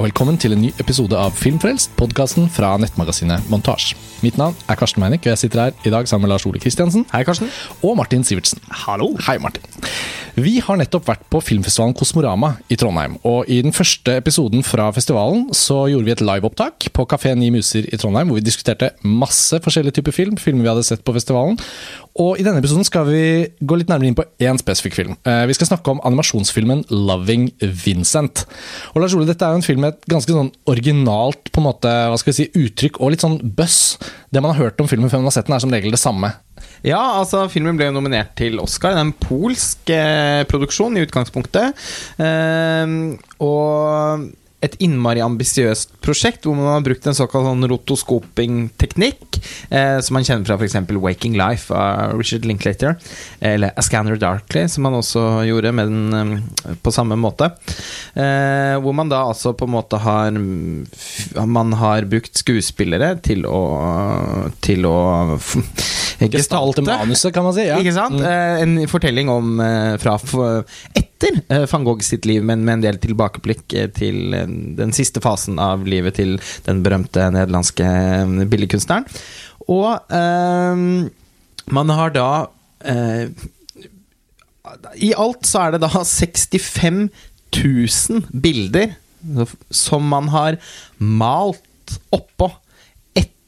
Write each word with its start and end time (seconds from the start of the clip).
og 0.00 0.06
velkommen 0.06 0.38
til 0.40 0.54
en 0.54 0.62
ny 0.64 0.70
episode 0.80 1.12
av 1.12 1.34
Filmfrelst, 1.36 1.90
podkasten 1.98 2.46
fra 2.48 2.70
nettmagasinet 2.80 3.44
Montasj. 3.52 3.90
Mitt 4.24 4.38
navn 4.40 4.56
er 4.64 4.78
Karsten 4.80 5.02
Meinick, 5.02 5.26
og 5.26 5.34
jeg 5.34 5.40
sitter 5.42 5.66
her 5.66 5.84
i 5.84 5.92
dag 5.92 6.08
sammen 6.08 6.24
med 6.24 6.32
Lars 6.32 6.46
Ole 6.48 6.60
Kristiansen 6.62 7.04
Hei, 7.12 7.20
Karsten. 7.28 7.50
og 7.84 7.98
Martin 8.00 8.24
Sivertsen. 8.24 8.62
Hallo. 8.86 9.10
Hei, 9.26 9.36
Martin. 9.44 9.66
Vi 10.38 10.58
har 10.62 10.78
nettopp 10.78 11.08
vært 11.08 11.22
på 11.32 11.40
filmfestivalen 11.42 11.94
Kosmorama 11.98 12.52
i 12.70 12.76
Trondheim. 12.78 13.16
Og 13.26 13.48
i 13.50 13.60
den 13.64 13.74
første 13.74 14.14
episoden 14.20 14.62
fra 14.66 14.88
festivalen 14.94 15.48
så 15.56 15.82
gjorde 15.90 16.06
vi 16.06 16.14
et 16.14 16.22
liveopptak 16.24 16.90
på 16.94 17.06
Kafé 17.10 17.32
Ni 17.38 17.50
Muser 17.54 17.88
i 17.90 17.98
Trondheim, 18.00 18.30
hvor 18.30 18.38
vi 18.38 18.44
diskuterte 18.46 18.92
masse 19.02 19.58
forskjellige 19.64 19.98
typer 19.98 20.14
film, 20.14 20.38
filmer 20.40 20.66
vi 20.66 20.72
hadde 20.72 20.86
sett 20.86 21.02
på 21.06 21.14
festivalen. 21.16 21.58
Og 22.20 22.40
i 22.40 22.44
denne 22.46 22.60
episoden 22.62 22.86
skal 22.86 23.06
vi 23.08 23.22
gå 23.62 23.78
litt 23.80 23.90
nærmere 23.90 24.10
inn 24.10 24.18
på 24.18 24.26
én 24.42 24.58
spesifikk 24.60 24.98
film. 24.98 25.16
Eh, 25.24 25.46
Vi 25.50 25.54
skal 25.54 25.70
snakke 25.72 25.90
om 25.90 26.00
animasjonsfilmen 26.04 26.84
'Loving 26.90 27.50
Vincent'. 27.60 28.46
Og 28.94 29.02
Lars 29.02 29.14
Ole, 29.14 29.26
dette 29.26 29.44
er 29.44 29.50
jo 29.50 29.60
en 29.62 29.62
film 29.62 29.80
med 29.80 29.94
et 29.94 30.06
ganske 30.06 30.30
sånn 30.30 30.52
originalt 30.66 31.50
på 31.52 31.58
en 31.58 31.68
måte, 31.68 31.88
hva 31.88 32.18
skal 32.18 32.32
vi 32.32 32.44
si, 32.44 32.50
uttrykk 32.54 33.00
og 33.00 33.10
litt 33.10 33.20
sånn 33.24 33.40
buzz. 33.56 33.98
Det 34.32 34.42
man 34.42 34.54
har 34.54 34.64
hørt 34.64 34.80
om 34.80 34.88
filmen 34.88 35.10
før 35.10 35.18
man 35.18 35.30
har 35.30 35.38
sett 35.38 35.46
den, 35.46 35.54
er 35.54 35.60
som 35.60 35.70
regel 35.70 35.90
det 35.90 35.98
samme. 35.98 36.34
Ja, 36.86 37.00
altså 37.20 37.44
filmen 37.52 37.76
ble 37.78 37.90
jo 37.90 37.96
nominert 37.96 38.32
til 38.40 38.60
Oscar. 38.62 38.94
Det 38.94 39.02
er 39.02 39.08
en 39.08 39.16
polsk 39.20 39.92
eh, 39.94 40.42
produksjon 40.48 40.96
i 40.96 41.04
utgangspunktet. 41.04 41.88
Eh, 42.24 42.94
og 43.44 44.28
et 44.60 44.76
innmari 44.84 45.22
ambisiøst 45.24 45.94
prosjekt 46.04 46.44
hvor 46.44 46.56
man 46.56 46.68
har 46.68 46.82
brukt 46.84 47.06
en 47.08 47.16
såkalt 47.16 47.46
sånn 47.48 47.64
rotoskoping-teknikk, 47.70 49.38
eh, 49.72 49.98
som 50.04 50.18
man 50.18 50.26
kjenner 50.26 50.44
fra 50.44 50.58
f.eks. 50.60 50.76
'Waking 50.90 51.36
Life' 51.40 51.72
av 51.72 52.18
Richard 52.18 52.44
Linklater, 52.48 52.98
eller 53.40 53.72
'A 53.72 53.82
Scanner 53.82 54.20
Darkly', 54.20 54.68
som 54.68 54.84
man 54.84 54.98
også 54.98 55.46
gjorde 55.48 55.72
med 55.72 55.88
den 55.88 56.42
eh, 56.44 56.76
på 56.82 56.92
samme 56.92 57.16
måte. 57.16 57.50
Eh, 58.12 58.76
hvor 58.84 58.92
man 58.96 59.08
da 59.08 59.24
altså 59.24 59.54
på 59.56 59.64
en 59.64 59.76
måte 59.78 59.96
har 60.00 60.30
Man 60.30 61.72
har 61.72 62.04
brukt 62.04 62.36
skuespillere 62.36 63.14
til 63.22 63.46
å 63.46 64.50
Til 64.60 64.84
å 64.86 65.38
Gestalte 66.28 66.82
manuset, 66.84 67.32
kan 67.34 67.46
man 67.46 67.54
si. 67.56 67.64
Ja. 67.68 67.78
ikke 67.80 67.94
sant? 67.96 68.18
Mm. 68.18 68.26
Eh, 68.28 68.62
En 68.64 68.88
fortelling 68.90 69.30
om 69.32 69.60
eh, 69.64 69.94
fra 70.02 70.18
etter 70.94 71.40
eh, 71.48 71.64
van 71.70 71.86
Gogh 71.86 72.04
sitt 72.04 72.28
liv, 72.28 72.44
men 72.44 72.64
med 72.66 72.78
en 72.78 72.84
del 72.88 72.98
tilbakeblikk 73.00 73.64
til 73.96 74.34
den 74.76 74.92
siste 74.96 75.22
fasen 75.24 75.58
av 75.62 75.86
livet 75.88 76.18
til 76.20 76.36
den 76.66 76.82
berømte 76.84 77.30
nederlandske 77.32 77.88
billedkunstneren. 78.52 79.08
Og 79.70 80.12
eh, 80.12 80.84
man 81.70 81.94
har 81.94 82.14
da 82.16 82.28
eh, 82.84 83.28
I 85.00 85.12
alt 85.16 85.46
så 85.48 85.66
er 85.66 85.76
det 85.76 85.84
da 85.84 85.90
65 85.92 87.08
000 87.56 88.26
bilder 88.44 88.92
som 89.74 90.06
man 90.08 90.28
har 90.32 90.56
malt 90.98 91.98
oppå 92.14 92.50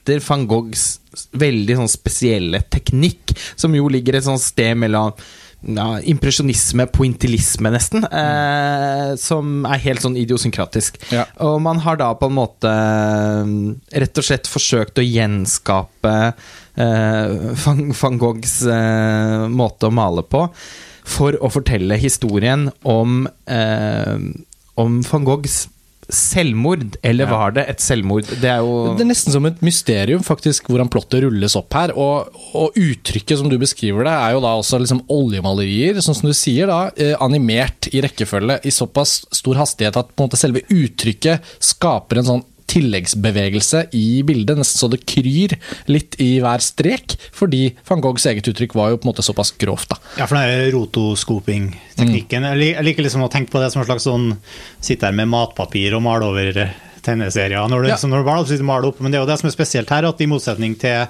etter 0.03 0.23
van 0.27 0.49
Goghs 0.51 0.99
veldig 1.39 1.79
sånn 1.79 1.91
spesielle 1.91 2.63
teknikk, 2.73 3.35
som 3.55 3.75
jo 3.77 3.87
ligger 3.93 4.19
et 4.19 4.27
sånt 4.27 4.43
sted 4.43 4.75
mellom 4.81 5.15
ja, 5.63 6.01
impresjonisme, 6.11 6.89
pointillisme, 6.91 7.71
nesten. 7.71 8.03
Eh, 8.09 9.13
som 9.21 9.63
er 9.69 9.83
helt 9.85 10.03
sånn 10.03 10.19
idiosynkratisk. 10.19 10.99
Ja. 11.15 11.29
Og 11.47 11.61
man 11.63 11.79
har 11.85 12.01
da 12.01 12.11
på 12.19 12.27
en 12.27 12.35
måte 12.35 12.73
eh, 12.73 13.53
rett 14.03 14.19
og 14.19 14.27
slett 14.27 14.51
forsøkt 14.51 14.99
å 14.99 15.07
gjenskape 15.07 16.17
eh, 16.33 17.37
van, 17.63 17.85
van 17.95 18.19
Goghs 18.19 18.57
eh, 18.67 19.47
måte 19.53 19.87
å 19.87 19.95
male 19.95 20.27
på, 20.27 20.49
for 21.07 21.39
å 21.39 21.51
fortelle 21.53 22.01
historien 22.01 22.73
om, 22.83 23.29
eh, 23.47 24.19
om 24.83 24.99
van 25.07 25.31
Goghs 25.31 25.69
selvmord. 26.13 26.97
Eller 27.03 27.25
Ja. 27.27 27.31
var 27.31 27.55
det 27.57 27.65
et 27.69 27.81
selvmord? 27.81 28.27
Det 28.29 28.45
er 28.51 28.59
jo 28.63 28.95
Det 28.97 29.03
er 29.05 29.11
nesten 29.11 29.33
som 29.33 29.47
et 29.47 29.61
mysterium 29.65 30.23
faktisk 30.23 30.69
hvordan 30.71 30.91
plottet 30.93 31.23
rulles 31.25 31.57
opp 31.57 31.73
her. 31.75 31.93
Og, 31.97 32.29
og 32.55 32.77
uttrykket 32.79 33.39
som 33.39 33.49
du 33.49 33.59
beskriver 33.59 34.05
det, 34.05 34.13
er 34.13 34.33
jo 34.37 34.41
da 34.45 34.55
også 34.61 34.79
liksom 34.83 35.03
oljemalerier, 35.09 35.97
sånn 36.05 36.15
som 36.19 36.29
du 36.29 36.35
sier, 36.37 36.67
da, 36.71 36.91
eh, 36.97 37.15
animert 37.21 37.89
i 37.93 38.01
rekkefølge 38.05 38.61
i 38.65 38.71
såpass 38.75 39.25
stor 39.33 39.55
hastighet 39.63 39.97
at 39.97 40.15
på 40.15 40.23
en 40.23 40.29
måte 40.29 40.41
selve 40.41 40.63
uttrykket 40.69 41.41
skaper 41.63 42.19
en 42.23 42.25
sånn 42.29 42.45
tilleggsbevegelse 42.71 43.87
i 43.99 44.23
bildet, 44.27 44.59
nesten 44.61 44.79
så 44.83 44.89
det 44.93 45.03
kryr 45.09 45.57
litt 45.91 46.17
i 46.23 46.39
hver 46.43 46.63
strek, 46.65 47.17
fordi 47.35 47.73
van 47.89 48.03
Goghs 48.05 48.27
eget 48.31 48.49
uttrykk 48.53 48.75
var 48.79 48.93
jo 48.93 49.01
på 49.01 49.09
en 49.09 49.13
måte 49.15 49.25
såpass 49.27 49.53
grovt. 49.59 49.89
da. 49.95 49.99
Ja, 50.19 50.27
for 50.27 50.37
den 50.39 50.71
rotoskoping-teknikken. 50.77 52.47
Jeg 52.53 52.73
Jeg 52.77 52.85
liker 52.87 53.03
liksom 53.07 53.25
å 53.27 53.31
tenke 53.33 53.51
på 53.53 53.61
det 53.63 53.73
som 53.73 53.83
en 53.83 53.89
slags 53.89 54.07
sånn 54.09 54.37
Sitte 54.81 55.07
her 55.09 55.13
med 55.17 55.29
matpapir 55.31 55.95
og 55.97 56.03
male 56.03 56.25
over 56.27 56.57
eh, 56.59 56.73
tegneserier. 57.03 57.69
Når 57.69 57.83
du, 57.83 57.89
Ja. 57.89 57.95
liksom, 57.95 58.11
når 58.11 58.25
du 58.25 58.49
sitter 58.51 58.65
maler 58.65 58.89
opp, 58.89 59.01
Men 59.01 59.13
det 59.13 59.19
er 59.19 59.25
jo 59.27 59.31
det 59.31 59.39
som 59.41 59.49
er 59.49 59.53
spesielt 59.57 59.91
her, 59.91 60.05
at 60.09 60.21
i 60.21 60.27
motsetning 60.27 60.79
til 60.79 61.07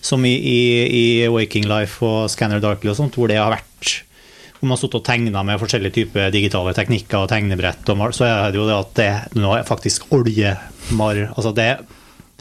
som 0.00 0.24
i, 0.24 0.34
i, 0.36 0.58
i 1.24 1.28
Waking 1.28 1.66
Life 1.66 2.02
og 2.04 2.30
Scanner 2.30 2.60
Darkly 2.60 2.90
og 2.90 2.96
sånt, 2.96 3.14
hvor 3.14 3.28
det 3.28 3.36
har 3.38 3.50
vært 3.50 3.64
hvor 4.62 4.70
man 4.70 4.76
har 4.76 4.82
stått 4.84 4.94
og 5.00 5.02
tegna 5.04 5.42
med 5.42 5.58
forskjellige 5.58 5.96
typer 5.96 6.30
digitale 6.30 6.70
teknikker 6.78 7.24
og 7.24 7.32
tegnebrett, 7.32 7.82
og 7.90 7.98
mal, 7.98 8.12
så 8.14 8.28
er 8.30 8.52
det 8.54 8.60
jo 8.62 8.68
det 8.68 8.76
at 8.78 8.92
det 9.00 9.40
nå 9.42 9.56
er 9.58 9.66
faktisk 9.66 10.06
oljemar... 10.14 11.18
Altså 11.34 11.50
det 11.56 11.64
er 11.74 11.82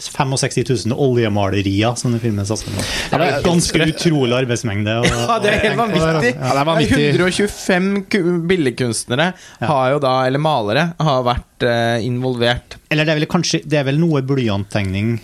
65 0.01 0.87
000 0.89 0.95
oljemalerier 0.97 1.93
som 1.99 2.13
den 2.13 2.21
filmen 2.23 2.45
satser 2.47 2.71
på. 2.73 2.81
Det 3.11 3.17
er 3.19 3.35
en 3.39 3.43
ganske 3.45 3.83
utrolig 3.85 4.33
arbeidsmengde. 4.33 4.95
og- 5.01 5.05
Ja, 5.09 5.35
det 5.43 5.51
er 5.51 5.59
helt 5.65 5.77
vanvittig. 5.77 6.31
Ja, 6.37 6.53
det 6.53 6.61
er 6.61 6.69
vanvittig. 6.71 7.09
125 7.19 7.89
ku- 8.09 8.39
billedkunstnere 8.49 9.27
har 9.61 9.91
jo 9.91 9.99
da, 10.01 10.13
eller 10.25 10.39
malere, 10.41 10.87
har 10.99 11.21
vært 11.27 11.67
eh, 11.69 12.05
involvert. 12.07 12.77
Eller 12.89 13.05
det 13.05 13.13
er 13.13 13.19
vel 13.21 13.29
kanskje 13.29 13.61
Det 13.65 13.77
er 13.77 13.83
vel 13.91 13.99
noe 14.01 14.21
blyanttegning 14.25 15.19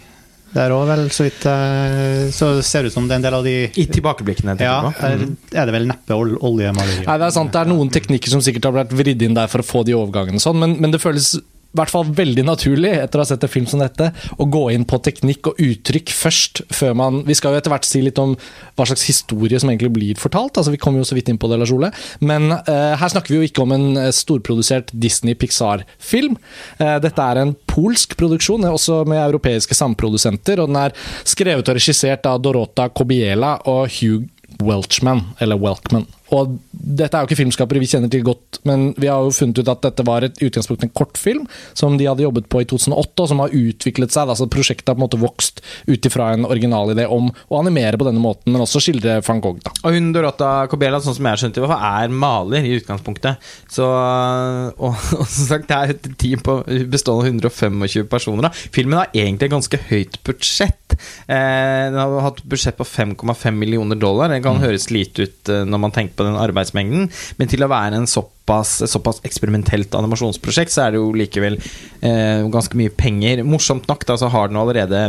der 0.53 0.73
òg, 0.73 0.85
vel, 0.89 1.03
så 1.13 1.25
vidt 1.25 1.43
eh, 1.49 2.29
Så 2.33 2.49
ser 2.65 2.85
det 2.85 2.91
ut 2.91 2.95
som 2.95 3.07
det 3.09 3.17
er 3.17 3.19
en 3.19 3.25
del 3.27 3.35
av 3.37 3.43
de 3.45 3.55
I 3.67 3.85
tilbakeblikkene. 3.91 4.55
Ja, 4.63 4.77
der 4.95 5.27
er 5.51 5.69
det 5.69 5.75
vel 5.75 5.89
neppe 5.89 6.15
ol 6.15 6.37
oljemalerier. 6.37 7.05
Nei, 7.07 7.17
det 7.19 7.27
er 7.27 7.35
sant, 7.35 7.51
det 7.53 7.61
er 7.61 7.71
noen 7.71 7.91
teknikker 7.93 8.31
som 8.31 8.43
sikkert 8.43 8.69
har 8.69 8.77
blitt 8.77 8.95
vridd 9.01 9.27
inn 9.27 9.37
der 9.37 9.51
for 9.51 9.63
å 9.63 9.67
få 9.67 9.83
de 9.87 9.97
overgangene, 9.97 10.41
sånn, 10.41 10.59
men, 10.63 10.77
men 10.81 10.95
det 10.95 11.03
føles 11.03 11.35
i 11.67 11.77
hvert 11.77 11.91
fall 11.91 12.07
veldig 12.15 12.45
naturlig 12.47 12.93
etter 12.95 13.19
å 13.19 13.23
ha 13.25 13.29
sett 13.29 13.43
en 13.43 13.51
film 13.51 13.67
som 13.69 13.81
dette, 13.81 14.09
å 14.39 14.47
gå 14.49 14.63
inn 14.73 14.85
på 14.87 14.99
teknikk 15.03 15.51
og 15.51 15.59
uttrykk 15.61 16.13
først. 16.15 16.61
før 16.73 16.95
man, 16.95 17.23
Vi 17.27 17.35
skal 17.35 17.53
jo 17.53 17.57
etter 17.59 17.69
hvert 17.73 17.85
si 17.85 18.01
litt 18.01 18.17
om 18.19 18.35
hva 18.77 18.85
slags 18.85 19.05
historie 19.07 19.59
som 19.59 19.69
egentlig 19.69 19.93
blir 19.93 20.15
fortalt. 20.15 20.57
altså 20.57 20.71
Vi 20.71 20.77
kommer 20.77 20.99
jo 20.99 21.05
så 21.05 21.15
vidt 21.15 21.29
inn 21.29 21.37
på 21.37 21.49
det, 21.49 21.59
Lars 21.59 21.71
Ole. 21.71 21.91
Men 22.19 22.51
uh, 22.51 22.95
her 22.97 23.09
snakker 23.09 23.33
vi 23.33 23.41
jo 23.41 23.47
ikke 23.47 23.63
om 23.63 23.71
en 23.75 23.97
eh, 23.97 24.11
storprodusert 24.11 24.91
Disney-Pixar-film. 24.93 26.37
Uh, 26.79 26.97
dette 27.03 27.21
er 27.21 27.41
en 27.41 27.55
polsk 27.67 28.17
produksjon, 28.17 28.65
eh, 28.65 28.73
også 28.73 29.03
med 29.05 29.21
europeiske 29.21 29.75
samprodusenter. 29.75 30.59
og 30.59 30.71
Den 30.71 30.81
er 30.87 30.95
skrevet 31.23 31.67
og 31.67 31.77
regissert 31.77 32.25
av 32.25 32.41
Dorota 32.41 32.89
Kobiela 32.89 33.57
og 33.65 33.91
Hugh 33.99 34.27
Welchman, 34.63 35.27
eller 35.39 35.59
Welkman. 35.61 36.07
Og 36.35 36.57
dette 36.71 37.15
er 37.15 37.23
jo 37.23 37.29
ikke 37.29 37.39
filmskapere 37.39 37.81
vi 37.81 37.89
kjenner 37.89 38.11
til 38.11 38.25
godt, 38.27 38.59
men 38.67 38.89
vi 38.99 39.09
har 39.09 39.23
jo 39.23 39.33
funnet 39.35 39.61
ut 39.61 39.71
at 39.71 39.83
dette 39.85 40.05
var 40.07 40.25
et 40.27 40.41
i 40.41 40.49
utgangspunktet 40.49 40.87
en 40.87 40.95
kortfilm 40.97 41.45
som 41.77 41.97
de 41.99 42.07
hadde 42.09 42.25
jobbet 42.25 42.49
på 42.51 42.61
i 42.63 42.67
2008, 42.69 43.23
og 43.23 43.29
som 43.31 43.43
har 43.43 43.55
utviklet 43.55 44.13
seg. 44.13 44.31
Altså 44.33 44.49
Prosjektet 44.51 44.91
har 44.91 44.97
på 44.97 45.01
en 45.01 45.05
måte 45.05 45.21
vokst 45.21 45.61
ut 45.87 46.09
ifra 46.09 46.31
en 46.35 46.47
originalidé 46.47 47.07
om 47.11 47.29
å 47.31 47.61
animere 47.61 47.99
på 47.99 48.07
denne 48.07 48.23
måten, 48.23 48.51
men 48.51 48.63
også 48.63 48.81
skildre 48.83 49.19
van 49.25 49.43
Gogh. 49.43 49.61
da. 49.63 49.73
Og 49.83 49.95
hun 49.95 50.11
Dorota 50.15 50.51
Kobela, 50.71 51.01
sånn 51.03 51.17
som 51.17 51.27
jeg 51.27 51.37
har 51.37 51.43
skjønt 51.43 51.57
det, 51.57 51.63
i 51.63 51.65
hvert 51.65 51.75
fall, 51.75 52.03
er 52.03 52.17
maler 52.25 52.67
i 52.67 52.75
utgangspunktet. 52.79 53.49
Så, 53.71 53.87
og, 53.87 54.97
og 55.19 55.25
som 55.25 55.51
sagt, 55.53 55.69
det 55.71 55.77
er 55.77 55.95
et 55.95 56.11
team 56.19 56.43
på, 56.43 56.59
bestående 56.91 57.27
av 57.27 57.51
125 57.51 58.11
personer. 58.11 58.47
Da. 58.47 58.53
Filmen 58.75 59.01
har 59.01 59.13
egentlig 59.15 59.51
ganske 59.53 59.81
høyt 59.89 60.19
budsjett. 60.27 60.86
Eh, 61.27 61.83
den 61.91 61.99
har 61.99 62.25
hatt 62.25 62.43
budsjett 62.47 62.77
på 62.79 62.87
5,5 62.87 63.51
millioner 63.57 63.99
dollar. 63.99 64.31
Det 64.33 64.43
kan 64.45 64.61
høres 64.61 64.89
lite 64.93 65.27
ut 65.27 65.53
eh, 65.53 65.65
når 65.67 65.83
man 65.87 65.95
tenker 65.95 66.17
på 66.19 66.27
den 66.27 66.39
arbeidsmengden, 66.39 67.09
men 67.37 67.51
til 67.51 67.65
å 67.65 67.71
være 67.71 68.01
en 68.01 68.09
et 68.47 68.91
såpass 68.91 69.19
eksperimentelt 69.27 69.95
animasjonsprosjekt, 69.97 70.71
så 70.71 70.85
er 70.85 70.93
det 70.93 71.01
jo 71.01 71.09
likevel 71.17 71.57
eh, 71.59 72.45
ganske 72.51 72.79
mye 72.79 72.93
penger. 72.95 73.43
Morsomt 73.47 73.89
nok 73.91 74.05
da, 74.07 74.15
så 74.19 74.29
har 74.31 74.47
den 74.47 74.59
allerede 74.61 75.01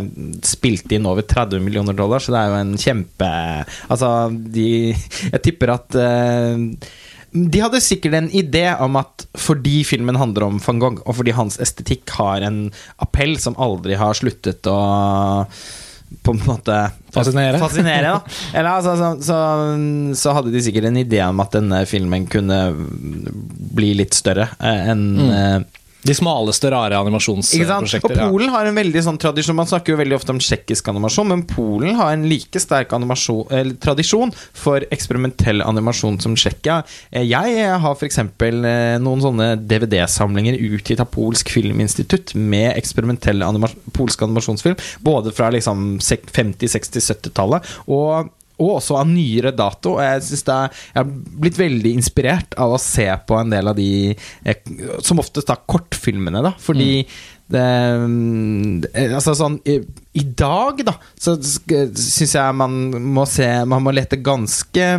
spilt 0.46 0.90
inn 0.94 1.06
over 1.06 1.23
30 1.23 1.62
millioner 1.62 1.96
dollar, 1.96 2.23
så 2.23 2.34
det 2.34 2.41
er 2.41 2.50
jo 2.50 2.58
en 2.62 2.75
kjempe 2.79 3.29
Altså, 3.88 4.08
de 4.31 4.69
Jeg 4.91 5.43
tipper 5.44 5.73
at 5.76 5.96
eh, 5.99 6.67
de 7.32 7.60
hadde 7.60 7.80
sikkert 7.84 8.14
en 8.19 8.30
idé 8.32 8.64
om 8.80 8.96
at 9.00 9.26
fordi 9.38 9.82
filmen 9.84 10.16
handler 10.16 10.46
om 10.46 10.60
van 10.64 10.78
Gogh, 10.80 11.02
og 11.04 11.19
fordi 11.20 11.34
hans 11.36 11.58
estetikk 11.60 12.08
har 12.16 12.46
en 12.46 12.70
appell 13.04 13.36
som 13.40 13.56
aldri 13.60 13.98
har 14.00 14.16
sluttet 14.16 14.64
å 14.70 14.78
på 16.25 16.32
en 16.32 16.40
måte 16.48 16.76
Fascinere. 17.12 17.58
fascinere. 17.60 18.14
Eller, 18.56 18.70
altså, 18.78 18.94
så, 18.96 19.10
så, 19.20 19.40
så 20.16 20.32
hadde 20.38 20.54
de 20.54 20.62
sikkert 20.64 20.88
en 20.88 20.96
idé 21.02 21.20
om 21.26 21.40
at 21.44 21.52
denne 21.58 21.82
filmen 21.88 22.25
kunne 22.32 22.62
bli 23.76 23.90
litt 24.00 24.16
større 24.16 24.48
eh, 24.56 24.88
enn 24.94 25.04
Mm. 25.19 25.66
Eh, 26.08 26.12
De 26.12 26.16
smaleste, 26.16 26.70
rare 26.72 26.99
animasjonsprosjekter. 26.99 28.14
Og 28.14 28.16
ja. 28.16 28.28
Polen 28.31 28.52
har 28.55 28.69
en 28.69 28.78
veldig 28.78 29.02
sånn 29.05 29.20
tradisjon 29.20 29.58
Man 29.58 29.69
snakker 29.70 29.94
jo 29.94 30.00
veldig 30.00 30.16
ofte 30.19 30.34
om 30.34 30.40
tsjekkisk 30.43 30.88
animasjon, 30.93 31.28
men 31.32 31.44
Polen 31.49 31.99
har 31.99 32.14
en 32.16 32.26
like 32.31 32.62
sterk 32.62 32.94
eller, 32.96 33.75
tradisjon 33.82 34.32
for 34.56 34.84
eksperimentell 34.94 35.62
animasjon 35.64 36.19
som 36.22 36.37
Tsjekkia. 36.38 36.81
Eh, 37.10 37.26
Jeg 37.28 37.69
har 37.82 37.96
f.eks. 37.99 38.19
noen 39.05 39.25
sånne 39.25 39.50
DVD-samlinger 39.60 40.58
utgitt 40.70 41.02
av 41.02 41.10
Polsk 41.12 41.52
Filminstitutt 41.55 42.34
med 42.34 42.72
eksperimentell 42.76 43.43
anima 43.43 43.70
polsk 43.96 44.22
animasjonsfilm, 44.22 44.76
både 45.05 45.32
fra 45.34 45.50
liksom 45.55 45.99
50-, 45.99 46.69
60-, 46.75 47.05
70-tallet. 47.12 47.76
Og 47.87 48.31
og 48.58 48.75
også 48.78 48.99
av 49.00 49.08
nyere 49.10 49.52
dato. 49.56 49.96
Og 49.96 50.02
jeg, 50.05 50.25
synes 50.28 50.44
det 50.49 50.56
er, 50.56 50.76
jeg 50.93 51.00
har 51.00 51.40
blitt 51.44 51.60
veldig 51.60 51.94
inspirert 52.00 52.58
av 52.60 52.75
å 52.75 52.82
se 52.82 53.08
på 53.28 53.38
en 53.38 53.55
del 53.55 53.72
av 53.72 53.78
de 53.78 53.90
eh, 54.12 54.70
Som 55.05 55.22
oftest 55.22 55.50
da 55.50 55.58
kortfilmene, 55.58 56.43
da. 56.44 56.55
Fordi 56.62 56.93
mm, 57.05 58.81
det, 58.84 59.06
altså 59.06 59.37
sånn 59.38 59.60
i, 59.69 59.78
I 60.20 60.26
dag, 60.37 60.82
da, 60.87 60.99
så 61.19 61.38
syns 61.40 62.34
jeg 62.37 62.58
man 62.58 62.76
må 63.14 63.25
se 63.31 63.49
Man 63.69 63.87
må 63.87 63.94
lete 63.96 64.20
ganske 64.20 64.90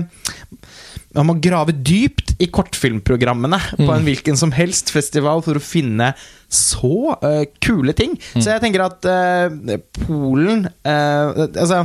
man 1.15 1.25
må 1.25 1.33
grave 1.41 1.73
dypt 1.73 2.28
i 2.39 2.47
kortfilmprogrammene 2.47 3.59
på 3.75 3.89
en 3.91 4.05
hvilken 4.07 4.37
som 4.39 4.53
helst 4.55 4.93
festival 4.93 5.43
for 5.45 5.59
å 5.59 5.63
finne 5.63 6.13
så 6.49 7.15
uh, 7.21 7.43
kule 7.61 7.93
ting. 7.97 8.15
Så 8.37 8.47
jeg 8.53 8.63
tenker 8.63 8.85
at 8.87 9.05
uh, 9.05 9.75
Polen 10.07 10.63
uh, 10.65 11.45
Altså 11.45 11.83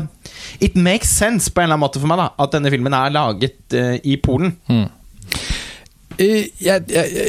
It 0.64 0.78
makes 0.78 1.10
sense 1.12 1.50
på 1.50 1.60
en 1.60 1.66
eller 1.66 1.76
annen 1.76 1.84
måte 1.84 2.00
for 2.00 2.10
meg 2.10 2.22
da 2.22 2.30
at 2.40 2.54
denne 2.54 2.72
filmen 2.72 2.94
er 2.96 3.12
laget 3.14 3.76
i 4.06 4.16
Polen. 4.22 4.54
Jeg, 6.18 6.50
jeg, 6.62 6.84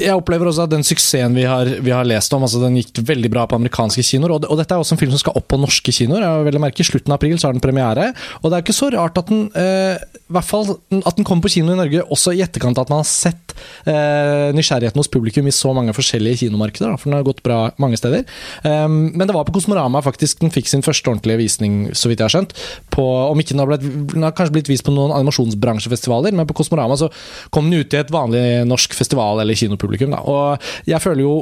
jeg 0.05 0.13
opplever 0.13 0.49
også 0.49 0.65
at 0.67 0.71
den 0.73 0.83
suksessen 0.85 1.33
vi 1.37 1.45
har, 1.49 1.69
vi 1.83 1.93
har 1.93 2.05
lest 2.07 2.33
om, 2.35 2.43
altså 2.45 2.59
den 2.61 2.77
gikk 2.79 3.01
veldig 3.07 3.31
bra 3.33 3.45
på 3.49 3.57
amerikanske 3.57 4.03
kinoer. 4.05 4.35
Og, 4.35 4.43
det- 4.43 4.51
og 4.53 4.59
dette 4.61 4.75
er 4.75 4.83
også 4.83 4.95
en 4.95 5.01
film 5.01 5.13
som 5.15 5.21
skal 5.23 5.37
opp 5.39 5.47
på 5.51 5.59
norske 5.61 5.93
kinoer. 5.95 6.21
Jeg 6.25 6.45
vil 6.49 6.59
merke 6.61 6.83
I 6.83 6.87
slutten 6.87 7.13
av 7.13 7.17
april 7.19 7.37
så 7.41 7.49
har 7.49 7.57
den 7.57 7.63
premiere. 7.63 8.11
Og 8.41 8.49
det 8.51 8.57
er 8.59 8.65
ikke 8.65 8.75
så 8.77 8.91
rart 8.93 9.17
at 9.21 9.31
den 9.31 9.47
eh, 9.57 9.97
fall 10.45 10.75
at 10.75 11.15
den 11.17 11.25
kommer 11.25 11.45
på 11.45 11.53
kino 11.55 11.73
i 11.73 11.79
Norge 11.79 12.03
også 12.13 12.33
i 12.35 12.43
etterkant 12.45 12.77
at 12.81 12.89
man 12.91 13.01
har 13.01 13.09
sett 13.09 13.55
eh, 13.87 14.51
nysgjerrigheten 14.55 14.99
hos 15.01 15.09
publikum 15.11 15.47
i 15.49 15.53
så 15.55 15.73
mange 15.73 15.93
forskjellige 15.95 16.43
kinomarkeder. 16.45 16.91
Da, 16.93 16.99
for 17.01 17.09
den 17.09 17.17
har 17.17 17.25
gått 17.27 17.41
bra 17.45 17.59
mange 17.81 17.97
steder. 17.97 18.25
Um, 18.65 19.11
men 19.15 19.25
det 19.25 19.33
var 19.35 19.47
på 19.47 19.55
Kosmorama 19.55 20.01
faktisk 20.05 20.43
den 20.43 20.53
fikk 20.53 20.69
sin 20.69 20.83
første 20.85 21.09
ordentlige 21.09 21.39
visning, 21.41 21.77
så 21.95 22.11
vidt 22.11 22.21
jeg 22.21 22.27
har 22.29 22.35
skjønt. 22.35 22.53
På, 22.93 23.05
om 23.31 23.39
ikke 23.41 23.55
den 23.55 23.63
har, 23.63 23.69
blitt, 23.71 23.85
den 24.13 24.25
har 24.27 24.35
kanskje 24.35 24.57
blitt 24.59 24.69
vist 24.71 24.85
på 24.85 24.93
noen 24.93 25.13
animasjonsbransjefestivaler, 25.15 26.35
men 26.35 26.47
på 26.49 26.57
Kosmorama 26.61 26.97
så 26.99 27.09
kom 27.53 27.69
den 27.71 27.81
ut 27.85 27.93
i 27.95 28.01
et 28.01 28.11
vanlig 28.13 28.43
norsk 28.67 28.74
festival- 28.77 29.41
eller 29.41 29.55
kinopublikum. 29.55 30.11
Da. 30.11 30.21
Og 30.23 30.57
jeg 30.87 31.01
føler 31.01 31.21
jo 31.25 31.35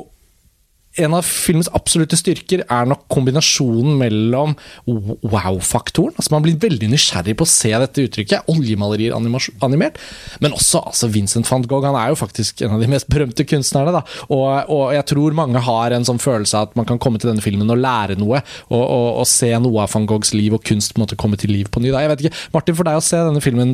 en 1.02 1.16
av 1.18 1.26
filmens 1.26 1.70
absolutte 1.74 2.18
styrker 2.20 2.62
er 2.70 2.90
nok 2.90 3.08
kombinasjonen 3.12 3.96
mellom 3.98 4.54
wow-faktoren. 4.86 6.14
Altså 6.20 6.36
Man 6.36 6.44
blir 6.46 6.60
veldig 6.62 6.90
nysgjerrig 6.92 7.34
på 7.40 7.48
å 7.48 7.50
se 7.50 7.72
dette 7.82 8.06
uttrykket. 8.06 8.50
Oljemalerier 8.54 9.16
animert. 9.18 9.98
Men 10.44 10.54
også 10.54 10.84
altså 10.92 11.10
Vincent 11.14 11.50
van 11.50 11.66
Gogh. 11.66 11.88
Han 11.88 11.98
er 11.98 12.14
jo 12.14 12.20
faktisk 12.20 12.62
en 12.62 12.76
av 12.78 12.84
de 12.84 12.92
mest 12.92 13.10
berømte 13.10 13.46
kunstnerne. 13.50 13.96
da 13.96 14.04
Og, 14.28 14.46
og 14.70 14.94
jeg 14.94 15.08
tror 15.10 15.38
mange 15.38 15.66
har 15.66 15.98
en 15.98 16.06
sånn 16.06 16.22
følelse 16.22 16.60
av 16.60 16.70
at 16.70 16.78
man 16.78 16.90
kan 16.90 17.02
komme 17.02 17.22
til 17.22 17.32
denne 17.32 17.46
filmen 17.46 17.74
og 17.74 17.82
lære 17.82 18.20
noe. 18.22 18.44
Og, 18.70 18.84
og, 18.84 19.10
og 19.24 19.30
se 19.30 19.50
noe 19.58 19.88
av 19.88 19.94
van 19.96 20.10
Goghs 20.10 20.36
liv 20.38 20.54
og 20.54 20.66
kunst 20.68 20.94
på 20.94 21.02
en 21.02 21.08
måte 21.08 21.18
komme 21.18 21.42
til 21.42 21.56
liv 21.56 21.74
på 21.74 21.82
ny. 21.82 21.90
Da. 21.90 22.06
Jeg 22.06 22.14
vet 22.14 22.28
ikke, 22.28 22.44
Martin, 22.54 22.78
for 22.78 22.90
deg 22.90 23.02
å 23.02 23.06
se 23.06 23.18
denne 23.18 23.42
filmen 23.42 23.74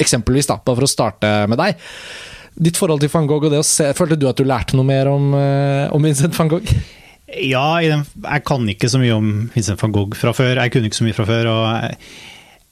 eksempelvis, 0.00 0.48
da, 0.48 0.56
for 0.64 0.82
å 0.82 0.90
starte 0.90 1.28
med 1.50 1.60
deg. 1.60 1.76
Ditt 2.54 2.78
forhold 2.78 3.02
til 3.02 3.10
van 3.10 3.26
Gogh 3.26 3.48
og 3.48 3.54
det 3.54 3.62
å 3.62 3.66
se 3.66 3.88
Følte 3.98 4.18
du 4.20 4.28
at 4.30 4.38
du 4.38 4.46
lærte 4.46 4.78
noe 4.78 4.86
mer 4.86 5.10
om, 5.10 5.32
eh, 5.34 5.88
om 5.94 6.04
Vincent 6.04 6.36
van 6.38 6.52
Gogh? 6.52 6.70
Ja, 7.34 7.80
jeg 7.82 8.44
kan 8.46 8.68
ikke 8.70 8.90
så 8.90 9.00
mye 9.02 9.16
om 9.16 9.32
Vincent 9.54 9.80
van 9.82 9.94
Gogh 9.94 10.14
fra 10.14 10.30
før. 10.36 10.60
Jeg 10.60 10.70
kunne 10.70 10.86
ikke 10.86 11.00
så 11.00 11.06
mye 11.08 11.16
fra 11.16 11.26
før. 11.26 11.50
og 11.50 11.66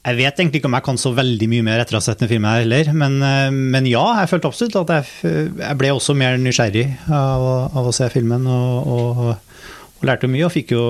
jeg, 0.03 0.15
vet 0.19 0.39
egentlig 0.39 0.61
ikke 0.61 0.69
om 0.69 0.77
jeg 0.77 0.85
kan 0.85 0.99
så 0.99 1.11
veldig 1.15 1.49
mye 1.51 1.65
mer 1.67 1.83
etter 1.83 1.97
å 1.97 1.99
ha 1.99 2.05
sett 2.05 2.23
den 2.23 2.31
filmen 2.31 2.47
her 2.51 2.63
heller. 2.63 2.93
Men, 2.95 3.17
eh, 3.27 3.49
men 3.51 3.89
ja, 3.89 4.05
jeg 4.21 4.31
følte 4.31 4.53
absolutt 4.53 4.79
at 4.85 4.95
jeg, 4.95 5.51
jeg 5.59 5.79
ble 5.81 5.91
også 5.91 6.15
mer 6.15 6.39
nysgjerrig 6.39 6.87
av, 7.09 7.47
av 7.75 7.91
å 7.91 7.95
se 7.95 8.07
filmen. 8.13 8.47
Og, 8.47 8.87
og, 8.87 9.59
og 9.99 10.07
lærte 10.07 10.31
mye, 10.31 10.47
og 10.47 10.55
fikk 10.55 10.75
jo 10.77 10.85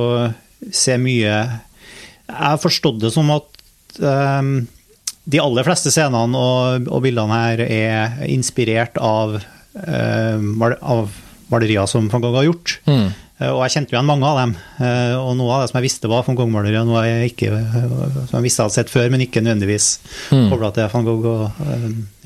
se 0.72 0.96
mye 1.01 1.34
Jeg 1.34 2.39
har 2.39 2.62
forstått 2.62 3.01
det 3.01 3.12
som 3.16 3.34
at 3.34 4.04
eh, 4.06 4.54
de 5.25 5.40
aller 5.40 5.64
fleste 5.64 5.92
scenene 5.94 6.36
og, 6.36 6.88
og 6.92 7.04
bildene 7.06 7.38
her 7.46 7.62
er 7.64 8.24
inspirert 8.28 8.98
av, 9.00 9.38
uh, 9.40 10.38
mal, 10.44 10.75
av 10.81 11.14
malerier 11.54 11.88
som 11.88 12.10
van 12.12 12.24
Gogh 12.24 12.36
har 12.42 12.48
gjort. 12.50 12.78
Mm. 12.90 13.06
Uh, 13.40 13.50
Og 13.54 13.62
jeg 13.66 13.74
kjente 13.78 13.94
jo 13.94 13.98
igjen 13.98 14.10
mange 14.10 14.28
av 14.30 14.40
dem. 14.42 14.52
Uh, 14.81 15.16
Og 15.22 15.36
noe 15.40 15.56
av 15.56 15.64
det 15.64 15.72
som 15.72 15.80
jeg 15.80 15.88
visste 15.88 16.12
var 16.12 16.25
van 16.28 16.36
Gogh-malerier, 16.40 16.84
noe 16.88 17.06
jeg 17.08 17.31
ikke, 17.34 17.52
som 17.54 18.38
jeg 18.40 18.46
visste 18.50 18.60
jeg 18.62 18.68
hadde 18.68 18.78
sett 18.81 18.92
før, 18.94 19.12
men 19.14 19.24
ikke 19.28 19.44
nødvendigvis 19.46 19.92
Mm. 20.34 20.50
kobla 20.52 20.72
til 20.75 20.90
van 20.92 21.06
Gogh. 21.08 21.30
Og, 21.31 21.64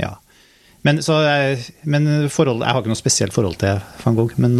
ja. 0.02 0.14
Men, 0.88 1.02
så 1.04 1.18
men 1.90 2.06
forhold, 2.32 2.62
jeg 2.64 2.72
har 2.72 2.82
ikke 2.82 2.92
noe 2.94 3.00
spesielt 3.00 3.34
forhold 3.36 3.58
til 3.62 3.78
van 4.06 4.16
Gogh. 4.18 4.34
Men, 4.42 4.58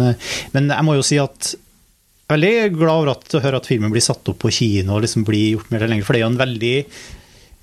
men 0.52 0.68
jeg 0.74 0.84
må 0.86 0.94
jo 0.98 1.04
si 1.06 1.18
at 1.22 1.54
jeg 1.54 2.36
er 2.36 2.36
veldig 2.36 2.74
glad 2.76 2.92
over 2.92 3.10
at, 3.14 3.30
å 3.38 3.40
høre 3.40 3.56
at 3.62 3.66
filmen 3.70 3.88
blir 3.94 4.04
satt 4.04 4.26
opp 4.28 4.36
på 4.42 4.50
kino 4.52 4.98
og 4.98 5.04
liksom 5.06 5.22
blir 5.24 5.54
gjort 5.54 5.70
mer 5.72 5.80
tilgjengelig. 5.80 6.04
For 6.04 6.12
det 6.12 6.20
er 6.20 6.26
jo 6.26 6.32
en 6.34 6.42
veldig 6.42 6.74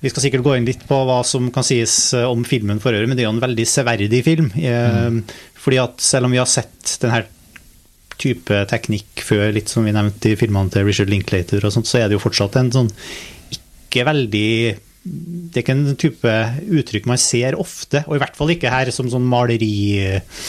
Vi 0.06 0.12
skal 0.12 0.28
sikkert 0.28 0.46
gå 0.46 0.56
inn 0.56 0.68
litt 0.68 0.84
på 0.86 1.00
hva 1.08 1.20
som 1.26 1.50
kan 1.54 1.66
sies 1.66 2.14
eh, 2.14 2.26
om 2.26 2.46
filmen 2.46 2.78
for 2.82 2.94
øvrig, 2.94 3.10
men 3.10 3.18
det 3.18 3.26
er 3.26 3.30
jo 3.30 3.36
en 3.36 3.42
veldig 3.42 3.66
severdig 3.66 4.22
film. 4.26 4.52
Mm. 4.54 5.22
Fordi 5.58 5.80
at 5.82 6.04
selv 6.04 6.28
om 6.28 6.36
vi 6.36 6.38
har 6.40 6.50
sett 6.50 6.96
denne 7.02 7.24
type 8.16 8.62
teknikk 8.70 9.20
før, 9.26 9.50
litt 9.52 9.68
som 9.72 9.84
vi 9.84 9.94
nevnte 9.94 10.32
i 10.32 10.38
filmene 10.40 10.72
til 10.72 10.86
Richard 10.86 11.10
Linklater 11.12 11.64
og 11.66 11.74
sånt, 11.74 11.88
så 11.90 12.00
er 12.00 12.08
det 12.08 12.16
jo 12.16 12.22
fortsatt 12.22 12.56
en 12.60 12.72
sånn 12.72 12.92
ikke 13.52 14.06
veldig 14.08 14.48
det 15.06 15.60
er 15.60 15.62
ikke 15.62 15.74
en 15.76 15.98
type 16.00 16.32
uttrykk 16.80 17.04
man 17.06 17.20
ser 17.20 17.54
ofte, 17.60 18.02
og 18.08 18.16
i 18.16 18.22
hvert 18.22 18.34
fall 18.38 18.50
ikke 18.56 18.72
her 18.72 18.90
som 18.94 19.06
sånn 19.10 19.26
maleri 19.30 19.76
eh, 20.02 20.40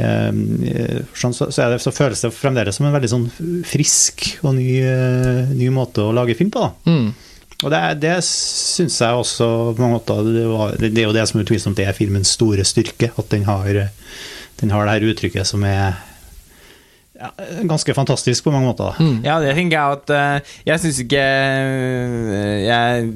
eh, 0.00 1.02
sånn, 1.12 1.36
så, 1.36 1.50
det, 1.52 1.80
så 1.84 1.92
føles 1.92 2.24
det 2.24 2.32
fremdeles 2.32 2.78
som 2.78 2.88
en 2.88 2.94
veldig 2.96 3.10
sånn 3.12 3.26
frisk 3.68 4.24
og 4.40 4.56
ny, 4.56 4.68
eh, 4.80 5.52
ny 5.52 5.68
måte 5.74 6.06
å 6.06 6.14
lage 6.16 6.38
film 6.38 6.52
på. 6.54 6.64
Da. 6.64 6.72
Mm. 6.88 7.10
Og 7.64 7.72
det, 7.74 7.78
det 8.04 8.18
syns 8.22 9.00
jeg 9.02 9.18
også 9.18 9.46
på 9.74 9.82
mange 9.82 9.98
måter 9.98 10.26
det, 10.26 10.44
var, 10.46 10.76
det 10.78 10.92
er 10.94 11.08
jo 11.08 11.14
det 11.16 11.24
som 11.26 11.40
utvilsomt 11.42 11.80
er 11.82 11.96
filmens 11.96 12.36
store 12.38 12.66
styrke, 12.66 13.10
at 13.10 13.32
den 13.32 13.48
har, 13.48 13.88
den 14.60 14.70
har 14.74 14.86
det 14.86 14.94
her 14.94 15.08
uttrykket 15.10 15.48
som 15.48 15.64
er 15.66 15.96
ja, 17.18 17.32
ganske 17.66 17.94
fantastisk 17.94 18.44
på 18.46 18.52
mange 18.54 18.68
måter. 18.68 18.94
Mm. 19.02 19.24
Ja, 19.26 19.40
det 19.42 19.56
tenker 19.56 19.74
jeg 19.74 19.96
at 19.96 20.12
eh, 20.14 20.52
Jeg 20.68 20.82
syns 20.84 21.00
ikke 21.02 21.22
eh, 21.24 22.60
jeg, 22.62 23.08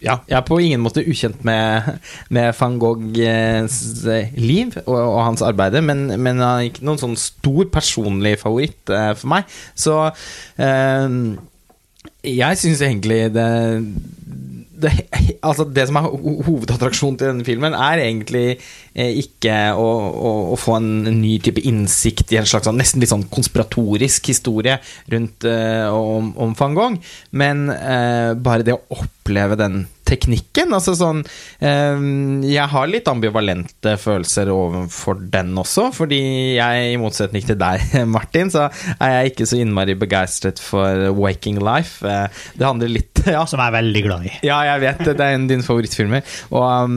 Ja, 0.00 0.14
jeg 0.30 0.36
er 0.38 0.46
på 0.48 0.56
ingen 0.64 0.80
måte 0.80 1.04
ukjent 1.04 1.44
med, 1.44 1.90
med 2.32 2.56
van 2.56 2.78
Goghs 2.80 3.76
eh, 4.08 4.32
liv 4.40 4.78
og, 4.86 4.96
og 4.96 5.20
hans 5.26 5.44
arbeide, 5.44 5.84
men, 5.84 6.06
men 6.16 6.40
han 6.40 6.62
er 6.62 6.70
ikke 6.70 6.88
noen 6.88 7.02
sånn 7.04 7.18
stor 7.20 7.68
personlig 7.68 8.38
favoritt 8.40 8.88
for 8.88 9.28
meg. 9.34 9.44
Så 9.76 9.98
eh, 10.56 11.20
jeg 12.26 12.60
syns 12.60 12.82
egentlig 12.84 13.20
det, 13.34 13.48
det 14.82 14.92
Altså, 15.46 15.66
det 15.70 15.86
som 15.88 15.98
er 16.00 16.08
hovedattraksjonen 16.46 17.18
til 17.20 17.30
denne 17.30 17.46
filmen, 17.46 17.74
er 17.76 18.02
egentlig 18.02 18.58
eh, 18.94 19.12
ikke 19.22 19.54
å, 19.78 19.86
å, 19.86 20.32
å 20.52 20.58
få 20.58 20.78
en, 20.80 20.90
ny 21.20 21.36
type 21.44 21.62
innsikt 21.68 22.34
i 22.34 22.40
en 22.40 22.48
slags 22.48 22.66
sånn, 22.68 22.78
nesten 22.80 23.02
litt 23.02 23.12
sånn 23.12 23.26
konspiratorisk 23.32 24.32
historie 24.32 24.78
rundt 25.12 25.46
uh, 25.46 25.88
om, 25.94 26.32
om 26.42 26.54
van 26.58 26.76
Gogh, 26.76 27.12
men 27.30 27.68
uh, 27.70 28.34
bare 28.34 28.66
det 28.66 28.74
å 28.74 28.82
oppleve 28.98 29.58
den 29.60 29.84
teknikken. 30.06 30.74
Altså 30.76 30.94
sånn 30.98 31.22
eh, 31.60 32.06
Jeg 32.46 32.68
har 32.72 32.90
litt 32.90 33.08
ambivalente 33.10 33.96
følelser 34.00 34.50
overfor 34.52 35.20
den 35.32 35.54
også, 35.58 35.88
fordi 35.96 36.20
jeg, 36.56 36.92
i 36.94 37.00
motsetning 37.00 37.46
til 37.46 37.58
deg, 37.60 37.82
Martin, 38.16 38.52
så 38.52 38.68
er 38.96 39.16
jeg 39.18 39.34
ikke 39.34 39.48
så 39.50 39.60
innmari 39.62 39.96
begeistret 39.98 40.62
for 40.62 41.10
Waking 41.16 41.60
Life. 41.64 42.06
Eh, 42.06 42.46
det 42.56 42.68
handler 42.68 42.92
litt 42.92 43.24
ja, 43.36 43.44
Som 43.48 43.62
jeg 43.62 43.72
er 43.72 43.78
veldig 43.80 44.04
glad 44.06 44.30
i. 44.30 44.32
ja, 44.46 44.60
jeg 44.72 44.84
vet 44.86 45.04
det. 45.04 45.16
Det 45.18 45.26
er 45.26 45.36
en 45.36 45.46
av 45.46 45.52
dine 45.54 45.66
favorittfilmer. 45.66 46.38
Og 46.54 46.96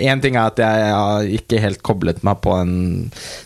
én 0.00 0.24
ting 0.24 0.36
er 0.36 0.50
at 0.50 0.60
jeg 0.62 0.90
har 0.94 1.30
ikke 1.40 1.62
helt 1.62 1.84
koblet 1.86 2.24
meg 2.26 2.40
på 2.44 2.56
en, 2.56 2.74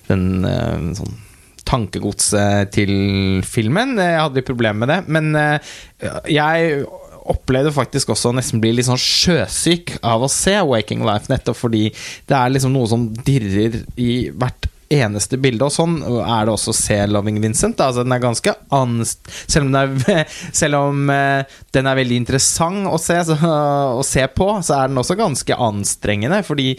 den 0.09 0.27
eh, 0.49 0.91
sånn 0.99 1.21
tankegodset 1.65 2.73
til 2.75 3.41
filmen. 3.47 3.97
Jeg 3.97 4.21
hadde 4.21 4.41
litt 4.41 4.49
problemer 4.49 4.85
med 4.85 4.93
det. 4.93 4.99
Men 5.17 5.31
eh, 5.39 5.75
jeg 6.31 6.85
opplevde 7.31 7.73
faktisk 7.75 8.13
også 8.15 8.31
å 8.31 8.37
nesten 8.37 8.61
bli 8.63 8.75
litt 8.75 8.89
sånn 8.89 9.01
sjøsyk 9.01 9.97
av 10.05 10.25
å 10.25 10.31
se 10.33 10.57
Waking 10.61 11.05
Life, 11.07 11.31
nettopp 11.33 11.59
fordi 11.59 11.89
det 12.29 12.37
er 12.39 12.53
liksom 12.53 12.75
noe 12.75 12.91
som 12.91 13.09
dirrer 13.25 13.83
i 14.01 14.13
hvert 14.35 14.69
eneste 14.95 15.39
bilde, 15.41 15.65
og 15.65 15.73
sånn 15.73 15.97
er 16.05 16.47
det 16.47 16.53
også 16.55 16.73
å 16.73 16.77
se 16.77 16.99
Loving 17.09 17.41
Vincent. 17.43 17.81
Altså, 17.81 18.05
den 18.05 18.15
er 18.15 18.23
ganske 18.23 18.55
anst... 18.75 19.25
Selv 19.51 19.67
om, 19.67 19.73
den 19.75 20.05
er, 20.13 20.39
selv 20.55 20.81
om 20.91 21.11
eh, 21.13 21.57
den 21.75 21.89
er 21.91 21.99
veldig 21.99 22.21
interessant 22.23 22.89
å 22.91 23.01
se, 23.01 23.19
så, 23.27 23.39
å 23.99 24.05
se 24.07 24.27
på, 24.37 24.51
så 24.63 24.79
er 24.79 24.93
den 24.93 25.01
også 25.01 25.19
ganske 25.19 25.61
anstrengende, 25.69 26.43
fordi 26.47 26.75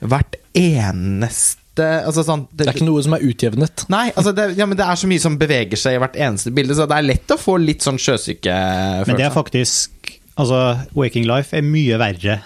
hvert 0.00 0.40
eneste 0.56 1.59
altså 1.78 2.24
sånn, 2.26 2.48
Det 2.52 2.66
er 2.66 2.72
ikke 2.74 2.84
noe 2.88 3.02
som 3.02 3.14
er 3.14 3.20
utjevnet. 3.24 3.84
Nei, 3.88 4.10
altså 4.16 4.32
det, 4.34 4.56
ja, 4.58 4.66
men 4.66 4.76
det 4.76 4.84
er 4.86 4.94
så 5.00 5.06
mye 5.10 5.20
som 5.22 5.38
beveger 5.38 5.76
seg 5.78 5.94
i 5.94 5.98
hvert 6.02 6.16
eneste 6.16 6.50
bilde, 6.52 6.74
så 6.74 6.86
det 6.90 6.96
er 6.98 7.02
lett 7.06 7.30
å 7.30 7.38
få 7.40 7.56
litt 7.62 7.80
sånn 7.86 7.98
sjøsykefølelse. 7.98 9.06
Men 9.06 9.16
det 9.16 9.24
er 9.28 9.34
faktisk 9.34 10.16
Altså, 10.40 10.86
Waking 10.96 11.26
Life 11.28 11.52
er 11.56 11.60
mye 11.66 11.98
verre 12.00 12.38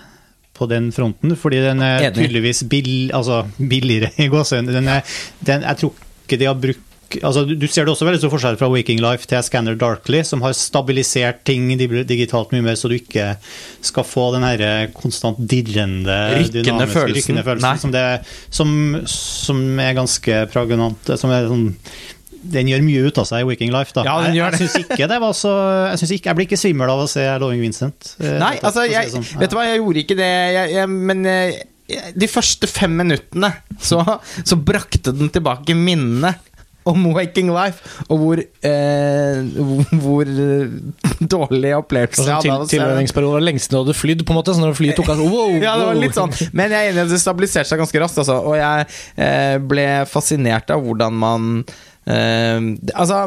på 0.54 0.66
den 0.66 0.90
fronten, 0.90 1.36
fordi 1.38 1.60
den 1.62 1.82
er 1.82 2.10
tydeligvis 2.10 2.64
bill, 2.68 3.10
altså, 3.14 3.44
billigere 3.58 4.10
i 4.18 4.28
den- 4.28 5.62
Jeg 5.62 5.76
tror 5.78 5.92
ikke 6.26 6.38
de 6.38 6.44
har 6.44 6.54
brukt 6.54 6.80
Altså, 7.22 7.44
du- 7.46 7.66
ser 7.68 7.84
det 7.86 7.92
også 7.94 8.06
veldig 8.08 8.20
stor 8.22 8.32
forskjell 8.32 8.56
fra 8.58 8.68
Waking 8.72 9.00
Life 9.04 9.26
til 9.30 9.42
Scanner 9.42 9.76
Darkly, 9.78 10.22
som 10.24 10.42
har 10.42 10.52
stabilisert 10.56 11.44
ting 11.44 11.68
digitalt 11.78 12.50
mye 12.52 12.62
mer, 12.62 12.74
så 12.80 12.88
du 12.90 12.96
ikke 12.98 13.36
skal 13.84 14.04
få 14.04 14.32
den 14.34 14.42
her 14.42 14.88
konstant 14.96 15.38
dirrende, 15.38 16.16
Rykkende 16.40 16.64
dynamiske, 16.64 16.94
følelsen. 16.96 17.14
rykkende 17.20 17.44
følelsen 17.44 17.78
som, 17.84 17.92
det, 17.94 18.04
som, 18.50 18.74
som 19.06 19.78
er 19.80 19.94
ganske 19.94 20.40
pragnant. 20.52 21.14
Som 21.20 21.30
er 21.30 21.46
sånn 21.50 21.68
den 22.44 22.68
gjør 22.68 22.82
mye 22.84 23.06
ut 23.08 23.18
av 23.22 23.24
seg 23.24 23.40
i 23.40 23.44
Waking 23.48 23.70
Life. 23.72 23.94
Da. 23.96 24.02
Ja, 24.04 24.18
den 24.26 24.34
gjør 24.36 24.50
jeg 24.52 24.60
jeg 24.60 24.68
syns 24.68 24.74
ikke 24.84 25.06
det 25.08 25.16
var 25.22 25.32
så 25.32 25.52
Jeg, 25.88 26.00
synes 26.02 26.10
ikke, 26.18 26.28
jeg 26.28 26.36
blir 26.36 26.46
ikke 26.50 26.58
svimmel 26.60 26.90
av 26.92 27.00
å 27.00 27.06
se 27.08 27.22
Loving 27.40 27.62
Vincent. 27.64 28.10
eh, 28.20 28.34
Nei, 28.42 28.58
altså, 28.60 28.84
jeg, 28.84 29.08
sånn. 29.14 29.24
vet 29.40 29.48
du 29.48 29.56
hva, 29.56 29.64
jeg 29.70 29.80
gjorde 29.80 30.02
ikke 30.04 30.16
det, 30.18 30.28
jeg, 30.58 30.74
jeg, 30.76 30.90
men 30.92 31.24
eh, 31.30 31.62
de 32.16 32.28
første 32.28 32.68
fem 32.68 32.92
minuttene 33.00 33.48
så, 33.80 34.02
så 34.44 34.56
brakte 34.60 35.12
den 35.16 35.28
tilbake 35.32 35.72
minnene 35.76 36.34
om 36.84 37.06
Waking 37.16 37.50
Life, 37.54 38.02
og 38.08 38.20
hvor, 38.20 38.40
eh, 38.40 39.38
hvor, 40.02 40.28
eh, 40.28 40.74
dårlig 41.34 41.72
opplevelse 41.78 42.20
Og 42.22 42.28
jeg 42.28 42.36
sånn 42.44 42.52
hadde 42.52 42.52
av 42.54 42.66
å 42.66 42.68
se 42.68 42.78
den. 42.78 43.08
Var 43.14 43.24
du 43.72 43.78
hadde 43.80 43.96
flydd, 43.96 44.24
på 44.26 44.34
en 44.34 44.40
måte. 44.40 44.54
Så 44.56 44.60
når 44.60 44.76
flyet 44.76 45.00
tok 45.00 45.08
av, 45.14 45.22
wow, 45.24 45.54
Ja, 45.56 45.76
det 45.80 45.88
var 45.88 46.00
litt 46.00 46.18
sånn. 46.18 46.34
Men 46.52 46.74
jeg 46.74 46.80
er 46.80 46.92
enig 46.92 47.02
i 47.02 47.06
at 47.06 47.14
det 47.14 47.22
stabiliserte 47.22 47.72
seg 47.72 47.80
ganske 47.80 48.04
raskt, 48.04 48.20
altså. 48.24 48.38
Og 48.44 48.58
jeg 48.60 48.86
eh, 49.16 49.56
ble 49.64 49.88
fascinert 50.10 50.70
av 50.74 50.84
hvordan 50.84 51.18
man 51.24 51.50
eh, 51.64 52.60
Altså, 52.92 53.24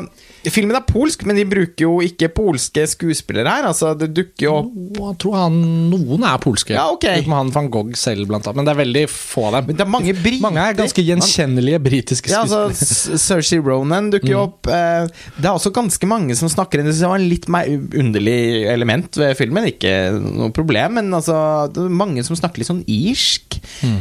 filmen 0.53 0.75
er 0.77 0.83
polsk, 0.87 1.23
men 1.27 1.35
de 1.39 1.43
bruker 1.49 1.83
jo 1.85 1.95
ikke 2.05 2.29
polske 2.35 2.83
skuespillere 2.89 3.49
her. 3.57 3.67
Altså, 3.69 3.93
det 3.97 4.09
dukker 4.17 4.45
jo 4.47 4.53
opp 4.59 4.97
Jeg 4.97 5.17
tror 5.23 5.35
han, 5.37 5.57
noen 5.91 6.23
er 6.27 6.37
polske. 6.43 6.73
Ja, 6.75 6.87
ok. 6.93 7.05
Utenom 7.21 7.35
han 7.37 7.51
van 7.55 7.69
Gogh 7.73 7.93
selv, 7.99 8.27
blant 8.29 8.45
annet. 8.47 8.59
Men 8.61 8.67
det 8.69 8.73
er 8.75 8.79
veldig 8.83 9.03
få 9.11 9.45
av 9.49 9.57
dem. 9.59 9.67
Men 9.71 9.79
det 9.79 9.85
er 9.87 9.91
mange 9.95 10.15
briter. 10.17 10.43
Mange 10.45 10.63
er 10.67 10.77
ganske 10.77 11.05
gjenkjennelige 11.07 11.79
britiske 11.85 12.31
Ja, 12.33 12.43
altså, 12.45 12.63
skuespillere. 12.73 13.43
S- 13.47 13.63
Ronan 13.67 14.11
dukker 14.13 14.31
jo 14.33 14.41
opp. 14.45 14.67
eh, 14.67 15.07
Det 15.37 15.45
er 15.45 15.53
også 15.53 15.71
ganske 15.75 16.07
mange 16.07 16.35
som 16.37 16.49
snakker 16.49 16.83
Det 16.83 16.95
var 17.01 17.17
en 17.19 17.29
litt 17.29 17.47
mer 17.49 17.65
underlig 17.67 18.67
element 18.71 19.17
ved 19.17 19.35
filmen. 19.37 19.65
Ikke 19.71 19.93
noe 20.21 20.51
problem, 20.55 20.93
men 20.99 21.11
altså 21.13 21.37
det 21.73 21.83
er 21.85 21.89
mange 22.03 22.23
som 22.27 22.35
snakker 22.37 22.61
litt 22.63 22.69
sånn 22.69 22.83
irsk. 22.87 23.59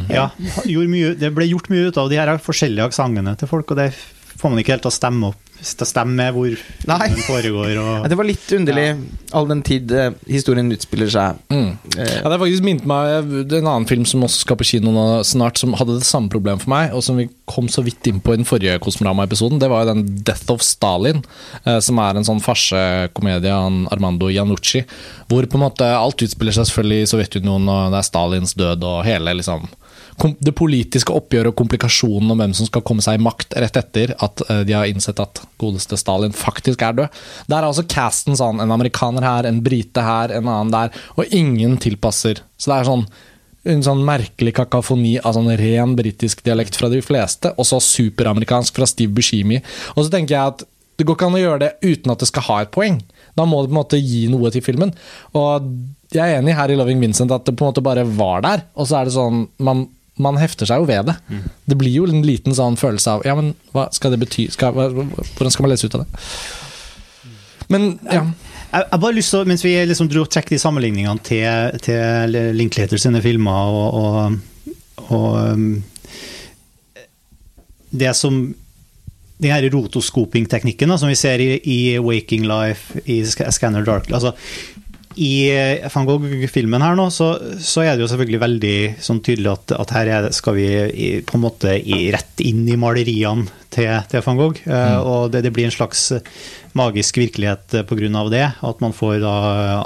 Ja, 0.09 0.29
gjorde 0.65 0.89
mye, 0.91 1.15
det 1.19 1.33
ble 1.35 1.47
gjort 1.49 1.69
mye 1.73 1.87
ut 1.89 1.97
av 1.97 2.09
de 2.11 2.17
her 2.19 2.31
forskjellige 2.41 2.87
aksentene 2.91 3.35
til 3.39 3.47
folk, 3.49 3.71
og 3.73 3.77
det 3.81 3.91
får 4.37 4.51
man 4.53 4.59
ikke 4.61 4.75
helt 4.75 4.83
til 4.85 4.91
å 4.91 4.97
stemme 4.97 5.29
opp. 5.33 5.41
Til 5.57 5.83
å 5.83 5.87
stemme 5.89 6.25
hvor 6.35 6.53
Nei. 6.87 7.07
den 7.09 7.23
foregår. 7.25 7.71
Ja, 7.73 8.07
det 8.07 8.17
var 8.19 8.27
litt 8.27 8.45
underlig, 8.53 8.85
all 9.35 9.47
den 9.49 9.63
tid 9.65 9.91
eh, 9.91 10.11
historien 10.29 10.69
utspiller 10.71 11.09
seg. 11.11 11.39
Mm. 11.49 11.71
Eh, 11.97 12.11
Ja, 12.17 12.23
det 12.27 12.35
har 12.35 12.41
faktisk 12.43 12.63
minnet 12.65 12.85
meg 12.87 13.31
Det 13.49 13.57
er 13.57 13.63
en 13.63 13.71
annen 13.71 13.87
film 13.89 14.05
som 14.05 14.23
også 14.23 14.43
skal 14.45 14.59
på 14.59 14.67
kino 14.69 14.93
nå 14.93 15.05
snart, 15.27 15.57
som 15.57 15.73
hadde 15.77 15.97
det 15.97 16.07
samme 16.07 16.29
problemet 16.33 16.63
for 16.63 16.73
meg, 16.75 16.93
og 16.93 17.03
som 17.03 17.17
vi 17.19 17.27
kom 17.49 17.67
så 17.71 17.83
vidt 17.85 18.05
inn 18.07 18.21
på 18.21 18.35
i 18.35 18.39
den 18.39 18.47
forrige 18.47 18.77
Kosmorama-episoden. 18.83 19.59
Det 19.59 19.69
var 19.71 19.83
jo 19.83 19.93
den 19.93 20.05
'Death 20.23 20.51
of 20.53 20.61
Stalin', 20.61 21.23
eh, 21.65 21.79
som 21.79 21.99
er 21.99 22.15
en 22.15 22.27
sånn 22.27 22.43
farsekomedie 22.43 23.51
av 23.51 23.87
Armando 23.91 24.29
Iannucci, 24.29 24.85
hvor 25.27 25.45
på 25.45 25.57
en 25.57 25.65
måte 25.65 25.87
alt 25.89 26.21
utspiller 26.21 26.53
seg 26.53 26.65
selvfølgelig 26.69 27.01
i 27.01 27.11
Sovjetunionen, 27.11 27.69
og 27.69 27.91
det 27.91 27.99
er 27.99 28.09
Stalins 28.09 28.53
død 28.53 28.83
og 28.83 29.05
hele 29.05 29.33
liksom 29.41 29.67
det 30.17 30.53
politiske 30.57 31.13
oppgjøret 31.13 31.51
og 31.51 31.57
komplikasjonen 31.59 32.33
om 32.33 32.39
hvem 32.41 32.53
som 32.57 32.67
skal 32.69 32.83
komme 32.85 33.03
seg 33.05 33.19
i 33.19 33.23
makt 33.23 33.53
rett 33.61 33.77
etter 33.77 34.15
at 34.17 34.41
eh, 34.47 34.63
de 34.65 34.73
har 34.73 34.89
innsett 34.89 35.19
at 35.21 35.43
godeste 35.61 35.99
Stalin 35.99 36.33
faktisk 36.35 36.81
er 36.81 36.97
død. 36.97 37.19
Der 37.45 37.59
er 37.59 37.69
altså 37.69 37.85
casten 37.85 38.37
sånn, 38.39 38.61
en 38.63 38.73
amerikaner 38.73 39.25
her, 39.25 39.47
en 39.49 39.61
brite 39.65 40.01
her, 40.03 40.33
en 40.33 40.49
annen 40.49 40.73
der, 40.73 41.01
og 41.15 41.33
ingen 41.35 41.77
tilpasser. 41.81 42.41
Så 42.57 42.71
det 42.71 42.79
er 42.79 42.89
sånn 42.89 43.05
en 43.67 43.83
sånn 43.83 44.01
merkelig 44.07 44.53
kakafoni 44.55 45.17
av 45.19 45.35
sånn 45.35 45.49
ren 45.59 45.95
britisk 45.97 46.39
dialekt 46.45 46.77
fra 46.79 46.87
de 46.91 47.01
fleste, 47.03 47.51
og 47.59 47.67
så 47.67 47.81
superamerikansk 47.83 48.77
fra 48.77 48.87
Steve 48.87 49.11
Buscemi. 49.17 49.59
Og 49.95 50.05
så 50.05 50.13
tenker 50.13 50.37
jeg 50.37 50.53
at 50.53 50.63
det 50.97 51.05
går 51.05 51.17
ikke 51.17 51.27
an 51.27 51.37
å 51.37 51.41
gjøre 51.41 51.61
det 51.61 51.73
uten 51.83 52.13
at 52.13 52.23
det 52.23 52.29
skal 52.31 52.45
ha 52.47 52.61
et 52.63 52.71
poeng. 52.73 52.97
Da 53.37 53.45
må 53.45 53.59
det 53.61 53.69
på 53.69 53.75
en 53.75 53.81
måte 53.81 53.99
gi 54.01 54.23
noe 54.31 54.49
til 54.53 54.63
filmen. 54.65 54.95
Og 55.37 55.67
jeg 56.15 56.23
er 56.23 56.39
enig 56.39 56.55
her 56.57 56.71
i 56.71 56.77
Loving 56.79 57.03
Vincent 57.03 57.33
at 57.35 57.45
det 57.45 57.53
på 57.57 57.65
en 57.65 57.73
måte 57.73 57.83
bare 57.85 58.07
var 58.17 58.41
der, 58.45 58.65
og 58.73 58.87
så 58.89 59.01
er 59.01 59.07
det 59.09 59.13
sånn 59.17 59.43
man, 59.61 59.85
man 60.21 60.39
hefter 60.41 60.69
seg 60.69 60.81
jo 60.81 60.89
ved 60.89 61.09
det. 61.09 61.17
Det 61.69 61.77
blir 61.79 61.93
jo 61.93 62.07
en 62.09 62.25
liten 62.25 62.55
sånn 62.57 62.77
følelse 62.79 63.17
av 63.17 63.25
Ja, 63.27 63.35
men 63.37 63.53
hva 63.75 63.87
skal 63.95 64.13
det 64.13 64.21
bety? 64.23 64.47
Skal, 64.53 64.73
hva, 64.75 64.89
hvordan 64.89 65.53
skal 65.53 65.65
man 65.67 65.73
lese 65.73 65.89
ut 65.89 65.97
av 65.97 66.05
det? 66.05 66.25
Men 67.73 67.97
ja. 68.07 68.23
Jeg 68.67 68.83
jeg 68.91 68.99
bare 68.99 69.15
lyst 69.15 69.31
til, 69.31 69.47
Mens 69.47 69.63
vi 69.63 69.73
liksom 69.87 70.09
dro 70.11 70.25
trekker 70.27 70.55
de 70.55 70.61
sammenligningene 70.61 71.23
til, 71.23 71.79
til 71.83 72.37
Linklater 72.57 72.99
sine 72.99 73.21
filmer 73.23 73.71
og, 73.71 73.99
og, 74.01 74.73
og 75.07 75.27
um, 75.53 75.67
Det 77.91 78.15
som 78.17 78.41
den 79.37 79.53
her 79.53 79.67
rotoskoping-teknikken 79.69 80.91
som 80.97 81.11
vi 81.11 81.15
ser 81.15 81.41
i, 81.43 81.59
i 81.61 81.79
Waking 82.01 82.47
Life, 82.49 83.03
i 83.05 83.19
Scanner 83.21 83.85
Dark 83.85 84.09
altså, 84.09 84.33
I 85.17 85.49
eh, 85.49 85.87
van 85.89 86.05
Gogh-filmen 86.05 86.83
her 86.85 86.97
nå, 86.97 87.07
så, 87.13 87.31
så 87.63 87.81
er 87.81 87.95
det 87.95 88.03
jo 88.03 88.09
selvfølgelig 88.11 88.41
veldig 88.43 88.73
sånn 89.01 89.21
tydelig 89.25 89.49
at, 89.49 89.71
at 89.81 89.93
her 89.95 90.09
er, 90.13 90.27
skal 90.35 90.53
vi 90.59 90.67
i, 90.69 91.07
på 91.25 91.39
en 91.39 91.43
måte 91.47 91.73
i, 91.79 92.03
rett 92.13 92.43
inn 92.45 92.67
i 92.69 92.75
maleriene 92.77 93.47
til, 93.73 93.89
til 94.11 94.21
van 94.27 94.37
Gogh. 94.37 94.59
eh, 94.67 94.97
Og 95.01 95.31
det, 95.33 95.41
det 95.47 95.53
blir 95.55 95.65
en 95.69 95.73
slags 95.73 96.11
magisk 96.77 97.17
virkelighet 97.17 97.79
pga. 97.89 98.23
det. 98.29 98.43
At 98.61 98.83
man 98.85 98.93
får 98.93 99.17
da 99.23 99.33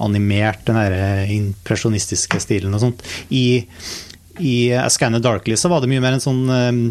animert 0.04 0.66
den 0.68 0.76
her 0.76 0.92
eh, 0.98 1.32
impresjonistiske 1.38 2.42
stilen 2.44 2.76
og 2.76 2.84
sånt. 2.84 3.06
I, 3.32 3.64
i 4.44 4.56
Scanner 4.92 5.24
Darkly 5.24 5.56
så 5.56 5.72
var 5.72 5.80
det 5.80 5.92
mye 5.94 6.04
mer 6.04 6.18
en 6.18 6.24
sånn 6.24 6.44
eh, 6.52 6.82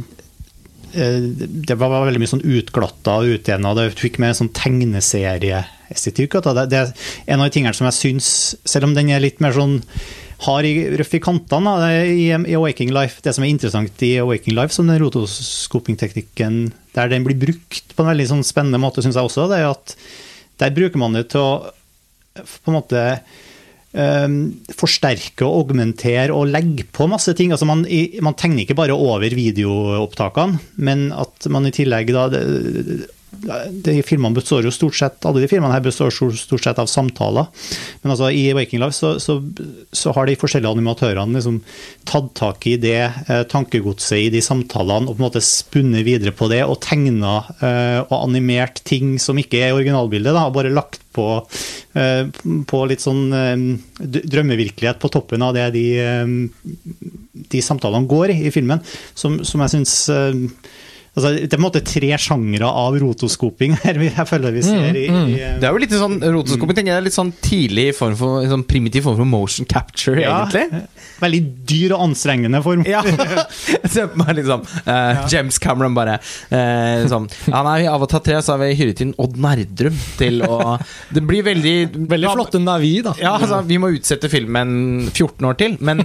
eh, 0.96 1.28
det 1.68 1.76
var 1.76 2.06
veldig 2.08 2.22
mye 2.24 2.32
sånn 2.32 2.46
utglatta 2.46 3.18
og 3.20 3.36
utjevna. 3.36 3.76
Du 3.76 3.84
fikk 4.00 4.16
mer 4.22 4.32
en 4.32 4.40
sånn 4.40 4.54
tegneserieestetikk. 4.56 5.76
Du. 5.90 6.26
Det, 6.70 6.80
er 6.80 6.92
en 7.26 7.40
av 7.40 7.48
de 7.48 7.54
tingene 7.54 7.76
som 7.76 7.88
jeg 7.88 7.98
syns, 7.98 8.32
selv 8.64 8.88
om 8.88 8.94
den 8.96 9.10
er 9.10 9.22
litt 9.22 9.40
mer 9.42 9.56
sånn 9.56 9.80
hard 10.46 10.64
i, 10.64 10.74
røff 10.96 11.12
i 11.18 11.20
kantene 11.20 11.74
i, 12.08 12.30
i 12.30 12.56
Awaking 12.56 12.94
Life, 12.96 13.20
det 13.24 13.34
som 13.36 13.44
er 13.44 13.52
interessant 13.52 14.04
i 14.06 14.14
Awaking 14.22 14.56
Life, 14.56 14.72
som 14.76 14.88
den 14.88 15.00
rotoskoping-teknikken 15.02 16.62
der 16.96 17.12
den 17.12 17.26
blir 17.26 17.38
brukt 17.38 17.92
på 17.94 18.04
en 18.04 18.10
veldig 18.12 18.30
sånn 18.30 18.46
spennende 18.46 18.80
måte, 18.80 19.04
syns 19.04 19.18
jeg 19.18 19.28
også, 19.28 19.50
det 19.50 19.60
er 19.60 19.70
at 19.74 19.94
der 20.60 20.74
bruker 20.76 21.00
man 21.00 21.16
det 21.16 21.28
til 21.34 21.44
å 21.44 21.52
på 22.40 22.70
en 22.70 22.76
måte 22.76 23.04
um, 23.92 24.36
forsterke 24.76 25.44
og 25.46 25.64
augmentere 25.64 26.34
og 26.34 26.50
legge 26.52 26.86
på 26.94 27.08
masse 27.10 27.34
ting. 27.36 27.52
Altså 27.52 27.68
man, 27.68 27.84
man 28.22 28.36
tegner 28.38 28.64
ikke 28.64 28.78
bare 28.78 28.96
over 28.96 29.34
videoopptakene, 29.36 30.60
men 30.80 31.08
at 31.16 31.50
man 31.52 31.68
i 31.68 31.74
tillegg 31.74 32.12
da 32.14 32.28
de 33.30 33.94
filmene 34.02 34.34
består 34.34 34.66
jo 34.66 34.72
stort 34.74 34.96
sett 34.98 35.26
Alle 35.28 35.42
de 35.42 35.48
filmene 35.50 35.72
her 35.72 35.84
består 35.84 36.10
stort 36.10 36.64
sett 36.64 36.80
av 36.82 36.88
samtaler. 36.90 37.46
Men 38.02 38.14
altså 38.14 38.30
i 38.34 38.48
Waking 38.56 38.82
Life 38.82 38.96
så, 38.96 39.14
så, 39.22 39.38
så 39.94 40.14
har 40.16 40.26
de 40.26 40.38
forskjellige 40.40 40.72
animatørene 40.74 41.38
liksom 41.38 41.60
tatt 42.08 42.32
tak 42.38 42.66
i 42.66 42.76
det 42.80 42.98
eh, 43.06 43.44
tankegodset 43.50 44.26
i 44.26 44.32
de 44.34 44.42
samtalene 44.44 45.06
og 45.06 45.14
på 45.14 45.22
en 45.22 45.26
måte 45.28 45.44
spunnet 45.44 46.04
videre 46.06 46.34
på 46.36 46.50
det 46.50 46.62
og 46.66 46.80
tegna 46.84 47.36
eh, 47.60 48.00
og 48.02 48.16
animert 48.18 48.82
ting 48.88 49.14
som 49.22 49.38
ikke 49.40 49.62
er 49.62 49.76
originalbildet. 49.78 50.34
da, 50.34 50.48
og 50.48 50.56
Bare 50.58 50.74
lagt 50.74 51.00
på, 51.14 51.28
eh, 51.98 52.26
på 52.66 52.82
litt 52.90 53.04
sånn 53.04 53.24
eh, 53.34 53.64
drømmevirkelighet 54.00 55.00
på 55.02 55.10
toppen 55.12 55.46
av 55.46 55.54
det 55.56 55.70
de, 55.76 55.86
eh, 56.02 56.34
de 57.54 57.62
samtalene 57.64 58.10
går 58.10 58.34
i 58.34 58.38
i 58.50 58.54
filmen, 58.54 58.80
som, 59.14 59.40
som 59.46 59.62
jeg 59.64 59.74
syns 59.74 59.94
Altså, 61.10 61.32
det 61.34 61.48
er 61.48 61.56
på 61.56 61.58
en 61.58 61.64
måte 61.64 61.80
tre 61.82 62.10
sjangre 62.22 62.68
av 62.70 62.94
rotoskoping 63.02 63.72
her 63.82 63.96
vi- 63.98 64.12
jeg 64.14 64.26
føler 64.30 64.52
vi 64.54 64.60
ser 64.62 64.94
i, 64.94 65.06
i 65.10 65.38
Det 65.58 65.66
er 65.66 65.72
jo 65.74 65.80
litt 65.82 65.90
sånn 65.98 66.20
rotoskoping, 66.22 66.76
tenker 66.78 66.94
jeg. 66.94 67.04
Litt 67.08 67.16
sånn 67.16 67.32
tidlig 67.42 67.88
form 67.98 68.14
for 68.20 68.44
sånn 68.46 68.62
primitiv 68.68 69.02
form 69.08 69.16
for 69.18 69.26
motion 69.26 69.66
capture, 69.66 70.20
Ja, 70.22 70.44
egentlig. 70.46 70.84
Veldig 71.20 71.40
dyr 71.68 71.94
og 71.96 72.04
anstrengende 72.06 72.60
form. 72.64 72.84
Ja. 72.88 73.02
Ser 73.90 74.06
på 74.12 74.20
meg 74.22 74.36
liksom 74.38 74.62
eh, 74.86 75.18
James 75.32 75.58
Cameron 75.60 75.96
bare 75.98 76.14
uh, 76.22 77.02
sånn 77.10 77.26
Ja, 77.50 77.64
nei, 77.66 77.74
i 77.84 77.90
Avatar 77.90 78.22
3 78.24 78.38
så 78.46 78.54
har 78.54 78.62
vi 78.62 78.70
hyret 78.78 79.02
inn 79.04 79.12
Odd 79.20 79.34
Nerdrum 79.42 79.98
til 80.16 80.40
å 80.46 80.76
Det 81.14 81.24
blir 81.26 81.42
veldig 81.46 81.74
Veldig 82.10 82.32
flotte 82.36 82.62
Navi, 82.62 82.94
da. 83.04 83.16
Ja, 83.20 83.34
altså, 83.36 83.60
vi 83.66 83.80
må 83.82 83.90
utsette 83.96 84.30
filmen 84.32 85.10
14 85.10 85.50
år 85.50 85.58
til, 85.60 85.76
men, 85.84 86.04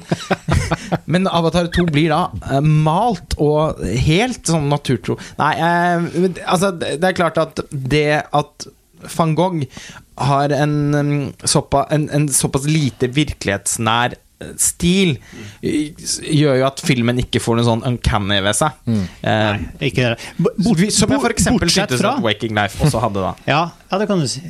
men 1.14 1.30
Avatar 1.30 1.70
2 1.74 1.86
blir 1.94 2.10
da 2.12 2.24
uh, 2.34 2.60
malt 2.66 3.38
og 3.42 3.82
helt 3.86 4.50
sånn 4.50 4.68
naturtro. 4.96 5.20
Nei, 5.38 5.54
eh, 5.60 6.42
altså, 6.48 6.72
det 6.80 7.04
er 7.04 7.18
klart 7.18 7.38
at 7.38 7.60
det 7.72 8.08
at 8.34 8.68
van 9.18 9.36
Gogh 9.38 9.66
har 10.18 10.50
en, 10.56 10.78
um, 10.96 11.34
såpa, 11.46 11.84
en, 11.94 12.08
en 12.16 12.28
såpass 12.32 12.64
lite 12.66 13.12
virkelighetsnær 13.14 14.16
stil 14.60 15.14
eh, 15.64 15.92
gjør 16.36 16.58
jo 16.60 16.66
at 16.68 16.82
filmen 16.84 17.20
ikke 17.22 17.40
får 17.44 17.56
noe 17.60 17.68
sånn 17.68 17.84
uncanny 17.88 18.40
ved 18.44 18.58
seg. 18.58 18.80
Eh, 19.24 19.62
Ikke 19.90 20.10
det. 20.16 20.32
B- 20.38 20.52
bort- 20.66 20.82
som 20.92 21.14
jeg 21.14 21.32
eksempel 21.36 21.72
syntes 21.72 22.02
at 22.04 22.20
Waking 22.24 22.56
Life 22.58 22.82
også 22.84 23.00
hadde, 23.04 23.24
da. 23.24 23.32
Ja, 23.54 23.62
ja, 23.92 24.02
det 24.02 24.10
kan 24.10 24.20
du 24.20 24.28
si. 24.32 24.42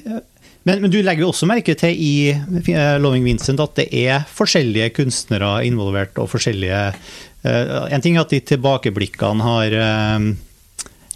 Men, 0.65 0.79
men 0.81 0.89
du 0.89 0.97
legger 1.05 1.27
jo 1.27 1.29
også 1.29 1.45
merke 1.45 1.75
til 1.77 1.93
i 1.93 2.31
eh, 2.33 2.95
Loving 2.97 3.27
Vincent 3.27 3.61
at 3.61 3.75
det 3.77 3.85
er 3.93 4.23
forskjellige 4.33 4.89
kunstnere 4.97 5.59
involvert, 5.67 6.17
og 6.17 6.31
forskjellige 6.33 6.79
eh, 6.89 7.15
En 7.45 8.01
ting 8.03 8.15
er 8.17 8.25
at 8.25 8.33
de 8.33 8.39
tilbakeblikkene 8.53 9.45
har 9.45 9.75
eh, 9.77 10.15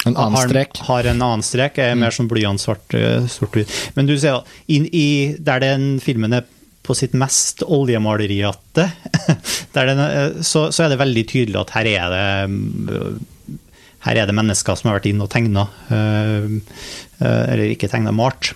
En 0.06 0.16
annen 0.16 0.36
har, 0.38 0.48
strek. 0.48 0.78
Mm. 0.80 0.86
Har 0.90 1.10
en 1.12 1.22
annen 1.26 1.44
strek, 1.46 1.78
er 1.84 1.96
mer 2.00 2.14
som 2.16 2.30
blyantsvart. 2.32 2.94
eh. 2.96 3.26
Men 3.98 4.08
du 4.10 4.16
ser 4.20 4.40
at 4.42 4.48
i, 4.70 5.36
der 5.40 5.60
den 5.66 5.90
filmen 6.04 6.34
er 6.38 6.46
på 6.86 6.96
sitt 6.98 7.14
mest 7.14 7.62
er- 10.06 10.40
så, 10.42 10.70
så 10.74 10.86
er 10.86 10.94
det 10.94 11.02
veldig 11.02 11.26
tydelig 11.30 11.60
at 11.62 11.76
her 11.76 11.90
er 11.92 12.14
det 12.16 12.24
mm, 12.50 13.20
her 14.06 14.20
er 14.20 14.30
det 14.30 14.36
mennesker 14.38 14.78
som 14.80 14.90
har 14.90 15.00
vært 15.00 15.10
inn 15.10 15.24
og 15.24 15.30
tegna, 15.34 15.66
eller 17.20 17.66
ikke 17.68 17.90
tegna, 17.92 18.14
malt. 18.16 18.54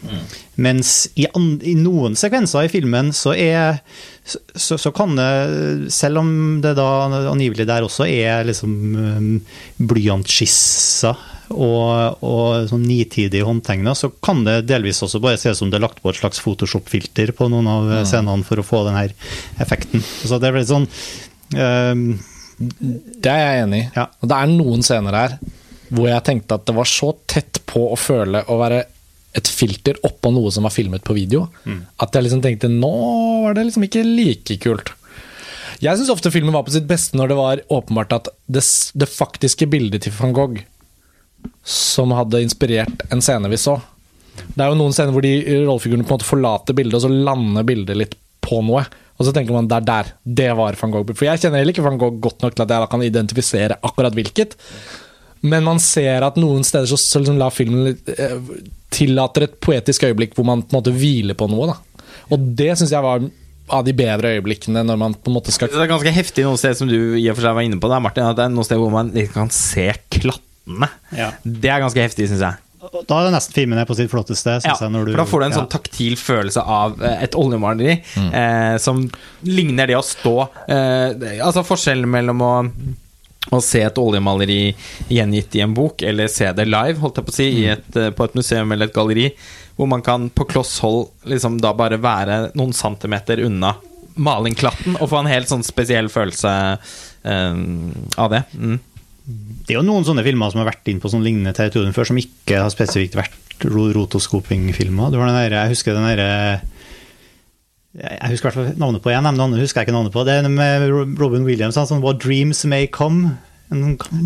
Mens 0.56 0.94
i, 1.20 1.26
an, 1.36 1.58
i 1.66 1.74
noen 1.76 2.16
sekvenser 2.20 2.68
i 2.68 2.72
filmen 2.72 3.12
så 3.16 3.34
er 3.36 3.82
så, 4.24 4.78
så 4.78 4.92
kan 4.96 5.18
det, 5.18 5.92
selv 5.92 6.22
om 6.22 6.30
det 6.64 6.76
da 6.80 6.88
angivelig 7.32 7.66
der 7.68 7.84
også 7.84 8.08
er 8.08 8.46
liksom 8.48 8.74
um, 8.96 9.30
blyantskisser 9.84 11.18
og, 11.54 12.24
og 12.24 12.70
sånn 12.70 12.86
nitidig 12.88 13.44
håndtegna, 13.46 13.92
så 13.98 14.10
kan 14.24 14.46
det 14.48 14.64
delvis 14.70 15.04
også 15.04 15.20
bare 15.24 15.42
se 15.42 15.52
ut 15.52 15.60
som 15.60 15.74
det 15.74 15.82
er 15.82 15.86
lagt 15.86 16.00
på 16.02 16.14
et 16.14 16.22
slags 16.22 16.40
Photoshop-filter 16.44 17.34
på 17.36 17.50
noen 17.52 17.68
av 17.70 17.92
scenene 18.08 18.48
for 18.48 18.62
å 18.62 18.66
få 18.66 18.86
den 18.88 18.98
her 18.98 19.16
effekten. 19.64 20.04
Så 20.24 20.40
det 20.42 20.54
blir 20.56 20.70
sånn 20.70 20.88
um, 21.58 22.06
Det 22.58 23.32
er 23.32 23.42
jeg 23.42 23.62
enig 23.66 23.84
i. 23.84 23.90
Ja. 23.96 24.08
Og 24.22 24.30
det 24.32 24.40
er 24.40 24.52
noen 24.54 24.86
scener 24.86 25.18
her 25.18 25.38
hvor 25.94 26.10
jeg 26.10 26.26
tenkte 26.26 26.58
at 26.58 26.66
det 26.66 26.74
var 26.74 26.90
så 26.90 27.12
tett 27.30 27.60
på 27.70 27.86
å 27.94 27.98
føle 28.00 28.42
å 28.50 28.58
være 28.58 28.80
et 29.38 29.50
filter 29.50 29.98
oppå 30.06 30.30
noe 30.34 30.50
som 30.54 30.66
var 30.66 30.74
filmet 30.74 31.04
på 31.06 31.16
video, 31.18 31.48
at 32.02 32.14
jeg 32.14 32.26
liksom 32.26 32.42
tenkte 32.42 32.70
nå 32.70 32.92
var 33.44 33.58
det 33.58 33.66
liksom 33.68 33.86
ikke 33.88 34.04
like 34.06 34.58
kult. 34.62 34.94
Jeg 35.84 35.98
syns 36.00 36.12
ofte 36.14 36.32
filmen 36.34 36.54
var 36.54 36.66
på 36.66 36.74
sitt 36.74 36.86
beste 36.90 37.18
når 37.18 37.32
det 37.32 37.38
var 37.40 37.64
åpenbart 37.74 38.14
at 38.16 38.30
det, 38.46 38.64
det 38.94 39.10
faktiske 39.10 39.68
bildet 39.70 40.06
til 40.06 40.14
van 40.18 40.36
Gogh 40.36 40.62
som 41.68 42.14
hadde 42.16 42.44
inspirert 42.44 43.04
en 43.12 43.22
scene 43.24 43.50
vi 43.52 43.60
så. 43.60 43.80
Det 44.54 44.64
er 44.64 44.72
jo 44.72 44.80
noen 44.80 44.94
scener 44.96 45.14
hvor 45.16 45.26
de 45.26 45.34
rollefigurene 45.66 46.06
på 46.06 46.14
en 46.14 46.18
måte 46.20 46.30
forlater 46.30 46.78
bildet, 46.78 46.98
og 46.98 47.06
så 47.06 47.12
lander 47.12 47.66
bildet 47.68 48.00
litt 48.00 48.16
på 48.44 48.62
noe. 48.66 48.86
Og 49.20 49.28
så 49.28 49.34
tenker 49.36 49.56
man 49.56 49.70
det 49.70 49.78
er 49.78 49.88
der. 49.88 50.12
Det 50.42 50.50
var 50.58 50.78
van 50.80 50.94
Gogh. 50.94 51.14
For 51.14 51.28
jeg 51.28 51.42
kjenner 51.44 51.62
heller 51.62 51.76
ikke 51.76 51.86
van 51.86 52.00
Gogh 52.02 52.20
godt 52.24 52.46
nok 52.46 52.56
til 52.56 52.66
at 52.66 52.74
jeg 52.74 52.86
da 52.86 52.90
kan 52.92 53.06
identifisere 53.06 53.80
akkurat 53.86 54.16
hvilket. 54.18 54.58
Men 55.44 55.66
man 55.68 55.82
ser 55.84 56.24
at 56.26 56.40
noen 56.40 56.64
steder 56.66 56.88
så, 56.90 56.98
så 57.00 57.22
liksom 57.22 57.38
la 57.42 57.50
filmen 57.54 57.90
litt, 57.90 58.10
eh, 58.16 58.38
tillater 58.94 59.48
et 59.48 59.58
poetisk 59.64 60.06
øyeblikk 60.08 60.38
hvor 60.38 60.48
man 60.48 60.64
på 60.64 60.74
en 60.74 60.80
måte 60.80 60.94
hviler 60.96 61.38
på 61.38 61.50
noe. 61.52 61.74
Da. 61.74 62.06
Og 62.32 62.52
det 62.58 62.72
syns 62.80 62.94
jeg 62.96 63.06
var 63.06 63.26
av 63.74 63.86
de 63.88 63.94
bedre 63.96 64.34
øyeblikkene 64.38 64.84
når 64.86 65.00
man 65.00 65.14
på 65.16 65.32
en 65.32 65.38
måte 65.38 65.54
skal 65.56 65.72
Det 65.72 65.80
er 65.80 65.92
ganske 65.92 66.16
heftig 66.16 66.44
noen 66.46 66.60
steder 66.60 66.80
som 66.80 66.90
du 66.90 66.98
i 67.20 67.28
og 67.32 67.38
for 67.38 67.46
seg 67.46 67.56
var 67.58 67.68
inne 67.68 67.80
på, 67.80 67.92
der, 67.92 68.04
Martin, 68.04 68.28
at 68.28 68.40
det 68.40 68.48
er 68.48 68.54
noen 68.54 68.68
steder 68.68 68.84
hvor 68.84 68.94
man 68.94 69.14
liksom 69.16 69.46
kan 69.46 69.54
se 69.56 69.88
klattene. 70.16 70.90
Ja. 71.16 71.32
Det 71.44 71.72
er 71.72 71.84
ganske 71.84 72.04
heftig, 72.04 72.30
syns 72.32 72.44
jeg. 72.44 72.63
Da 72.84 73.20
er 73.20 73.28
det 73.28 73.34
nesten 73.36 73.56
filmen 73.56 73.80
er 73.80 73.88
på 73.88 73.96
sitt 73.98 74.12
flotteste. 74.12 74.58
Ja, 74.64 74.74
jeg, 74.76 74.92
når 74.92 75.08
du, 75.08 75.14
for 75.14 75.22
da 75.22 75.28
får 75.30 75.40
du 75.40 75.46
en 75.46 75.54
ja. 75.54 75.60
sånn 75.62 75.72
taktil 75.72 76.18
følelse 76.20 76.64
av 76.64 76.98
eh, 77.04 77.22
et 77.28 77.38
oljemaleri 77.40 77.94
eh, 77.96 78.76
som 78.82 79.06
ligner 79.48 79.88
det 79.90 79.96
å 80.00 80.04
stå 80.04 80.36
eh, 80.68 81.40
Altså 81.44 81.64
forskjellen 81.68 82.10
mellom 82.12 82.44
å 82.44 82.54
å 83.52 83.60
se 83.62 83.82
et 83.84 83.98
oljemaleri 84.00 84.74
gjengitt 85.12 85.56
i 85.58 85.64
en 85.66 85.74
bok, 85.76 86.02
eller 86.08 86.30
se 86.32 86.48
det 86.56 86.64
live, 86.70 87.00
holdt 87.02 87.20
jeg 87.20 87.28
på 87.28 87.34
å 87.34 87.36
si, 87.36 87.48
i 87.64 87.66
et, 87.74 87.90
eh, 88.00 88.12
på 88.16 88.28
et 88.28 88.38
museum 88.40 88.72
eller 88.72 88.88
et 88.88 88.96
galleri, 88.96 89.26
hvor 89.76 89.90
man 89.92 90.04
kan 90.06 90.30
på 90.32 90.48
kloss 90.48 90.78
hold 90.84 91.10
liksom 91.30 91.60
da 91.62 91.74
bare 91.76 92.00
være 92.02 92.54
noen 92.56 92.74
centimeter 92.78 93.44
unna 93.44 93.76
malingklatten 94.14 95.00
og 95.00 95.10
få 95.10 95.24
en 95.24 95.32
helt 95.32 95.50
sånn 95.50 95.66
spesiell 95.66 96.10
følelse 96.14 96.54
eh, 97.28 97.62
av 98.16 98.34
det. 98.34 98.44
Mm. 98.54 98.80
Det 99.26 99.72
er 99.72 99.78
jo 99.80 99.86
noen 99.88 100.04
sånne 100.04 100.24
filmer 100.26 100.52
som 100.52 100.60
har 100.60 100.68
vært 100.72 100.90
inn 100.92 101.00
på 101.00 101.08
sånn 101.12 101.24
lignende 101.24 101.54
territorium 101.56 101.94
før, 101.96 102.10
som 102.10 102.18
ikke 102.20 102.58
har 102.60 102.72
spesifikt 102.74 103.16
vært 103.16 103.64
ro- 103.72 103.92
rotoscoping-filmer. 103.96 105.12
Det 105.14 105.20
var 105.22 105.32
den 105.32 105.38
der, 105.40 105.56
Jeg 105.62 105.70
husker 105.76 105.94
den 105.96 106.04
derre 106.10 106.62
Jeg 107.94 108.32
husker 108.34 108.50
hvert 108.52 108.78
navnet 108.82 109.04
på 109.06 109.12
én, 109.14 109.22
men 109.24 109.38
navnet 109.38 109.62
husker 109.62 109.82
jeg 109.82 109.88
ikke 109.88 109.96
navnet 109.96 110.12
på. 110.16 110.24
Det 110.26 110.34
er 110.42 110.50
med 110.50 110.90
Robin 111.22 111.46
Williams, 111.46 111.76
som 111.76 112.02
var 112.02 112.14
'Dreams 112.18 112.66
May 112.66 112.88
Come'. 112.88 113.38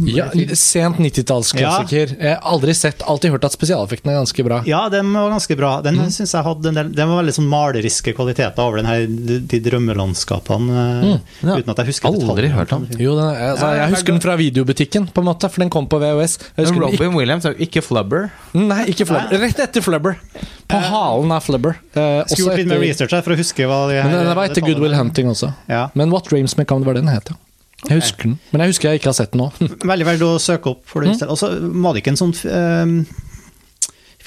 Ja. 0.07 0.27
Sent 0.57 0.97
90-tallsklassiker. 0.99 2.13
Jeg 2.19 2.33
har 2.35 2.41
aldri 2.47 2.73
sett, 2.75 3.03
alltid 3.07 3.31
hørt 3.31 3.45
at 3.47 3.55
spesialeffekten 3.55 4.11
er 4.11 4.17
ganske 4.19 4.43
bra. 4.43 4.59
Ja, 4.67 4.81
den 4.91 5.11
var 5.13 5.29
ganske 5.31 5.55
bra. 5.59 5.77
Den 5.85 5.99
synes 6.11 6.33
jeg 6.35 6.43
hadde 6.43 6.71
en 6.71 6.79
del, 6.79 6.89
den 6.97 7.11
var 7.11 7.21
veldig 7.21 7.35
sånn 7.37 7.47
maleriske 7.51 8.13
kvaliteter 8.17 8.63
over 8.65 8.81
den 8.81 8.89
her, 8.89 9.05
de, 9.07 9.39
de 9.53 9.61
drømmelandskapene. 9.69 10.83
Mm. 11.07 11.15
ja. 11.47 11.55
Uten 11.61 11.73
at 11.73 11.81
jeg 11.83 11.91
husker 11.93 12.09
Aldri 12.11 12.27
detaljer. 12.27 12.57
hørt 12.57 12.73
den. 12.75 12.87
Jo, 13.05 13.15
den, 13.19 13.31
altså, 13.53 13.71
jeg 13.79 13.93
husker 13.95 14.17
den 14.17 14.23
fra 14.27 14.37
videobutikken, 14.41 15.07
på 15.15 15.23
en 15.23 15.29
måte, 15.29 15.51
for 15.53 15.63
den 15.63 15.73
kom 15.73 15.87
på 15.91 16.01
VHS. 16.03 16.37
Robin 16.67 16.91
ikke, 16.97 17.11
Williams 17.15 17.47
er 17.47 17.55
jo 17.55 17.69
ikke 17.69 17.85
Flubber. 17.85 18.29
nei, 18.57 18.83
ikke 18.91 19.07
Flubber. 19.07 19.39
Rett 19.47 19.63
etter 19.63 19.85
Flubber. 19.85 20.19
På 20.67 20.81
halen 20.83 21.31
av 21.31 21.45
Flubber. 21.45 21.77
Eh, 21.95 22.23
Skulle 22.27 22.49
gjort 22.51 22.63
litt 22.65 22.71
mer 22.73 22.83
research 22.83 23.15
her 23.15 23.23
for 23.23 23.37
å 23.37 23.39
huske 23.39 23.67
hva 23.69 23.85
de 23.87 24.01
Men 24.03 24.17
den 24.19 24.33
var 24.35 24.49
etter 24.49 24.59
Goodwill 24.65 24.81
Good 24.81 24.89
Will 24.91 24.99
Hunting 24.99 25.31
også. 25.31 25.53
Ja. 25.71 25.87
Men 25.95 26.11
What 26.11 26.27
Dreams 26.27 26.57
May 26.59 26.67
Come, 26.67 26.83
det 26.83 26.91
var 26.91 26.99
det 26.99 27.05
den 27.07 27.13
het, 27.13 27.31
ja. 27.31 27.39
Jeg 27.85 28.01
husker 28.01 28.25
den, 28.25 28.39
men 28.51 28.63
jeg 28.63 28.73
husker 28.73 28.89
jeg 28.89 28.99
ikke 29.01 29.11
har 29.11 29.17
sett 29.19 29.35
den 29.35 29.43
nå. 29.43 29.51
Veldig 29.91 30.07
verdt 30.07 30.25
å 30.25 30.35
søke 30.41 30.73
opp. 30.73 30.83
for 30.89 31.05
det. 31.05 31.19
Og 31.29 31.37
så 31.37 31.51
var 31.61 31.93
det 31.93 32.01
ikke 32.01 32.15
en 32.15 32.21
sånn 32.23 32.33
eh, 32.49 32.93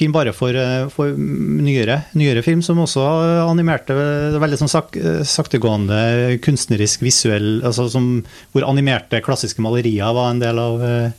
film 0.01 0.15
bare 0.15 0.33
for, 0.33 0.55
eh, 0.57 0.87
for 0.93 1.13
nyere, 1.17 2.05
nyere 2.17 2.45
film, 2.47 2.63
som 2.65 2.81
også 2.81 3.03
animerte 3.45 3.97
eh, 3.97 4.39
veldig 4.41 4.61
sånn 4.63 4.73
sak, 4.73 4.97
eh, 4.97 5.23
saktegående, 5.27 6.39
kunstnerisk, 6.45 7.03
visuell 7.05 7.59
altså 7.67 7.89
som, 7.93 8.13
Hvor 8.55 8.69
animerte, 8.69 9.21
klassiske 9.25 9.63
malerier 9.65 10.15
var 10.17 10.31
en 10.31 10.43
del 10.43 10.61
av, 10.63 10.81
eh. 10.87 11.11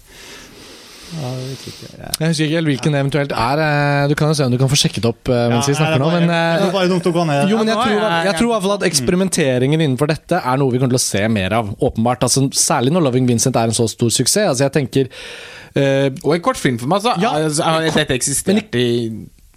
Ja. 1.12 2.10
Jeg 2.21 2.30
husker 2.32 2.45
ikke 2.45 2.56
helt 2.60 2.69
hvilken 2.69 2.93
det 2.95 3.00
eventuelt 3.04 3.34
er. 3.36 3.62
eh, 3.65 4.08
Du 4.08 4.13
kan 4.15 4.30
jo 4.32 4.36
se 4.38 4.45
om 4.47 4.54
du 4.54 4.58
kan 4.62 4.69
få 4.71 4.78
sjekket 4.80 5.06
opp 5.10 5.28
eh, 5.34 5.47
mens 5.52 5.67
vi 5.67 5.76
snakker 5.76 6.00
nå, 6.00 6.08
men 6.13 6.28
det 6.32 6.38
eh. 6.38 7.50
Jo, 7.52 7.58
men 7.60 7.67
jeg 7.71 7.76
tror, 7.82 8.06
jeg 8.30 8.36
tror 8.39 8.47
i 8.47 8.52
hvert 8.54 8.65
fall 8.67 8.76
at 8.78 8.86
eksperimenteringen 8.88 9.84
innenfor 9.84 10.12
dette 10.13 10.39
er 10.39 10.62
noe 10.62 10.71
vi 10.71 10.80
kommer 10.80 10.95
til 10.95 11.02
å 11.02 11.04
se 11.04 11.24
mer 11.28 11.58
av. 11.60 11.74
Åpenbart, 11.84 12.24
altså, 12.30 12.45
Særlig 12.56 12.93
når 12.95 13.06
Loving 13.10 13.28
Vincent 13.28 13.56
er 13.60 13.71
en 13.71 13.76
så 13.76 13.88
stor 13.91 14.10
suksess. 14.13 14.47
Altså, 14.54 14.63
jeg 14.69 14.76
tenker 14.78 15.10
uh, 15.12 16.08
Og 16.24 16.36
en 16.38 16.41
kortfilm 16.47 16.80
for 16.80 16.88
meg, 16.91 17.04
så 17.04 17.15
Ja, 17.21 17.34
altså, 17.41 17.63
har 17.67 17.89
dette 17.91 18.15
eksistert 18.15 18.76
i 18.80 18.88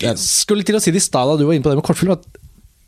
Jeg 0.03 0.19
skulle 0.19 0.67
til 0.67 0.77
å 0.79 0.83
si 0.83 0.91
det 0.95 1.03
i 1.03 1.07
stad 1.07 1.31
da 1.31 1.39
du 1.39 1.47
var 1.47 1.55
inne 1.55 1.63
på 1.67 1.71
det 1.71 1.79
med 1.79 1.87
kortfilm, 1.87 2.17
at 2.19 2.27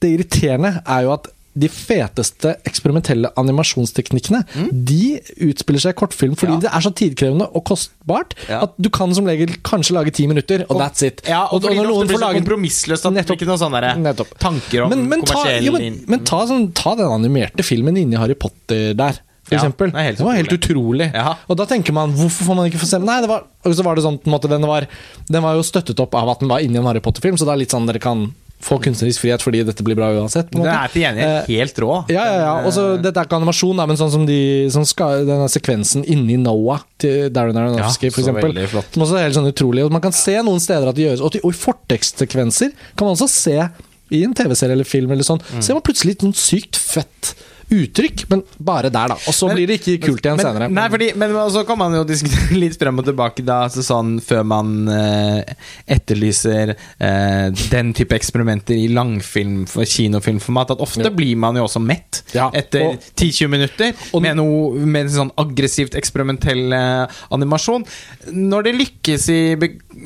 det 0.02 0.10
irriterende 0.18 0.74
er 0.82 1.06
jo 1.06 1.14
at 1.14 1.30
de 1.56 1.68
feteste 1.72 2.52
eksperimentelle 2.68 3.30
animasjonsteknikkene 3.40 4.42
De 4.86 5.16
utspiller 5.48 5.80
seg 5.82 5.94
i 5.94 5.98
kortfilm 5.98 6.34
fordi 6.36 6.56
Ja. 6.56 6.60
det 6.66 6.70
er 6.72 6.84
så 6.84 6.92
tidkrevende 6.92 7.48
og 7.54 7.64
kostbart 7.64 8.34
Ja. 8.48 8.62
at 8.66 8.74
du 8.80 8.88
kan 8.90 9.14
som 9.14 9.24
regel 9.26 9.54
kanskje 9.64 9.94
lage 9.96 10.12
ti 10.12 10.26
minutter, 10.26 10.64
og, 10.68 10.76
that's 10.80 11.02
it. 11.06 11.22
Ja, 11.26 11.46
og, 11.50 11.62
fordi 11.62 11.76
når 11.76 11.82
det 11.86 11.92
noen 11.94 12.08
får 12.08 12.20
så 12.20 12.32
kompromissløst 12.40 13.06
at 13.06 13.12
Nettopp. 13.16 13.36
ikke 13.40 13.46
noen 13.48 13.58
sånne 13.64 13.96
Nettopp. 14.02 14.38
tanker 14.38 14.84
om 14.84 14.90
men, 14.90 15.08
men, 15.08 15.22
ta, 15.22 15.44
jo, 15.60 15.72
men, 15.72 16.04
men 16.06 16.24
ta, 16.24 16.44
sånn, 16.46 16.72
ta 16.74 16.94
den 16.94 17.06
animerte 17.08 17.62
filmen 17.64 17.96
inni 17.96 18.16
Harry 18.16 18.34
Potter 18.34 18.92
der, 18.94 19.20
for 19.46 19.54
Ja, 19.54 19.60
eksempel. 19.62 19.92
det 19.92 20.16
det 20.18 20.24
var 20.26 20.34
helt 20.34 20.50
utrolig. 20.52 21.12
Ja. 21.14 21.36
Og 21.48 21.56
da 21.56 21.64
tenker 21.66 21.92
man, 21.92 22.12
hvorfor 22.12 22.44
får 22.50 22.56
man 22.56 22.66
ikke 22.70 22.80
få 22.82 22.86
se 22.86 22.98
Nei, 22.98 23.20
det 23.22 23.28
var, 23.30 23.44
og 23.64 23.72
så 23.74 23.82
var 23.84 23.94
det 23.94 24.02
sånn 24.04 24.18
på 24.20 24.26
en 24.26 24.32
måte, 24.34 24.48
den 24.50 24.62
var, 24.66 24.86
den 25.30 25.42
var 25.42 25.54
jo 25.54 25.62
støttet 25.62 25.98
opp 26.00 26.14
av 26.14 26.28
at 26.28 26.40
den 26.40 26.48
var 26.48 26.58
inni 26.60 26.76
en 26.78 26.84
Harry 26.84 27.00
Potter-film, 27.00 27.36
så 27.38 27.46
det 27.46 27.52
er 27.54 27.62
litt 27.64 27.70
sånn 27.70 27.86
dere 27.86 28.00
kan 28.02 28.34
få 28.60 28.78
kunstnerisk 28.82 29.20
frihet 29.20 29.42
fordi 29.44 29.60
dette 29.66 29.84
blir 29.84 29.94
bra 29.98 30.08
uansett. 30.16 30.48
på 30.50 30.58
en 30.58 30.64
Den 30.64 30.72
måte. 30.72 30.84
er 30.84 30.88
til 30.92 31.02
gjengjeld 31.02 31.26
Eh, 31.26 31.50
helt 31.58 31.78
rå. 31.78 31.90
Ja, 32.10 32.24
ja, 32.24 32.38
ja. 32.40 32.54
Og 32.66 32.72
så, 32.72 32.84
dette 33.02 33.20
er 33.20 33.24
ikke 33.28 33.36
animasjon, 33.36 33.76
men 33.86 33.96
sånn 33.96 34.10
som 34.10 34.24
de, 34.26 34.66
sånn 34.72 34.86
ska, 34.88 35.10
denne 35.28 35.48
sekvensen 35.52 36.04
inni 36.08 36.36
Noah 36.40 36.80
til 36.98 37.28
Darren 37.30 37.56
Aronofsky, 37.56 38.08
Ja, 38.08 38.10
eksempel. 38.10 38.56
Som 38.92 39.02
også 39.04 39.18
er 39.18 39.26
helt 39.28 39.36
sånn 39.36 39.52
utrolig. 39.52 39.84
Og 39.84 39.92
man 39.92 40.00
kan 40.00 40.12
se 40.12 40.34
noen 40.42 40.58
steder 40.60 40.88
at 40.88 40.94
det 40.96 41.04
gjøres. 41.06 41.20
Og, 41.22 41.32
til, 41.32 41.40
og 41.44 41.52
i 41.52 41.56
fortekstsekvenser 41.60 42.72
kan 42.96 43.06
man 43.06 43.14
også 43.16 43.28
se 43.28 43.68
i 44.14 44.22
en 44.24 44.34
TV-serie 44.34 44.72
eller 44.72 44.84
film 44.86 45.10
eller 45.12 45.22
sånn, 45.26 45.40
Mm. 45.52 45.62
ser 45.62 45.74
man 45.74 45.82
plutselig 45.82 46.14
litt 46.14 46.20
sånn 46.22 46.34
sykt 46.34 46.76
fett 46.78 47.34
uttrykk, 47.70 48.24
men 48.30 48.42
bare 48.62 48.90
der, 48.94 49.08
da. 49.08 49.14
Og 49.26 49.34
så 49.34 49.48
Men- 49.48 49.56
blir 49.56 49.66
det 49.66 49.80
ikke 49.80 49.96
kult 50.06 50.22
igjen 50.22 50.36
men, 50.36 50.46
senere. 50.46 50.68
Nei, 50.70 50.88
fordi, 50.92 51.08
men 51.18 51.32
så 51.50 51.64
kan 51.66 51.78
man 51.78 51.92
jo 51.94 52.04
diskutere 52.04 52.58
litt 52.62 52.76
frem 52.78 52.98
og 52.98 53.04
tilbake 53.08 53.44
da, 53.44 53.62
altså 53.66 53.82
sånn 53.82 54.20
før 54.22 54.44
man 54.46 54.88
eh, 54.88 55.54
etterlyser 55.96 56.74
eh, 56.76 57.48
den 57.72 57.92
type 57.96 58.14
eksperimenter 58.16 58.76
i 58.78 58.86
langfilm 58.92 59.64
for 59.70 59.84
kinofilmformat. 59.88 60.70
At 60.76 60.84
ofte 60.84 61.04
Ja. 61.08 61.10
blir 61.10 61.36
man 61.36 61.56
jo 61.56 61.64
også 61.66 61.82
mett 61.82 62.22
Ja, 62.34 62.50
etter 62.54 62.98
10-20 63.16 63.48
minutter 63.50 63.92
og- 64.12 64.22
med 64.22 64.36
noe 64.36 64.86
med 64.86 65.06
sånn 65.10 65.30
aggressivt 65.36 65.94
eksperimentell 65.98 66.72
eh, 66.72 67.06
animasjon. 67.32 67.84
Når 68.32 68.62
det 68.64 68.74
lykkes 68.78 69.28
i, 69.28 69.40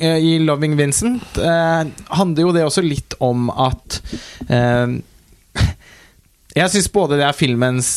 eh, 0.01 0.17
i 0.17 0.39
'Loving 0.39 0.75
Vincent', 0.77 1.37
eh, 1.37 1.85
handler 2.09 2.41
jo 2.41 2.51
det 2.51 2.63
også 2.65 2.81
litt 2.87 3.13
om 3.19 3.49
at 3.49 4.01
eh, 4.49 4.87
Jeg 6.57 6.73
syns 6.73 6.91
både 6.91 7.19
det 7.19 7.25
er 7.27 7.37
filmens 7.37 7.89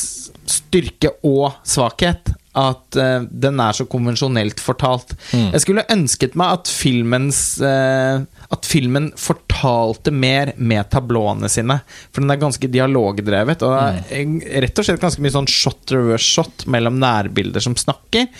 styrke 0.51 1.15
og 1.27 1.61
svakhet. 1.67 2.35
At 2.55 2.95
uh, 2.95 3.25
den 3.27 3.59
er 3.59 3.75
så 3.75 3.83
konvensjonelt 3.91 4.61
fortalt. 4.63 5.17
Jeg 5.35 5.63
skulle 5.65 5.83
ønsket 5.91 6.37
meg 6.39 6.61
at 6.61 6.71
filmens 6.71 7.41
uh, 7.59 8.23
At 8.55 8.69
filmen 8.71 9.09
fortalte 9.19 10.13
mer 10.15 10.53
med 10.55 10.87
tablåene 10.93 11.51
sine. 11.51 11.81
For 12.15 12.23
den 12.23 12.31
er 12.31 12.39
ganske 12.39 12.71
dialogdrevet. 12.71 13.67
Og 13.67 13.99
mm. 14.07 14.39
rett 14.63 14.79
og 14.79 14.87
slett 14.87 15.03
ganske 15.03 15.25
mye 15.25 15.35
sånn 15.35 15.51
shot 15.51 15.97
reverse 15.97 16.31
shot 16.37 16.67
mellom 16.71 17.01
nærbilder 17.03 17.65
som 17.65 17.75
snakker. 17.79 18.31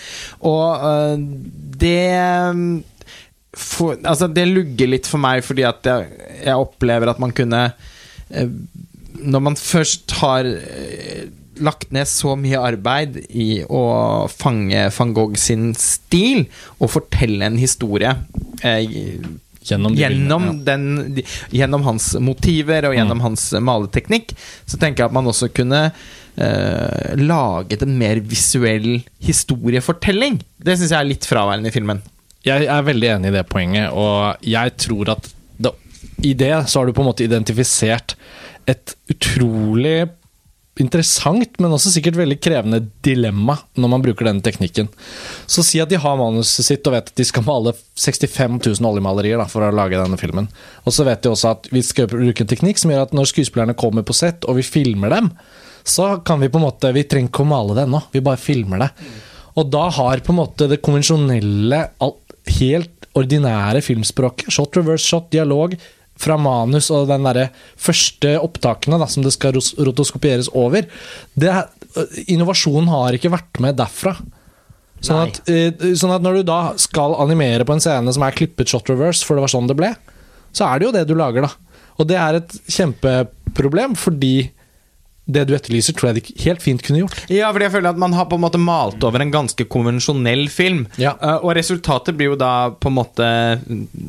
Og 0.47 0.87
uh, 0.87 1.19
det 1.75 1.99
for, 3.55 3.95
altså 4.03 4.27
det 4.31 4.47
lugger 4.49 4.89
litt 4.91 5.07
for 5.07 5.21
meg 5.23 5.43
fordi 5.47 5.63
at 5.63 5.87
jeg, 5.87 6.07
jeg 6.43 6.59
opplever 6.59 7.07
at 7.07 7.21
man 7.23 7.31
kunne 7.35 7.61
Når 9.25 9.41
man 9.43 9.57
først 9.59 10.13
har 10.21 10.47
eh, 10.47 11.25
lagt 11.63 11.91
ned 11.95 12.07
så 12.09 12.35
mye 12.39 12.59
arbeid 12.61 13.21
i 13.29 13.63
å 13.63 13.83
fange 14.31 14.87
van 14.97 15.15
Gogh 15.15 15.39
sin 15.39 15.71
stil 15.79 16.45
og 16.79 16.91
fortelle 16.97 17.47
en 17.47 17.59
historie 17.61 18.13
eh, 18.61 18.85
Gjennom, 19.65 19.95
de 19.95 20.03
gjennom, 20.03 20.43
bildene, 20.45 21.05
den, 21.15 21.23
gjennom 21.49 21.85
hans 21.87 22.11
motiver 22.21 22.85
og 22.85 22.93
gjennom 22.93 23.23
hans 23.23 23.47
maleteknikk, 23.65 24.35
så 24.69 24.77
tenker 24.77 25.01
jeg 25.01 25.09
at 25.09 25.15
man 25.15 25.29
også 25.31 25.49
kunne 25.57 25.79
eh, 25.89 27.15
laget 27.17 27.81
en 27.81 27.95
mer 27.97 28.21
visuell 28.29 28.99
historiefortelling. 29.25 30.37
Det 30.61 30.77
syns 30.77 30.93
jeg 30.93 30.99
er 30.99 31.09
litt 31.09 31.25
fraværende 31.25 31.71
i 31.71 31.73
filmen. 31.73 32.03
Jeg 32.45 32.67
er 32.69 32.85
veldig 32.85 33.09
enig 33.15 33.31
i 33.31 33.37
det 33.39 33.45
poenget, 33.49 33.89
og 33.89 34.45
jeg 34.45 34.75
tror 34.85 35.15
at 35.15 35.31
det, 35.57 35.73
i 36.21 36.35
det 36.37 36.53
så 36.69 36.83
har 36.83 36.85
du 36.85 36.93
på 36.93 37.01
en 37.01 37.09
måte 37.09 37.25
identifisert 37.25 38.13
et 38.69 38.95
utrolig 39.11 40.05
interessant, 40.79 41.53
men 41.63 41.71
også 41.71 41.93
sikkert 41.93 42.17
veldig 42.19 42.35
krevende 42.43 42.81
dilemma 43.05 43.55
når 43.79 43.91
man 43.91 44.03
bruker 44.03 44.27
denne 44.27 44.43
teknikken. 44.43 44.89
Så 45.47 45.63
si 45.63 45.79
at 45.79 45.91
de 45.91 45.99
har 46.01 46.17
manuset 46.19 46.67
sitt 46.67 46.87
og 46.89 46.97
vet 46.97 47.11
at 47.11 47.15
de 47.15 47.27
skal 47.27 47.45
male 47.47 47.71
65 47.95 48.57
000 48.59 48.89
oljemalerier 48.89 49.39
da, 49.39 49.47
for 49.51 49.63
å 49.63 49.71
lage 49.75 49.99
denne 49.99 50.19
filmen. 50.19 50.49
Og 50.83 50.95
så 50.95 51.07
vet 51.07 51.23
de 51.23 51.31
også 51.31 51.53
at 51.53 51.69
vi 51.71 51.83
skal 51.85 52.09
bruke 52.11 52.43
en 52.43 52.51
teknikk 52.51 52.81
som 52.81 52.91
gjør 52.91 53.07
at 53.07 53.15
når 53.15 53.31
skuespillerne 53.31 53.77
kommer 53.79 54.03
på 54.07 54.17
sett 54.17 54.47
og 54.49 54.59
vi 54.59 54.67
filmer 54.67 55.15
dem, 55.15 55.31
så 55.85 56.15
kan 56.25 56.41
vi 56.41 56.49
på 56.49 56.57
en 56.57 56.65
måte 56.65 56.89
Vi 56.95 57.05
trenger 57.05 57.29
ikke 57.29 57.43
å 57.45 57.51
male 57.53 57.75
det 57.77 57.85
ennå, 57.85 58.01
vi 58.11 58.23
bare 58.25 58.41
filmer 58.41 58.81
det. 58.81 58.91
Og 59.55 59.69
da 59.71 59.87
har 59.95 60.23
på 60.25 60.33
en 60.33 60.41
måte 60.41 60.67
det 60.67 60.81
konvensjonelle, 60.83 61.83
helt 62.59 63.05
ordinære 63.15 63.79
filmspråket, 63.85 64.51
shot 64.51 64.75
reverse 64.75 65.07
shot, 65.07 65.29
dialog, 65.31 65.77
fra 66.17 66.37
manus 66.39 66.87
og 66.95 67.07
den 67.09 67.25
derre 67.27 67.49
første 67.77 68.35
opptakene 68.39 68.99
da, 69.01 69.07
som 69.11 69.23
det 69.25 69.33
skal 69.35 69.53
rotoskopieres 69.59 70.47
over 70.55 70.85
det, 71.35 71.49
er- 71.51 71.69
Innovasjonen 72.27 72.89
har 72.91 73.15
ikke 73.15 73.31
vært 73.31 73.59
med 73.63 73.77
derfra. 73.79 74.17
Sånn 74.99 75.21
at, 75.29 75.37
eh, 75.47 75.71
sånn 75.95 76.11
at 76.15 76.21
når 76.23 76.39
du 76.41 76.43
da 76.49 76.73
skal 76.81 77.15
animere 77.23 77.63
på 77.67 77.71
en 77.75 77.79
scene 77.83 78.11
som 78.15 78.23
er 78.23 78.31
klippet 78.35 78.67
shot 78.67 78.89
reverse, 78.89 79.23
for 79.23 79.35
det 79.35 79.45
var 79.45 79.51
sånn 79.53 79.67
det 79.69 79.77
ble, 79.79 79.93
så 80.55 80.65
er 80.67 80.79
det 80.79 80.85
jo 80.87 80.91
det 80.95 81.05
du 81.07 81.15
lager, 81.15 81.41
da. 81.47 81.51
Og 81.99 82.07
det 82.09 82.17
er 82.19 82.35
et 82.41 82.49
kjempeproblem, 82.67 83.95
fordi 83.95 84.49
det 85.25 85.47
du 85.49 85.55
etterlyser, 85.57 85.95
tror 85.97 86.11
jeg 86.11 86.19
de 86.21 86.33
helt 86.43 86.61
fint 86.61 86.83
kunne 86.85 86.99
gjort. 87.01 87.15
Ja, 87.33 87.47
fordi 87.51 87.65
jeg 87.65 87.73
føler 87.73 87.89
at 87.95 88.01
man 88.01 88.13
har 88.13 88.27
på 88.29 88.37
en 88.37 88.43
måte 88.43 88.59
malt 88.61 89.01
over 89.07 89.23
en 89.23 89.31
ganske 89.33 89.65
konvensjonell 89.73 90.43
film. 90.53 90.83
Ja. 91.01 91.15
Eh, 91.17 91.39
og 91.41 91.55
resultatet 91.57 92.13
blir 92.19 92.29
jo 92.33 92.37
da 92.37 92.51
på 92.77 92.91
en 92.91 92.97
måte 92.99 93.25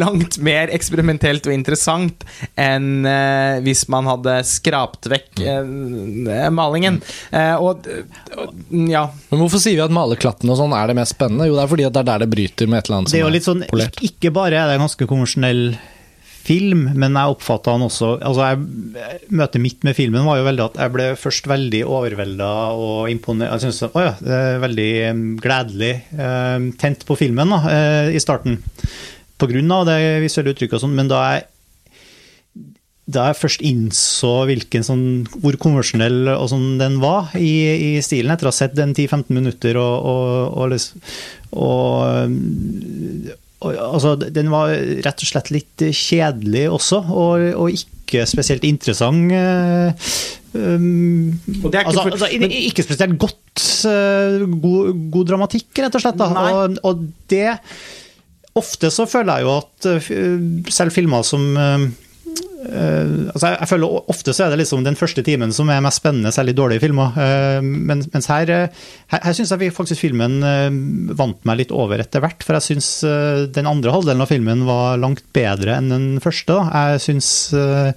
langt 0.00 0.38
mer 0.44 0.70
eksperimentelt 0.74 1.48
og 1.50 1.54
interessant 1.56 2.24
enn 2.60 3.06
eh, 3.08 3.58
hvis 3.64 3.84
man 3.92 4.08
hadde 4.10 4.38
skrapt 4.48 5.08
vekk 5.10 5.42
eh, 5.42 6.50
malingen. 6.54 7.00
Og, 7.60 7.86
ja. 8.70 9.06
Men 9.30 9.42
hvorfor 9.42 9.62
sier 9.62 9.78
vi 9.78 9.84
at 9.84 9.94
maleklatten 9.94 10.50
og 10.52 10.58
sånn 10.60 10.74
er 10.76 10.90
det 10.90 10.98
mest 11.00 11.16
spennende? 11.16 11.48
Jo, 11.50 11.56
det 11.58 11.64
er 11.66 11.72
fordi 11.74 11.88
at 11.88 11.96
det 11.96 12.02
er 12.04 12.10
der 12.12 12.24
det 12.24 12.30
bryter 12.32 12.70
med 12.70 12.82
et 12.82 12.90
eller 12.90 13.02
annet 13.02 13.14
Det 13.14 13.20
er 13.20 13.26
jo 13.26 13.34
litt 13.34 13.48
sånn, 13.48 13.64
polert. 13.70 13.98
ikke- 13.98 14.08
Ikke 14.20 14.34
bare 14.36 14.58
er 14.60 14.68
det 14.70 14.80
ganske 14.82 15.06
konvensjonell 15.10 15.64
film, 16.40 16.86
men 16.98 17.16
jeg 17.18 17.34
oppfatta 17.34 17.74
han 17.74 17.84
også 17.86 18.14
altså 18.16 18.48
jeg, 18.48 19.20
Møtet 19.36 19.62
mitt 19.62 19.86
med 19.86 19.96
filmen 19.98 20.26
var 20.26 20.40
jo 20.40 20.46
veldig 20.48 20.64
at 20.66 20.80
jeg 20.82 20.94
ble 20.94 21.06
først 21.20 21.48
veldig 21.50 21.84
overvelda 21.86 22.50
og 22.74 23.12
imponert. 23.12 23.54
Jeg 23.54 23.68
synes, 23.68 23.90
å 23.90 24.04
ja, 24.04 24.14
veldig 24.62 24.90
gledelig 25.42 25.92
tent 26.80 27.06
på 27.08 27.18
filmen 27.20 27.54
da, 27.54 27.62
eh, 27.70 28.12
i 28.16 28.22
starten. 28.22 28.60
Av 29.40 29.86
det 29.88 29.96
visuelle 30.20 30.52
uttrykket 30.52 30.76
og 30.76 30.84
sånn, 30.84 30.96
men 30.98 31.08
da 31.08 31.22
jeg 31.30 31.48
da 33.10 33.30
jeg 33.30 33.40
først 33.40 33.62
innså 33.66 34.32
hvilken 34.46 34.84
sånn, 34.86 35.04
hvor 35.42 35.56
konvensjonell 35.58 36.30
og 36.36 36.46
sånn 36.52 36.78
den 36.78 36.98
var 37.02 37.32
i, 37.38 37.96
i 37.96 38.02
stilen, 38.04 38.30
etter 38.30 38.46
å 38.46 38.52
ha 38.52 38.58
sett 38.60 38.76
den 38.78 38.92
10-15 38.94 39.34
minutter 39.34 39.78
og, 39.80 40.10
og, 40.12 40.60
og 40.60 40.76
og, 41.50 43.32
altså, 43.60 44.14
den 44.32 44.48
var 44.52 44.72
rett 45.04 45.20
og 45.24 45.28
slett 45.28 45.50
litt 45.52 45.82
kjedelig 45.92 46.66
også, 46.72 47.02
og, 47.12 47.44
og 47.60 47.70
ikke 47.74 48.24
spesielt 48.26 48.64
interessant. 48.64 49.32
eh, 49.32 49.92
um, 50.56 51.30
Og 51.62 51.70
det 51.70 51.78
er 51.78 51.84
ikke 51.84 51.90
altså, 51.92 52.02
for- 52.02 52.16
altså, 52.16 52.30
ikke- 52.34 52.62
ikke 52.70 52.86
spesielt 52.88 53.18
godt 53.20 53.66
uh, 53.86 54.46
god, 54.64 55.10
god 55.12 55.26
dramatikk, 55.28 55.68
rett 55.84 55.94
og 55.94 56.00
slett. 56.06 56.20
Og, 56.20 56.78
og 56.84 57.04
det 57.28 57.58
Ofte 58.58 58.88
så 58.90 59.04
føler 59.06 59.38
jeg 59.38 59.46
jo 59.46 59.52
at 59.60 59.86
eh, 59.86 60.70
selv 60.74 60.90
filmer 60.90 61.22
som 61.22 61.44
eh, 61.56 61.84
eh, 62.68 63.30
altså 63.32 63.50
jeg, 63.50 63.58
jeg 63.60 63.70
føler 63.70 64.10
Ofte 64.12 64.34
så 64.36 64.44
er 64.44 64.52
det 64.52 64.60
liksom 64.62 64.84
den 64.84 64.98
første 64.98 65.22
timen 65.26 65.52
som 65.54 65.70
er 65.72 65.82
mest 65.84 66.00
spennende, 66.02 66.32
særlig 66.34 66.54
dårlige 66.58 66.82
filmer. 66.84 67.14
Uh, 67.16 67.60
mens, 67.64 68.08
mens 68.12 68.28
her, 68.30 68.50
eh, 68.54 68.82
her, 69.12 69.22
her 69.24 69.36
syns 69.36 69.52
jeg 69.54 69.74
faktisk 69.76 70.02
filmen 70.04 70.38
eh, 70.46 70.68
vant 71.18 71.40
meg 71.48 71.62
litt 71.62 71.74
over 71.74 72.02
etter 72.02 72.22
hvert. 72.24 72.44
For 72.46 72.58
jeg 72.58 72.66
syns 72.68 72.90
eh, 73.06 73.46
den 73.52 73.68
andre 73.70 73.94
halvdelen 73.94 74.24
av 74.24 74.30
filmen 74.30 74.66
var 74.68 75.00
langt 75.00 75.24
bedre 75.36 75.78
enn 75.78 75.90
den 75.92 76.08
første. 76.22 76.56
Da. 76.56 76.88
Jeg 76.90 77.04
syns 77.06 77.30
eh, 77.56 77.90
eh, 77.90 77.94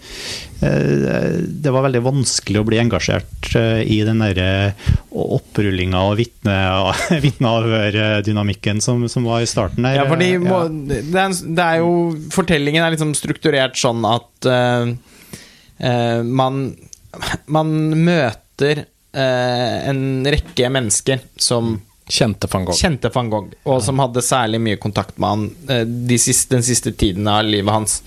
det 0.64 1.72
var 1.74 1.86
veldig 1.88 2.02
vanskelig 2.06 2.62
å 2.62 2.66
bli 2.68 2.80
engasjert 2.82 3.50
eh, 3.60 3.82
i 3.84 4.00
den 4.08 4.22
derre 4.24 4.74
opprullinga 5.12 6.02
og 6.10 6.18
vitne- 6.20 6.94
vitneavhør-dynamikken 7.26 8.82
som, 8.84 9.06
som 9.12 9.28
var 9.28 9.44
i 9.44 9.50
starten 9.50 9.86
der. 9.88 10.00
Ja, 10.02 10.08
fordi 10.10 10.32
Ja. 10.34 10.64
det, 10.70 11.66
er, 11.66 11.78
jo 11.82 11.94
Fortellingen 12.34 12.84
er 12.86 12.96
liksom 12.96 13.14
strukturert 13.18 13.78
sånn 13.80 14.06
at 14.08 14.50
eh, 14.50 14.94
eh, 15.84 16.22
man 16.24 16.66
Man 17.48 17.74
møter 18.04 18.86
uh, 19.14 19.78
en 19.90 20.24
rekke 20.26 20.70
mennesker 20.74 21.20
som 21.38 21.76
Kjente 22.10 22.48
van 22.52 22.66
Gogh. 22.68 22.76
kjente 22.76 23.10
van 23.14 23.30
Gogh, 23.32 23.54
og 23.66 23.78
som 23.86 24.00
hadde 24.04 24.22
særlig 24.22 24.60
mye 24.62 24.78
kontakt 24.82 25.16
med 25.24 25.30
han 25.30 25.46
eh, 25.72 25.86
de 25.88 26.18
siste, 26.20 26.52
den 26.58 26.66
siste 26.68 26.92
tiden 26.92 27.28
av 27.32 27.46
livet 27.48 27.72
hans. 27.74 28.02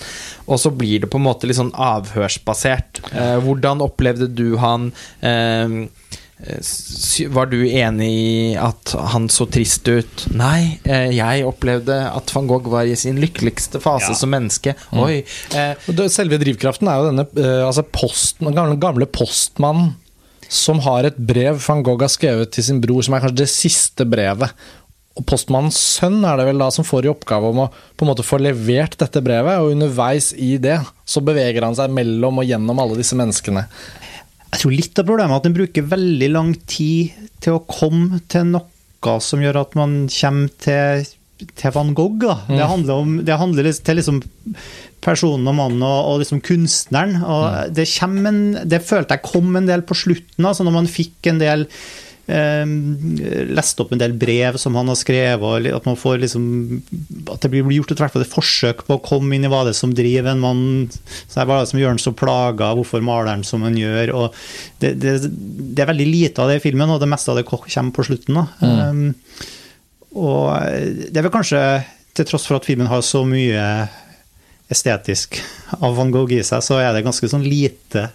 Og 0.47 0.61
så 0.61 0.71
blir 0.71 1.01
det 1.01 1.09
på 1.11 1.17
en 1.17 1.25
måte 1.25 1.49
litt 1.49 1.57
sånn 1.57 1.73
avhørsbasert. 1.73 3.01
Eh, 3.13 3.39
hvordan 3.47 3.81
opplevde 3.87 4.29
du 4.37 4.57
han? 4.61 4.91
Eh, 5.25 5.89
var 7.33 7.47
du 7.49 7.63
enig 7.65 8.07
i 8.13 8.57
at 8.61 8.93
han 9.15 9.31
så 9.33 9.47
trist 9.49 9.89
ut? 9.89 10.27
Nei, 10.37 10.79
eh, 10.85 11.09
jeg 11.17 11.47
opplevde 11.49 11.97
at 12.13 12.33
van 12.37 12.47
Gogh 12.51 12.69
var 12.69 12.85
i 12.85 12.95
sin 13.01 13.17
lykkeligste 13.23 13.81
fase 13.81 14.13
Ja. 14.13 14.15
som 14.21 14.29
menneske. 14.31 14.75
Oi. 14.93 15.23
Eh, 15.57 16.09
Selve 16.13 16.37
drivkraften 16.39 16.89
er 16.93 17.01
jo 17.01 17.09
denne 17.09 17.25
eh, 17.41 17.65
altså 17.67 17.83
posten, 17.89 18.45
den 18.51 18.55
gamle, 18.55 18.77
gamle 18.77 19.07
postmannen 19.09 19.95
som 20.53 20.81
har 20.85 21.07
et 21.07 21.17
brev 21.19 21.59
van 21.67 21.83
Gogh 21.87 22.05
har 22.05 22.13
skrevet 22.13 22.53
til 22.55 22.67
sin 22.67 22.81
bror, 22.83 23.03
som 23.05 23.17
er 23.17 23.25
kanskje 23.25 23.43
det 23.43 23.51
siste 23.53 24.07
brevet. 24.09 24.53
Og 25.17 25.25
Postmannens 25.25 25.79
sønn 25.97 26.21
er 26.29 26.37
det 26.37 26.45
vel 26.51 26.61
da 26.61 26.69
som 26.75 26.85
får 26.85 27.07
i 27.07 27.13
oppgave 27.13 27.49
om 27.49 27.63
å 27.65 27.71
på 27.73 28.05
en 28.05 28.11
måte 28.11 28.27
få 28.27 28.39
levert 28.43 28.99
dette 29.01 29.23
brevet, 29.25 29.59
og 29.61 29.73
underveis 29.73 30.33
i 30.37 30.57
det 30.61 30.77
så 31.09 31.23
beveger 31.25 31.65
han 31.65 31.77
seg 31.79 31.95
mellom 31.97 32.43
og 32.43 32.49
gjennom 32.49 32.83
alle 32.83 32.99
disse 33.01 33.17
menneskene. 33.17 33.65
Jeg 34.53 34.63
tror 34.63 34.75
litt 34.77 35.01
av 35.01 35.09
problemet 35.09 35.33
er 35.35 35.41
at 35.41 35.47
den 35.49 35.57
bruker 35.57 35.89
veldig 35.91 36.29
lang 36.33 36.53
tid 36.69 37.17
til 37.45 37.57
å 37.57 37.65
komme 37.69 38.21
til 38.31 38.51
noe 38.55 39.17
som 39.23 39.43
gjør 39.43 39.61
at 39.61 39.75
man 39.79 40.07
kommer 40.11 40.53
til, 40.63 41.05
til 41.37 41.75
van 41.75 41.93
Gogh. 41.97 42.23
Da. 42.23 42.39
Det 42.49 42.71
handler 42.71 43.03
om 43.03 43.17
det 43.27 43.41
handler 43.41 43.71
til 43.73 44.01
liksom 44.01 44.23
personen 45.05 45.47
og 45.51 45.59
mannen 45.59 45.85
og, 45.85 45.99
og 46.13 46.23
liksom 46.23 46.41
kunstneren. 46.45 47.21
Og 47.23 47.77
det, 47.77 47.89
kommer 47.99 48.33
en, 48.33 48.43
det 48.65 48.83
følte 48.87 49.19
jeg 49.19 49.29
kom 49.29 49.55
en 49.59 49.69
del 49.69 49.85
på 49.87 49.99
slutten, 49.99 50.45
altså 50.45 50.67
når 50.67 50.77
man 50.81 50.91
fikk 50.91 51.31
en 51.31 51.41
del 51.43 51.67
eh, 52.33 52.65
lest 53.53 53.83
opp 53.83 53.93
en 53.95 54.01
del 54.01 54.17
brev 54.19 54.57
som 54.61 54.79
han 54.79 54.89
har 54.91 54.99
skrevet, 54.99 55.45
og 55.45 55.69
at 55.77 55.89
man 55.89 55.99
får 56.01 56.23
liksom 56.25 56.47
At 57.33 57.45
det 57.45 57.53
blir 57.53 57.69
gjort 57.77 57.93
et, 57.93 58.01
hvert 58.01 58.17
fall 58.17 58.25
et 58.25 58.33
forsøk 58.33 58.87
på 58.87 58.97
å 58.97 59.05
komme 59.05 59.37
inn 59.37 59.47
i 59.47 59.51
hva 59.53 59.65
det 59.67 59.75
er 59.75 59.81
som 59.83 59.95
driver 59.97 60.33
en 60.33 60.43
mann. 60.43 60.65
Så 61.29 61.43
er 61.43 61.51
det 61.53 61.61
som 61.73 61.83
gjør 61.83 61.95
han 61.95 62.03
så 62.03 62.15
plaga, 62.17 62.73
hvorfor 62.79 63.05
maler 63.05 63.35
han 63.35 63.45
som 63.47 63.67
han 63.67 63.77
gjør. 63.79 64.15
og 64.17 64.41
det, 64.81 64.97
det, 65.03 65.19
det 65.29 65.85
er 65.85 65.93
veldig 65.93 66.09
lite 66.09 66.43
av 66.43 66.51
det 66.51 66.61
i 66.61 66.65
filmen, 66.65 66.91
og 66.91 67.03
det 67.03 67.11
meste 67.13 67.33
av 67.33 67.39
det 67.41 67.47
kommer 67.51 67.95
på 67.95 68.09
slutten. 68.09 68.41
Da. 68.41 68.73
Um, 68.91 69.07
og 70.17 70.49
det 71.13 71.21
er 71.21 71.27
vel 71.27 71.35
kanskje, 71.35 71.63
til 72.17 72.29
tross 72.29 72.47
for 72.49 72.57
at 72.59 72.67
filmen 72.69 72.89
har 72.89 73.03
så 73.05 73.21
mye 73.29 73.65
estetisk 74.73 75.37
av 75.79 75.95
van 75.99 76.11
Gogh 76.15 76.33
i 76.35 76.43
seg, 76.47 76.65
så 76.65 76.81
er 76.83 76.95
det 76.97 77.05
ganske 77.07 77.29
sånn 77.31 77.45
lite 77.47 78.09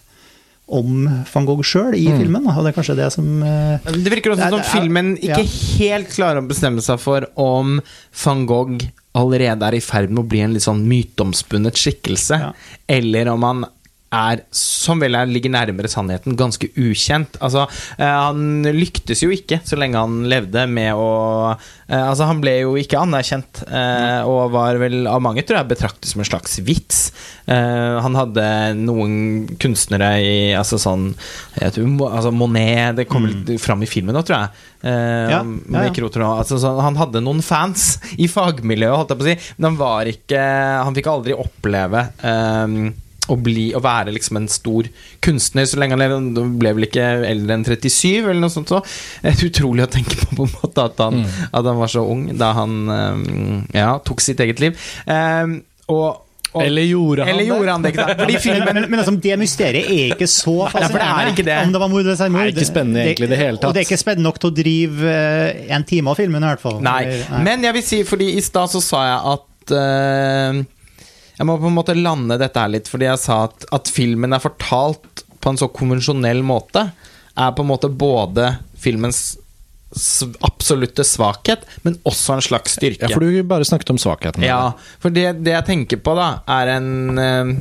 om 0.72 1.04
van 1.28 1.48
Gogh 1.48 1.64
sjøl 1.68 1.96
i 2.00 2.08
filmen. 2.10 2.48
Og 2.48 2.64
det 2.64 2.72
er 2.72 2.78
kanskje 2.78 2.96
det 3.00 3.10
som 3.14 3.28
uh, 3.44 3.92
Det 3.92 4.14
virker 4.14 4.34
også 4.34 4.50
som 4.54 4.64
filmen 4.72 5.14
ikke 5.20 5.44
ja. 5.44 5.60
helt 5.82 6.12
klarer 6.14 6.42
å 6.42 6.48
bestemme 6.48 6.84
seg 6.84 7.00
for 7.02 7.28
om 7.40 7.80
van 8.24 8.46
Gogh 8.50 8.88
allerede 9.20 9.68
er 9.68 9.76
i 9.76 9.84
ferd 9.84 10.12
med 10.14 10.24
å 10.24 10.30
bli 10.32 10.40
en 10.46 10.54
litt 10.56 10.64
sånn 10.64 10.86
myteomspunnet 10.88 11.80
skikkelse, 11.80 12.38
Ja. 12.40 12.52
eller 12.88 13.28
om 13.34 13.44
han 13.44 13.66
er, 14.12 14.41
som 14.52 15.00
vel 15.02 15.15
er, 15.15 15.30
ligger 15.32 15.54
nærmere 15.54 15.89
sannheten, 15.91 16.36
ganske 16.39 16.67
ukjent. 16.76 17.38
Altså, 17.43 17.63
eh, 17.95 18.06
han 18.06 18.67
lyktes 18.76 19.24
jo 19.24 19.32
ikke 19.32 19.62
så 19.67 19.80
lenge 19.80 20.00
han 20.02 20.26
levde 20.32 20.65
med 20.67 20.91
å 21.00 21.12
eh, 21.56 22.02
Altså, 22.02 22.28
han 22.28 22.41
ble 22.43 22.58
jo 22.62 22.76
ikke 22.80 23.00
anerkjent, 23.00 23.63
eh, 23.67 24.28
og 24.28 24.52
var 24.56 24.80
vel 24.82 25.06
av 25.08 25.21
mange, 25.24 25.45
tror 25.47 25.62
jeg, 25.62 25.71
betraktet 25.71 26.12
som 26.12 26.24
en 26.24 26.28
slags 26.28 26.60
vits. 26.65 27.04
Han 27.52 28.15
hadde 28.15 28.43
noen 28.78 29.13
kunstnere 29.60 30.12
i 30.24 30.36
Altså 30.56 30.78
sånn 30.80 31.10
jeg 31.58 31.74
tror, 31.76 31.89
altså 32.08 32.32
Monet 32.32 33.00
Det 33.00 33.08
kommer 33.10 33.34
litt 33.34 33.60
fram 33.60 33.82
i 33.84 33.89
filmen 33.89 34.15
nå, 34.15 34.21
tror 34.24 34.38
jeg. 34.38 34.67
Ja, 34.86 35.41
ja, 35.41 35.84
ja. 35.89 36.30
Altså, 36.32 36.60
han 36.86 37.00
hadde 37.02 37.24
noen 37.26 37.43
fans 37.43 37.97
i 38.24 38.30
fagmiljøet, 38.32 38.95
holdt 39.02 39.13
jeg 39.13 39.19
på 39.19 39.26
å 39.26 39.30
si, 39.30 39.54
men 39.58 39.71
han 39.71 39.80
var 39.82 40.10
ikke 40.10 40.41
Han 40.86 40.97
fikk 40.97 41.12
aldri 41.12 41.36
oppleve 41.38 42.06
eh, 42.24 42.78
å, 43.30 43.38
bli, 43.38 43.68
å 43.78 43.82
være 43.84 44.14
liksom 44.16 44.40
en 44.40 44.48
stor 44.52 44.88
kunstner 45.24 45.68
så 45.70 45.80
lenge 45.80 45.96
han 45.96 46.02
levde. 46.02 46.18
Han 46.42 46.58
ble 46.62 46.74
vel 46.78 46.88
ikke 46.88 47.06
eldre 47.30 47.58
enn 47.58 47.68
37, 47.68 48.24
eller 48.24 48.42
noe 48.42 48.54
sånt. 48.54 48.72
Så. 48.72 48.82
Det 49.22 49.36
er 49.36 49.46
utrolig 49.52 49.86
å 49.86 49.92
tenke 49.92 50.18
på, 50.18 50.32
på 50.40 50.48
en 50.48 50.58
måte 50.58 50.88
at 50.90 51.04
han, 51.04 51.22
at 51.52 51.62
han 51.62 51.80
var 51.80 51.92
så 51.92 52.04
ung 52.08 52.28
da 52.40 52.52
han 52.58 52.82
eh, 52.96 53.78
ja, 53.78 53.94
tok 54.06 54.24
sitt 54.24 54.42
eget 54.44 54.62
liv. 54.64 54.90
Eh, 55.06 55.56
og, 55.92 56.26
og, 56.52 56.60
Eller 56.64 56.84
gjorde 56.88 57.24
han 57.24 57.32
eller 57.32 57.48
gjorde 57.48 57.76
han 57.76 57.86
det? 57.86 57.94
ikke? 57.94 58.08
Fordi 58.24 58.34
men, 58.38 58.44
filmen 58.44 58.76
men, 58.76 58.90
men 58.90 59.04
altså, 59.04 59.14
det 59.24 59.38
mysteriet 59.40 59.94
er 59.94 60.16
ikke 60.16 60.28
så 60.32 60.58
for 60.66 60.80
det 60.82 60.90
er 60.90 60.96
fascinerende. 60.98 61.36
ikke 61.36 61.48
det. 61.48 61.62
Om 61.62 61.78
det 61.78 61.84
var 61.86 61.94
mord 61.94 62.04
eller 62.04 62.20
selvmord. 62.20 62.50
Det 62.50 62.52
er 62.52 62.58
ikke 62.58 62.72
spennende 62.74 63.06
egentlig 63.06 63.32
det 63.32 63.42
hele 63.44 63.62
tatt. 63.62 63.70
Og 63.70 63.78
det 63.78 63.84
er 63.84 63.90
ikke 63.90 64.02
spennende 64.02 64.28
nok 64.28 64.42
til 64.42 64.52
å 64.52 64.58
drive 64.60 65.16
eh, 65.16 65.64
en 65.78 65.88
time 65.94 66.12
av 66.12 66.20
filmen, 66.20 66.44
i 66.44 66.54
hvert 66.56 66.66
fall. 66.66 66.82
Nei. 66.84 67.00
Nei. 67.22 67.42
Men 67.48 67.70
jeg 67.70 67.78
vil 67.80 67.90
si, 67.94 68.04
fordi 68.08 68.34
i 68.36 68.46
stad 68.46 68.74
så 68.74 68.84
sa 68.84 69.08
jeg 69.08 69.36
at 69.38 69.76
eh, 69.80 70.64
Jeg 71.41 71.49
må 71.49 71.56
på 71.58 71.71
en 71.71 71.73
måte 71.73 71.97
lande 71.97 72.36
dette 72.38 72.62
her 72.62 72.69
litt, 72.69 72.89
fordi 72.91 73.08
jeg 73.08 73.17
sa 73.17 73.39
at, 73.47 73.63
at 73.73 73.89
filmen 73.89 74.36
er 74.36 74.43
fortalt 74.43 75.23
på 75.41 75.49
en 75.49 75.58
så 75.58 75.65
konvensjonell 75.73 76.43
måte, 76.45 76.84
er 77.34 77.56
på 77.58 77.63
en 77.65 77.71
måte 77.71 77.89
både 77.89 78.51
filmens 78.77 79.39
absolutte 80.45 81.04
svakhet, 81.04 81.65
men 81.82 81.97
også 82.06 82.38
en 82.38 82.45
slags 82.45 82.77
styrke. 82.77 83.10
Ja, 83.10 83.15
for 83.15 83.25
du 83.25 83.41
bare 83.49 83.65
snakket 83.65 83.89
om 83.95 83.99
svakheten. 83.99 84.45
Ja, 84.45 84.75
for 85.01 85.10
det, 85.10 85.41
det 85.41 85.56
jeg 85.56 85.67
tenker 85.67 86.04
på, 86.06 86.13
da, 86.19 86.30
er 86.62 86.75
en 86.77 87.23
eh, 87.25 87.56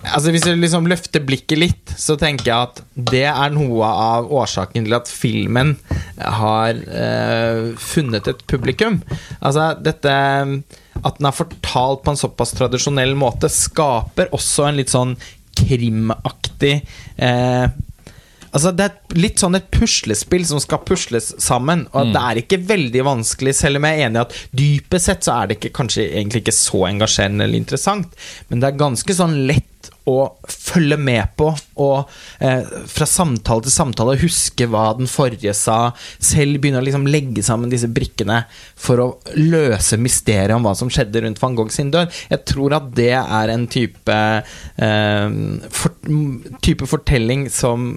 Altså 0.00 0.30
Hvis 0.32 0.46
jeg 0.48 0.56
liksom 0.56 0.86
løfter 0.88 1.20
blikket 1.24 1.58
litt, 1.60 1.90
så 2.00 2.14
tenker 2.16 2.46
jeg 2.48 2.68
at 2.70 2.78
det 3.12 3.26
er 3.28 3.50
noe 3.52 3.84
av 3.84 4.30
årsaken 4.32 4.86
til 4.86 4.96
at 4.96 5.10
filmen 5.12 5.74
har 6.16 6.78
eh, 6.88 7.66
funnet 7.76 8.30
et 8.32 8.40
publikum. 8.48 9.02
Altså 9.44 9.74
dette 9.76 10.14
At 11.04 11.20
den 11.20 11.28
er 11.30 11.36
fortalt 11.36 12.02
på 12.04 12.14
en 12.14 12.20
såpass 12.20 12.54
tradisjonell 12.58 13.14
måte, 13.18 13.50
skaper 13.52 14.32
også 14.36 14.68
en 14.68 14.80
litt 14.80 14.92
sånn 14.92 15.14
krimaktig 15.60 16.80
eh, 17.20 17.66
Altså 18.50 18.72
Det 18.74 18.86
er 18.86 19.18
litt 19.18 19.38
sånn 19.38 19.54
et 19.58 19.68
puslespill 19.70 20.42
som 20.46 20.58
skal 20.62 20.82
pusles 20.82 21.28
sammen. 21.42 21.84
Og 21.94 22.10
det 22.10 22.22
er 22.22 22.40
ikke 22.42 22.58
veldig 22.66 23.04
vanskelig, 23.06 23.54
selv 23.54 23.78
om 23.78 23.86
jeg 23.86 23.98
er 23.98 24.08
enig 24.08 24.18
i 24.18 24.24
at 24.24 24.38
dypest 24.58 25.06
sett 25.06 25.26
så 25.26 25.36
er 25.36 25.50
det 25.50 25.58
ikke, 25.60 25.72
kanskje 25.78 26.08
egentlig 26.08 26.42
ikke 26.42 26.56
så 26.56 26.80
engasjerende 26.88 27.46
eller 27.46 27.60
interessant. 27.60 28.18
Men 28.50 28.62
det 28.62 28.72
er 28.72 28.80
ganske 28.82 29.16
sånn 29.20 29.36
lett 29.50 29.69
å 30.10 30.16
følge 30.50 30.96
med 31.00 31.32
på 31.38 31.48
og 31.80 32.10
eh, 32.42 32.66
fra 32.90 33.06
samtale 33.08 33.64
til 33.66 33.74
samtale 33.74 34.16
huske 34.20 34.66
hva 34.70 34.90
den 34.98 35.10
forrige 35.10 35.54
sa. 35.56 35.92
Selv 36.18 36.60
begynne 36.60 36.82
å 36.82 36.86
liksom 36.86 37.06
legge 37.10 37.44
sammen 37.46 37.72
disse 37.72 37.90
brikkene 37.90 38.42
for 38.78 39.02
å 39.02 39.08
løse 39.38 39.98
mysteriet 40.00 40.54
om 40.56 40.66
hva 40.66 40.74
som 40.78 40.90
skjedde 40.92 41.24
rundt 41.24 41.42
van 41.42 41.58
Gogh 41.58 41.72
sin 41.74 41.92
død. 41.94 42.12
Jeg 42.32 42.44
tror 42.48 42.76
at 42.78 42.90
det 42.96 43.12
er 43.20 43.54
en 43.54 43.66
type, 43.70 44.18
eh, 44.86 45.28
for, 45.80 45.96
type 46.64 46.88
fortelling 46.90 47.48
som 47.52 47.92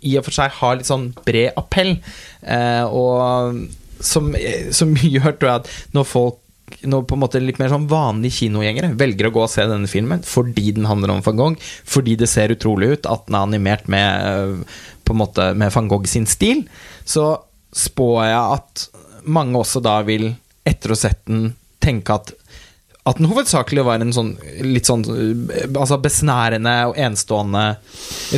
i 0.00 0.16
og 0.16 0.24
for 0.26 0.36
seg 0.36 0.54
har 0.60 0.78
litt 0.78 0.88
sånn 0.88 1.10
bred 1.26 1.56
appell, 1.60 1.96
eh, 2.40 2.84
og 2.86 3.66
som, 4.00 4.30
som 4.72 4.94
gjør, 5.14 5.34
tror 5.36 5.50
jeg, 5.50 5.60
at 5.60 5.96
når 5.96 6.08
folk 6.08 6.40
når 6.86 7.04
på 7.08 7.16
en 7.16 7.22
måte 7.22 7.42
litt 7.42 7.60
mer 7.60 7.72
sånn 7.72 7.88
vanlige 7.90 8.44
kinogjengere 8.44 8.92
velger 8.98 9.28
å 9.28 9.34
gå 9.34 9.44
og 9.44 9.52
se 9.52 9.66
denne 9.68 9.90
filmen 9.90 10.24
fordi 10.26 10.70
den 10.76 10.88
handler 10.88 11.14
om 11.14 11.22
van 11.26 11.38
Gogh, 11.40 11.68
fordi 11.88 12.16
det 12.20 12.30
ser 12.30 12.54
utrolig 12.54 12.94
ut 12.94 13.10
at 13.10 13.26
den 13.28 13.38
er 13.38 13.46
animert 13.48 13.90
med 13.92 14.26
eh, 14.30 14.82
på 15.04 15.16
en 15.16 15.22
måte 15.22 15.50
med 15.58 15.72
van 15.74 15.90
Gogh 15.90 16.08
sin 16.10 16.28
stil, 16.30 16.64
så 17.04 17.32
spår 17.76 18.20
jeg 18.26 18.58
at 18.58 18.86
mange 19.30 19.58
også 19.60 19.82
da 19.84 20.00
vil, 20.06 20.30
etter 20.66 20.92
å 20.92 20.96
ha 20.96 21.02
sett 21.02 21.24
den, 21.28 21.52
tenke 21.80 22.16
at 22.16 22.32
at 23.08 23.16
den 23.16 23.30
hovedsakelig 23.30 23.84
var 23.86 24.02
en 24.02 24.12
sånn 24.12 24.34
litt 24.60 24.88
sånn 24.88 25.04
altså 25.70 25.96
besnærende 26.04 26.74
og 26.90 26.98
enestående 27.00 27.62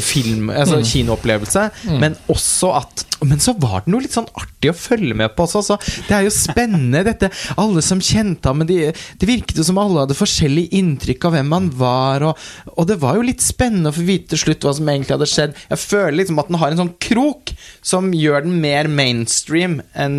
film, 0.05 0.53
altså 0.55 0.79
kinoopplevelse, 0.87 1.64
men 1.98 2.14
også 2.33 2.70
at 2.79 3.09
Men 3.22 3.38
så 3.38 3.53
var 3.55 3.85
det 3.85 3.92
noe 3.92 4.03
litt 4.03 4.14
sånn 4.16 4.27
artig 4.35 4.72
å 4.72 4.75
følge 4.75 5.14
med 5.14 5.31
på 5.37 5.44
også. 5.44 5.61
Så 5.62 5.77
det 6.09 6.16
er 6.16 6.25
jo 6.27 6.33
spennende, 6.35 7.05
dette 7.11 7.29
Alle 7.55 7.79
som 7.87 8.01
kjente 8.03 8.51
ham, 8.51 8.59
men 8.59 8.66
de, 8.66 8.90
det 8.90 9.29
virket 9.29 9.61
jo 9.61 9.66
som 9.66 9.79
alle 9.79 10.03
hadde 10.03 10.16
forskjellig 10.18 10.64
inntrykk 10.75 11.29
av 11.29 11.37
hvem 11.37 11.55
han 11.55 11.68
var, 11.79 12.27
og, 12.27 12.48
og 12.75 12.88
det 12.90 12.98
var 13.03 13.18
jo 13.18 13.29
litt 13.29 13.44
spennende 13.44 13.92
å 13.92 13.96
få 13.96 14.07
vite 14.09 14.33
til 14.35 14.42
slutt 14.42 14.66
hva 14.66 14.75
som 14.79 14.90
egentlig 14.90 15.14
hadde 15.14 15.31
skjedd. 15.31 15.55
Jeg 15.70 15.85
føler 15.85 16.18
liksom 16.18 16.42
at 16.42 16.51
den 16.51 16.59
har 16.62 16.75
en 16.75 16.83
sånn 16.83 16.96
krok 17.03 17.55
som 17.79 18.11
gjør 18.16 18.48
den 18.48 18.59
mer 18.62 18.90
mainstream 18.90 19.79
enn 19.94 20.18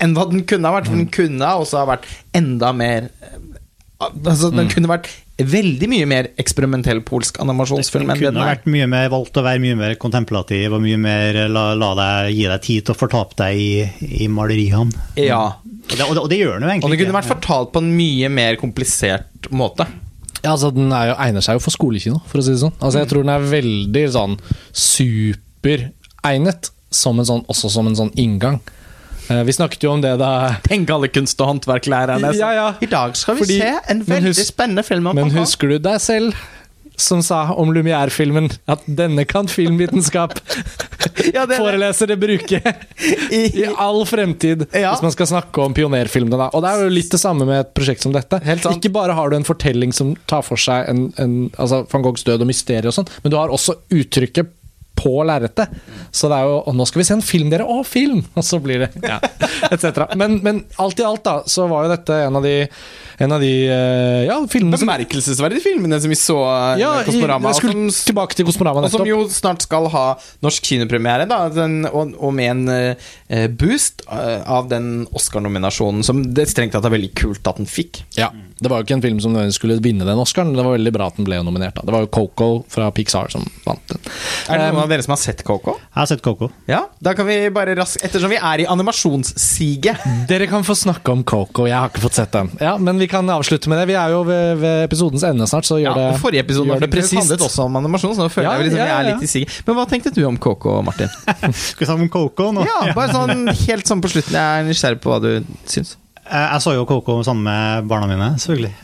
enn 0.00 0.14
hva 0.16 0.26
den 0.30 0.44
kunne 0.48 0.68
ha 0.68 0.78
vært. 0.78 0.88
For 0.90 0.98
den 0.98 1.10
kunne 1.12 1.50
også 1.62 1.82
ha 1.82 1.88
vært 1.94 2.08
enda 2.36 2.72
mer 2.76 3.10
Altså, 4.00 4.48
Den 4.48 4.64
kunne 4.72 4.88
vært 4.88 5.10
veldig 5.36 5.84
mye 5.92 6.06
mer 6.08 6.30
eksperimentell 6.40 7.02
polsk 7.04 7.36
animasjonsfilm 7.42 8.06
Den 8.06 8.14
enn 8.14 8.16
den 8.16 8.22
kunne 8.30 8.46
vært 8.48 8.62
mye 8.72 8.86
mer, 8.88 9.10
valgt 9.12 9.36
å 9.36 9.42
være 9.44 9.60
mye 9.60 9.76
mer 9.76 9.92
kontemplativ 10.00 10.72
og 10.76 10.80
mye 10.80 10.96
mer 11.00 11.36
la, 11.52 11.64
la 11.76 11.90
deg, 11.98 12.30
gi 12.32 12.46
deg 12.48 12.62
tid 12.64 12.86
til 12.86 12.94
å 12.94 12.96
fortape 12.96 13.36
deg 13.42 13.60
i, 13.60 13.66
i 14.24 14.28
maleriene. 14.32 14.88
Ja. 15.20 15.42
Og 15.60 15.92
det, 15.92 16.06
og 16.06 16.14
det, 16.16 16.22
og 16.22 16.30
det 16.32 16.38
gjør 16.40 16.54
den 16.56 16.64
jo 16.64 16.70
egentlig. 16.72 16.88
Og 16.88 16.94
den 16.94 17.02
kunne 17.02 17.18
vært 17.18 17.28
fortalt 17.34 17.74
på 17.74 17.78
en 17.84 17.90
mye 17.98 18.28
mer 18.32 18.56
komplisert 18.60 19.50
måte. 19.52 19.84
Ja, 20.40 20.54
altså 20.54 20.70
Den 20.72 20.88
er 20.96 21.10
jo, 21.10 21.14
egner 21.20 21.44
seg 21.44 21.58
jo 21.58 21.62
for 21.66 21.72
skolekino, 21.76 22.22
for 22.30 22.40
å 22.40 22.42
si 22.44 22.54
det 22.54 22.62
sånn. 22.62 22.72
Altså 22.80 23.02
Jeg 23.02 23.08
tror 23.12 23.26
den 23.26 23.34
er 23.34 23.48
veldig 23.52 24.04
sånn 24.16 24.34
superegnet, 24.72 26.70
som 26.90 27.20
en 27.20 27.28
sånn, 27.28 27.44
også 27.52 27.68
som 27.72 27.88
en 27.90 27.98
sånn 27.98 28.12
inngang. 28.18 28.56
Eh, 29.28 29.42
Vi 29.44 29.52
snakket 29.52 29.82
jo 29.84 29.92
om 29.92 30.00
det 30.04 30.14
da 30.18 30.56
Tenk 30.66 30.90
alle 30.90 31.08
kunst- 31.12 31.40
og 31.40 31.52
håndverklærerne. 31.54 32.32
Ja, 32.38 32.52
ja. 32.56 32.68
I 32.80 32.86
dag 32.86 33.16
skal 33.16 33.34
vi 33.36 33.44
Fordi- 33.44 33.58
se 33.60 33.74
en 33.88 34.04
veldig 34.04 34.32
husk, 34.34 34.46
spennende 34.54 34.82
film 34.86 35.06
om 35.06 35.16
Men 35.16 35.30
husker 35.30 35.68
du 35.68 35.78
deg 35.78 36.00
selv 36.00 36.34
som 37.00 37.22
sa 37.24 37.46
om 37.56 37.70
Lumière-filmen 37.72 38.50
at 38.68 38.82
denne 38.86 39.24
kan 39.24 39.46
filmvitenskap 39.48 40.34
Ja, 41.34 41.46
det- 41.46 41.56
forelesere 41.56 42.16
bruke 42.20 42.60
i 43.32 43.64
all 43.78 44.04
fremtid 44.04 44.66
Ja. 44.74 44.92
hvis 44.92 45.02
man 45.02 45.10
skal 45.14 45.26
snakke 45.30 45.62
om 45.64 45.72
pionerfilmene. 45.72 46.36
Da. 46.36 46.50
Og 46.52 46.60
det 46.62 46.70
er 46.74 46.82
jo 46.84 46.88
litt 46.92 47.08
det 47.10 47.20
samme 47.22 47.46
med 47.48 47.60
et 47.62 47.72
prosjekt 47.74 48.02
som 48.04 48.12
dette. 48.12 48.40
Ikke 48.44 48.92
bare 48.92 49.14
har 49.16 49.30
du 49.30 49.36
en 49.36 49.44
fortelling 49.48 49.94
som 49.96 50.14
tar 50.26 50.42
for 50.44 50.56
seg 50.60 50.88
en, 50.92 51.06
en, 51.16 51.50
altså 51.56 51.86
van 51.90 52.02
Goghs 52.04 52.22
død 52.28 52.42
og 52.44 52.46
mysteriet 52.52 52.84
og 52.92 52.92
sånn, 52.98 53.08
men 53.24 53.30
du 53.32 53.36
har 53.40 53.48
også 53.48 53.78
uttrykket 53.90 54.50
på 55.00 55.12
lerretet. 55.26 55.72
Så 56.12 56.28
det 56.30 56.36
er 56.36 56.48
jo 56.48 56.56
Og 56.68 56.74
nå 56.76 56.86
skal 56.88 57.00
vi 57.00 57.06
se 57.08 57.16
en 57.16 57.24
film, 57.24 57.50
dere! 57.52 57.64
Å, 57.64 57.80
film! 57.86 58.20
Og 58.38 58.44
så 58.46 58.60
blir 58.62 58.84
det 58.84 58.90
ja, 59.00 59.18
etc. 59.72 60.04
Men, 60.18 60.40
men 60.44 60.64
alt 60.82 61.00
i 61.00 61.06
alt, 61.06 61.24
da, 61.24 61.40
så 61.48 61.66
var 61.70 61.86
jo 61.86 61.94
dette 61.94 62.18
en 62.26 62.36
av 62.36 62.44
de, 62.44 62.54
en 63.24 63.34
av 63.36 63.42
de 63.42 63.52
eh, 63.70 64.20
ja, 64.28 64.36
filmene 64.50 64.78
som 64.80 64.90
Bemerkelsesverdige 64.90 65.64
filmene 65.64 66.00
som 66.02 66.12
vi 66.12 66.18
så 66.18 66.36
eh, 66.44 66.82
ja, 66.82 66.92
i 67.00 67.06
Kosmorama. 67.08 67.52
jeg 67.52 67.60
skulle 67.62 67.76
som- 67.94 68.10
tilbake 68.10 68.38
til 68.38 68.48
Kosmorama 68.48 68.84
Og 68.86 68.94
som 68.94 69.06
jo 69.08 69.22
snart 69.32 69.64
skal 69.66 69.88
ha 69.94 70.04
norsk 70.44 70.70
kinopremiere, 70.72 71.28
da, 71.30 71.42
den, 71.54 71.82
og, 71.88 72.14
og 72.18 72.34
med 72.36 72.50
en 72.52 72.94
uh, 72.96 73.46
boost 73.60 74.04
uh, 74.10 74.40
av 74.50 74.68
den 74.72 75.06
Oscar-nominasjonen 75.16 76.04
som 76.06 76.22
det 76.34 76.48
strengt 76.50 76.76
tatt 76.76 76.86
er 76.88 76.94
veldig 76.96 77.12
kult 77.18 77.46
at 77.50 77.60
den 77.60 77.68
fikk. 77.70 78.02
Ja, 78.18 78.30
Det 78.60 78.68
var 78.70 78.80
jo 78.82 78.86
ikke 78.88 78.96
en 78.98 79.02
film 79.04 79.20
som 79.24 79.32
nødvendigvis 79.32 79.58
skulle 79.60 79.78
vinne 79.82 80.04
den 80.04 80.20
Oscaren, 80.20 80.50
men 80.52 80.60
det 80.60 80.64
var 80.66 80.74
veldig 80.76 80.92
bra 80.92 81.06
at 81.10 81.16
den 81.16 81.24
ble 81.28 81.38
nominert. 81.46 81.74
da 81.78 81.84
Det 81.88 81.94
var 81.94 82.04
jo 82.04 82.10
Coco 82.12 82.48
fra 82.68 82.90
Pixar 82.92 83.30
som 83.32 83.46
vant 83.66 83.80
den. 83.88 84.00
Er 84.50 84.58
det 84.60 84.66
Um, 84.70 84.74
noen 84.76 84.84
av 84.84 84.90
dere 84.92 85.02
som 85.06 85.14
har 85.14 85.20
sett 85.22 85.40
Coco? 85.46 85.76
Jeg 85.80 85.96
har 86.00 86.06
sett 86.10 86.22
Coco. 86.22 86.50
Ja, 86.68 86.82
da 87.00 87.14
kan 87.16 87.26
vi 87.26 87.38
bare 87.54 87.74
raskt 87.78 88.04
Ettersom 88.04 88.30
vi 88.30 88.36
er 88.36 88.62
i 88.62 88.66
animasjonssiget 88.68 90.04
Dere 90.28 90.46
kan 90.50 90.64
få 90.66 90.74
snakke 90.78 91.12
om 91.12 91.22
Coco, 91.24 91.66
jeg 91.68 91.76
har 91.76 91.88
ikke 91.90 92.02
fått 92.04 92.18
sett 92.20 92.32
den. 92.36 92.50
Ja, 92.60 92.76
Men 92.78 92.98
vi 93.00 93.08
kan 93.10 93.28
avslutte 93.30 93.68
med 93.72 93.80
det. 93.80 93.86
Vi 93.90 93.96
er 93.98 94.12
jo 94.14 94.22
ved, 94.28 94.60
ved 94.60 94.84
episodens 94.84 95.24
ende 95.26 95.46
snart, 95.50 95.64
så 95.68 95.80
ja, 95.80 95.94
det, 95.96 96.06
Forrige 96.20 96.44
episode 96.44 96.68
gjør 96.68 96.84
det 96.84 97.04
handlet 97.10 97.46
også 97.48 97.66
om 97.66 97.80
animasjon, 97.80 98.14
så 98.18 98.26
nå 98.26 98.32
føler 98.32 98.50
Ja, 98.50 98.56
jeg 98.58 98.68
liksom 98.70 98.80
ja, 98.80 98.84
vi 98.84 98.90
ja, 98.92 98.98
er 99.00 99.08
litt 99.14 99.24
i 99.24 99.30
siget. 99.30 99.56
Men 99.66 99.78
hva 99.78 99.86
tenkte 99.90 100.12
du 100.14 100.22
om 100.28 100.36
Coco, 100.40 100.76
Martin? 100.86 101.10
Skal 101.70 101.84
vi 101.84 101.90
snakke 101.90 102.06
om 102.06 102.12
Coco 102.12 102.50
nå? 102.56 102.66
Ja, 102.68 102.92
bare 102.96 103.12
sånn 103.14 103.48
helt 103.66 103.90
sånn 103.90 104.04
på 104.04 104.12
slutten. 104.12 104.36
Jeg 104.36 104.62
er 104.64 104.68
nysgjerrig 104.68 105.00
på 105.04 105.12
hva 105.12 105.20
du 105.24 105.30
syns. 105.70 105.96
Eh, 106.30 106.48
Jeg 106.54 106.62
så 106.62 106.74
jo 106.76 106.86
Coco 106.88 107.20
sammen 107.26 107.44
med 107.46 107.88
barna 107.90 108.08
mine, 108.10 108.32
selvfølgelig. 108.38 108.74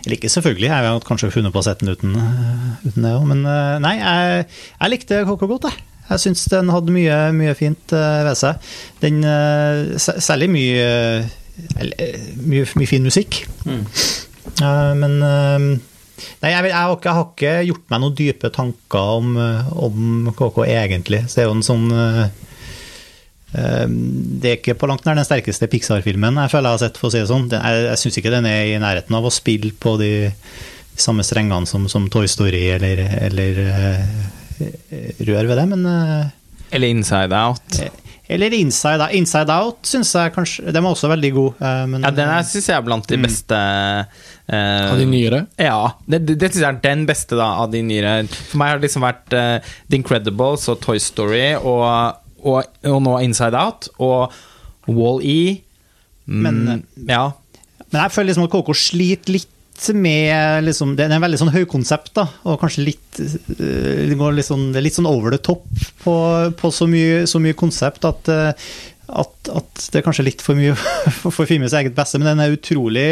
Eller 0.00 0.16
ikke 0.16 0.30
selvfølgelig, 0.32 0.68
jeg 0.70 0.88
har 0.88 1.04
kanskje 1.04 1.30
funnet 1.30 1.52
på 1.52 1.60
å 1.60 1.64
sette 1.66 1.84
den 1.84 1.92
uten, 1.94 2.14
eh, 2.16 2.86
uten 2.86 3.04
det 3.04 3.12
òg. 3.14 3.26
Men 3.28 3.44
eh, 3.44 3.76
nei, 3.84 3.94
jeg, 4.00 4.46
jeg 4.80 4.94
likte 4.94 5.24
Coco 5.28 5.48
godt, 5.50 5.68
jeg. 5.70 5.86
Jeg 6.10 6.22
syns 6.24 6.46
den 6.50 6.72
hadde 6.74 6.90
mye, 6.90 7.18
mye 7.36 7.52
fint 7.54 7.92
ved 7.94 8.32
seg. 8.34 8.58
Den, 8.98 9.20
særlig 10.02 10.48
mye, 10.50 10.88
mye, 12.50 12.64
mye 12.80 12.88
fin 12.90 13.06
musikk. 13.06 13.44
Mm. 13.62 13.84
men 14.98 15.14
Nei, 15.20 16.50
jeg, 16.50 16.72
har 16.74 16.90
ikke, 16.96 17.06
jeg 17.06 17.14
har 17.14 17.28
ikke 17.28 17.52
gjort 17.68 17.86
meg 17.94 18.02
noen 18.02 18.16
dype 18.18 18.50
tanker 18.52 19.12
om, 19.20 19.38
om 19.86 20.32
KK 20.34 20.58
egentlig. 20.66 21.22
Så 21.30 21.38
det 21.38 21.44
er 21.44 21.48
jo 21.48 21.54
en 21.60 21.64
sånn 21.68 21.86
Det 23.52 24.50
er 24.50 24.58
ikke 24.60 24.76
på 24.78 24.86
langt 24.90 25.06
nær 25.08 25.16
den 25.18 25.26
sterkeste 25.26 25.66
Pixar-filmen 25.72 26.36
jeg 26.44 26.52
føler 26.52 26.70
jeg 26.70 26.78
har 26.78 26.82
sett, 26.84 27.00
for 27.00 27.10
å 27.10 27.14
si 27.14 27.18
det 27.22 27.30
sånn. 27.30 27.48
Jeg, 27.50 27.80
jeg 27.88 27.98
syns 28.04 28.18
ikke 28.20 28.34
den 28.36 28.46
er 28.46 28.68
i 28.70 28.76
nærheten 28.82 29.16
av 29.18 29.26
å 29.26 29.32
spille 29.34 29.72
på 29.74 29.96
de, 30.00 30.12
samme 31.00 31.24
strengene 31.24 31.66
som, 31.66 31.86
som 31.88 32.06
Toy 32.12 32.28
Story 32.28 32.66
eller, 32.74 33.00
eller 33.30 33.58
eh, 33.64 34.04
rør 35.24 35.48
ved 35.48 35.56
det, 35.62 35.66
men 35.70 35.86
eh, 35.88 36.26
Eller 36.76 36.92
Inside 36.92 37.32
Out. 37.34 37.80
Eller 38.30 38.52
Inside, 38.54 39.00
Out- 39.02 39.14
Inside 39.18 39.50
Out 39.50 39.88
syns 39.90 40.12
jeg 40.14 40.30
kanskje 40.36 40.70
Den 40.70 40.84
var 40.84 40.92
også 40.94 41.08
veldig 41.10 41.30
god. 41.34 41.62
eh, 41.66 41.80
Men, 41.90 42.04
Ja, 42.06 42.10
den 42.14 42.30
syns 42.46 42.68
jeg 42.70 42.76
er 42.76 42.84
blant 42.86 43.08
de 43.10 43.18
beste 43.24 43.56
eh, 43.58 44.90
Av 44.92 44.98
de 45.00 45.06
nyere. 45.10 45.40
Ja, 45.58 45.80
det, 46.06 46.20
det, 46.28 46.36
det 46.42 46.52
syns 46.52 46.62
jeg 46.62 46.68
er 46.76 46.82
den 46.84 47.06
beste 47.08 47.38
da 47.40 47.48
av 47.64 47.72
de 47.72 47.80
nyere. 47.86 48.12
For 48.30 48.60
meg 48.60 48.74
har 48.74 48.78
det 48.82 48.86
liksom 48.90 49.06
vært 49.08 49.34
uh, 49.34 49.72
The 49.90 49.98
Incredibles 49.98 50.68
og 50.70 50.78
Toy 50.84 51.00
Story 51.02 51.46
og, 51.58 52.19
og, 52.42 52.64
og 52.88 53.00
nå 53.04 53.16
Inside 53.24 53.56
Out 53.58 53.88
og 53.98 54.32
Wall-E. 54.88 55.60
Mm, 56.26 56.42
Men- 56.46 56.84
ja. 57.08 57.30
Men 57.90 58.04
jeg 58.04 58.12
føler 58.14 58.30
liksom 58.30 58.44
at 58.46 58.52
KK 58.54 58.74
sliter 58.78 59.32
litt 59.34 59.48
med 59.96 60.64
liksom, 60.66 60.90
Det 60.94 61.06
er 61.06 61.14
en 61.16 61.22
veldig 61.24 61.38
sånn 61.40 61.52
høykonsept, 61.54 62.10
da, 62.18 62.26
og 62.44 62.58
kanskje 62.60 62.82
litt 62.84 63.20
eh, 63.22 64.02
Det 64.10 64.18
går 64.20 64.34
litt 64.36 64.44
sånn, 64.44 64.66
litt 64.76 64.92
sånn 64.98 65.08
over 65.08 65.32
the 65.32 65.38
top 65.40 65.64
på, 66.04 66.14
på 66.60 66.70
så, 66.76 66.84
mye, 66.90 67.22
så 67.26 67.40
mye 67.40 67.56
konsept 67.56 68.04
at, 68.04 68.28
eh, 68.28 68.52
at, 69.08 69.32
at 69.48 69.86
det 69.90 70.02
er 70.02 70.04
kanskje 70.04 70.26
litt 70.28 70.44
for 70.44 70.54
mye 70.58 70.74
for, 71.22 71.48
filmens 71.48 71.72
eget 71.72 71.96
beste, 71.96 72.20
men 72.20 72.28
den 72.34 72.44
er 72.44 72.52
utrolig 72.58 73.06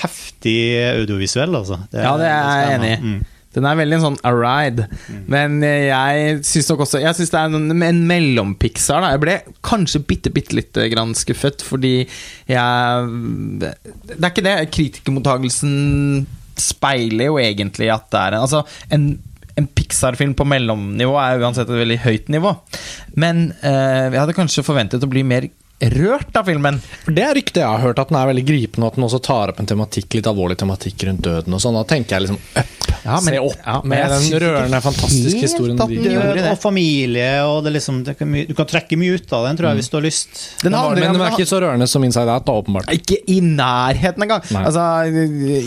heftig 0.00 0.56
audiovisuell, 1.02 1.54
altså. 1.60 1.82
ja, 1.92 2.16
det 2.16 2.30
er 2.32 2.48
jeg 2.64 2.74
enig 2.78 2.90
i. 2.94 2.98
Mm. 3.04 3.20
Den 3.56 3.66
er 3.66 3.78
veldig 3.80 3.96
en 3.98 4.04
sånn 4.04 4.18
a 4.26 4.32
ride. 4.34 4.86
Men 5.30 5.58
eh, 5.66 5.88
jeg 5.88 6.42
syns 6.46 6.68
nok 6.70 6.84
også 6.86 7.00
Jeg 7.02 7.18
synes 7.18 7.32
det 7.32 7.40
er 7.40 7.56
en, 7.58 7.86
en 7.86 8.02
mellompixar. 8.10 9.06
Jeg 9.10 9.22
ble 9.24 9.38
kanskje 9.66 10.02
bitte, 10.06 10.32
bitte 10.34 10.56
lite 10.58 10.86
grann 10.92 11.16
skuffet, 11.18 11.64
fordi 11.66 11.94
jeg 12.50 13.08
Det 13.58 13.72
er 14.20 14.30
ikke 14.30 14.46
det. 14.46 14.58
Kritikermottagelsen 14.76 15.74
speiler 16.60 17.30
jo 17.30 17.40
egentlig 17.40 17.88
at 17.92 18.06
det 18.12 18.22
er 18.22 18.36
en 18.36 18.44
Altså, 18.44 18.64
en 18.92 19.10
en 19.60 19.66
Pixar-film 19.66 20.34
på 20.38 20.46
mellomnivå 20.48 21.16
er 21.20 21.42
uansett 21.42 21.68
et 21.68 21.80
veldig 21.82 21.98
høyt 22.04 22.28
nivå. 22.32 22.54
Men 23.20 23.50
eh, 23.60 24.06
jeg 24.06 24.20
hadde 24.22 24.36
kanskje 24.36 24.64
forventet 24.64 25.04
å 25.04 25.10
bli 25.10 25.24
mer 25.26 25.48
rørt 25.80 26.36
av 26.36 26.48
filmen. 26.48 26.78
Det 27.08 27.24
er 27.24 27.34
ryktet 27.36 27.62
jeg 27.62 27.68
har 27.68 27.82
hørt, 27.82 28.00
at 28.00 28.10
den 28.12 28.18
er 28.20 28.28
veldig 28.30 28.44
gripende, 28.48 28.86
og 28.86 28.92
at 28.92 28.98
den 28.98 29.06
også 29.06 29.22
tar 29.24 29.52
opp 29.52 29.62
en 29.62 29.70
tematikk, 29.70 30.18
litt 30.18 30.28
alvorlig 30.28 30.58
tematikk 30.60 31.06
rundt 31.08 31.24
døden 31.24 31.56
og 31.56 31.62
sånn. 31.64 31.78
Da 31.80 31.86
tenker 31.88 32.16
jeg 32.16 32.26
liksom 32.26 32.40
up, 32.60 32.89
Ja, 33.04 33.16
men- 33.20 33.34
se 33.34 33.38
opp 33.40 33.56
ja, 33.66 33.80
med 33.84 34.10
den 34.10 34.40
rørende, 34.42 34.80
fantastiske 34.84 35.40
historien. 35.40 35.80
at 35.80 35.88
den 35.88 36.02
de- 36.02 36.10
gjorde 36.14 36.34
det. 36.36 36.50
og 36.50 36.58
familie, 36.60 37.28
og 37.48 37.64
det 37.64 37.72
liksom, 37.74 38.02
det 38.04 38.16
kan, 38.18 38.28
my- 38.30 38.46
du 38.46 38.54
kan 38.54 38.66
trekke 38.66 38.98
mye 39.00 39.14
ut 39.16 39.32
av 39.32 39.46
den, 39.46 39.56
tror 39.56 39.68
jeg, 39.70 39.76
hvis 39.80 39.88
du 39.90 39.96
har 39.96 40.02
lyst. 40.04 40.28
Den 40.62 40.72
Men 40.72 40.80
handler- 40.80 41.12
den 41.12 41.20
er 41.20 41.30
ikke 41.30 41.48
så 41.48 41.60
rørende 41.62 41.88
som 41.88 42.04
Inside 42.04 42.28
Out, 42.28 42.44
da, 42.46 42.52
åpenbart. 42.52 42.90
Ikke 42.92 43.18
i 43.28 43.40
nærheten 43.40 44.22
engang. 44.22 44.42
Nei. 44.50 44.64
Altså, 44.64 44.84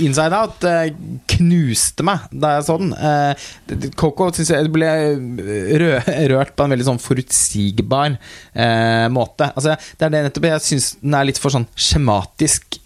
Inside 0.05 0.33
Out 0.33 0.63
eh, 0.63 0.89
knuste 1.27 2.03
meg 2.03 2.19
da 2.31 2.55
jeg 2.59 2.63
så 2.67 2.77
den. 2.77 2.93
Eh, 2.93 3.89
Coco 3.95 4.29
synes 4.31 4.49
jeg 4.53 4.71
ble 4.71 4.85
rørt 6.33 6.55
på 6.55 6.63
en 6.65 6.73
veldig 6.75 6.85
sånn 6.87 7.01
forutsigbar 7.01 8.17
eh, 8.55 9.07
måte. 9.13 9.49
Altså, 9.55 9.75
det 9.97 10.07
er 10.07 10.13
det 10.13 10.23
nettopp 10.29 10.49
Jeg 10.51 10.65
syns 10.67 10.91
den 11.01 11.13
er 11.17 11.25
litt 11.29 11.39
for 11.41 11.53
sånn 11.53 11.67
skjematisk 11.75 12.79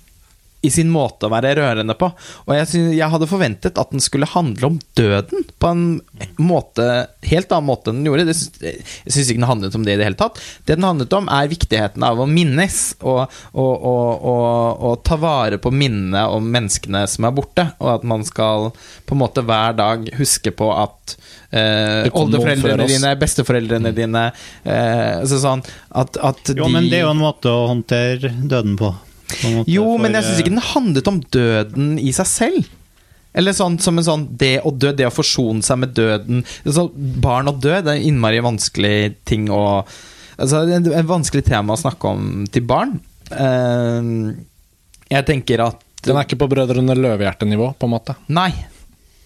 i 0.67 0.71
sin 0.73 0.91
måte 0.91 1.27
å 1.27 1.33
være 1.33 1.55
rørende 1.59 1.95
på. 1.97 2.09
Og 2.45 2.53
jeg, 2.55 2.69
synes, 2.71 2.93
jeg 2.97 3.13
hadde 3.13 3.29
forventet 3.29 3.79
at 3.79 3.93
den 3.93 4.03
skulle 4.03 4.29
handle 4.29 4.73
om 4.73 4.79
døden 4.99 5.45
på 5.57 5.71
en 5.71 5.85
måte 6.41 7.07
helt 7.27 7.51
annen 7.51 7.69
måte 7.69 7.91
enn 7.91 8.01
den 8.01 8.09
gjorde. 8.09 8.27
Det, 8.29 8.35
jeg 8.67 9.13
syns 9.13 9.31
ikke 9.31 9.41
den 9.41 9.49
handlet 9.49 9.77
om 9.77 9.85
det 9.87 9.95
i 9.95 10.01
det 10.01 10.07
hele 10.09 10.19
tatt. 10.19 10.41
Det 10.65 10.77
den 10.77 10.87
handlet 10.87 11.15
om, 11.17 11.29
er 11.31 11.51
viktigheten 11.51 12.05
av 12.05 12.21
å 12.21 12.27
minnes 12.29 12.79
og, 13.01 13.23
og, 13.53 13.73
og, 13.87 14.27
og, 14.27 14.93
ta 15.07 15.17
vare 15.21 15.59
på 15.61 15.71
minnene 15.73 16.25
om 16.33 16.47
menneskene 16.51 17.05
som 17.09 17.27
er 17.27 17.35
borte, 17.37 17.67
og 17.81 17.93
at 17.97 18.07
man 18.07 18.25
skal 18.27 18.71
på 19.07 19.15
en 19.15 19.21
måte 19.23 19.43
hver 19.47 19.77
dag 19.77 20.07
huske 20.17 20.53
på 20.55 20.69
at 20.75 21.17
eh, 21.51 22.07
oldeforeldrene 22.11 22.87
dine, 22.89 23.13
besteforeldrene 23.19 23.93
dine 23.95 24.29
eh, 24.63 25.19
altså 25.21 25.41
sånn 25.41 25.63
at, 25.89 26.19
at 26.19 26.53
Jo, 26.55 26.69
men 26.71 26.89
det 26.91 27.01
er 27.01 27.07
jo 27.07 27.13
en 27.13 27.21
måte 27.21 27.51
å 27.51 27.67
håndtere 27.71 28.33
døden 28.43 28.77
på. 28.79 28.93
Måte, 29.27 29.69
jo, 29.69 29.83
for, 29.83 30.03
men 30.03 30.17
jeg 30.17 30.25
syns 30.25 30.41
ikke 30.41 30.51
eh, 30.51 30.57
den 30.57 30.67
handlet 30.71 31.09
om 31.11 31.21
døden 31.35 31.95
i 31.99 32.11
seg 32.15 32.29
selv. 32.31 32.75
Eller 33.37 33.53
sånn 33.53 33.77
som 33.83 33.99
en 33.99 34.05
sånn 34.07 34.27
det 34.39 34.55
å 34.65 34.71
dø, 34.73 34.91
det 34.97 35.05
å 35.05 35.13
forsone 35.13 35.65
seg 35.65 35.81
med 35.83 35.93
døden. 35.97 36.43
Sånn, 36.65 36.89
barn 37.21 37.51
og 37.51 37.59
død 37.61 37.85
er 37.85 37.97
en 37.97 38.07
innmari 38.11 38.41
vanskelig 38.45 38.99
ting 39.27 39.51
å 39.53 39.65
Altså, 40.37 40.59
det 40.69 40.91
er 40.91 40.99
et 40.99 41.09
vanskelig 41.09 41.41
tema 41.47 41.73
å 41.73 41.79
snakke 41.81 42.09
om 42.13 42.43
til 42.53 42.61
barn. 42.69 42.91
Uh, 43.31 44.37
jeg 45.09 45.25
tenker 45.25 45.63
at 45.65 45.79
Den 46.05 46.13
er 46.13 46.27
ikke 46.27 46.37
på 46.37 46.47
Brødrene 46.51 46.93
Løvehjerte-nivå, 46.93 47.71
på 47.73 47.87
en 47.87 47.93
måte. 47.95 48.13
Nei. 48.29 48.51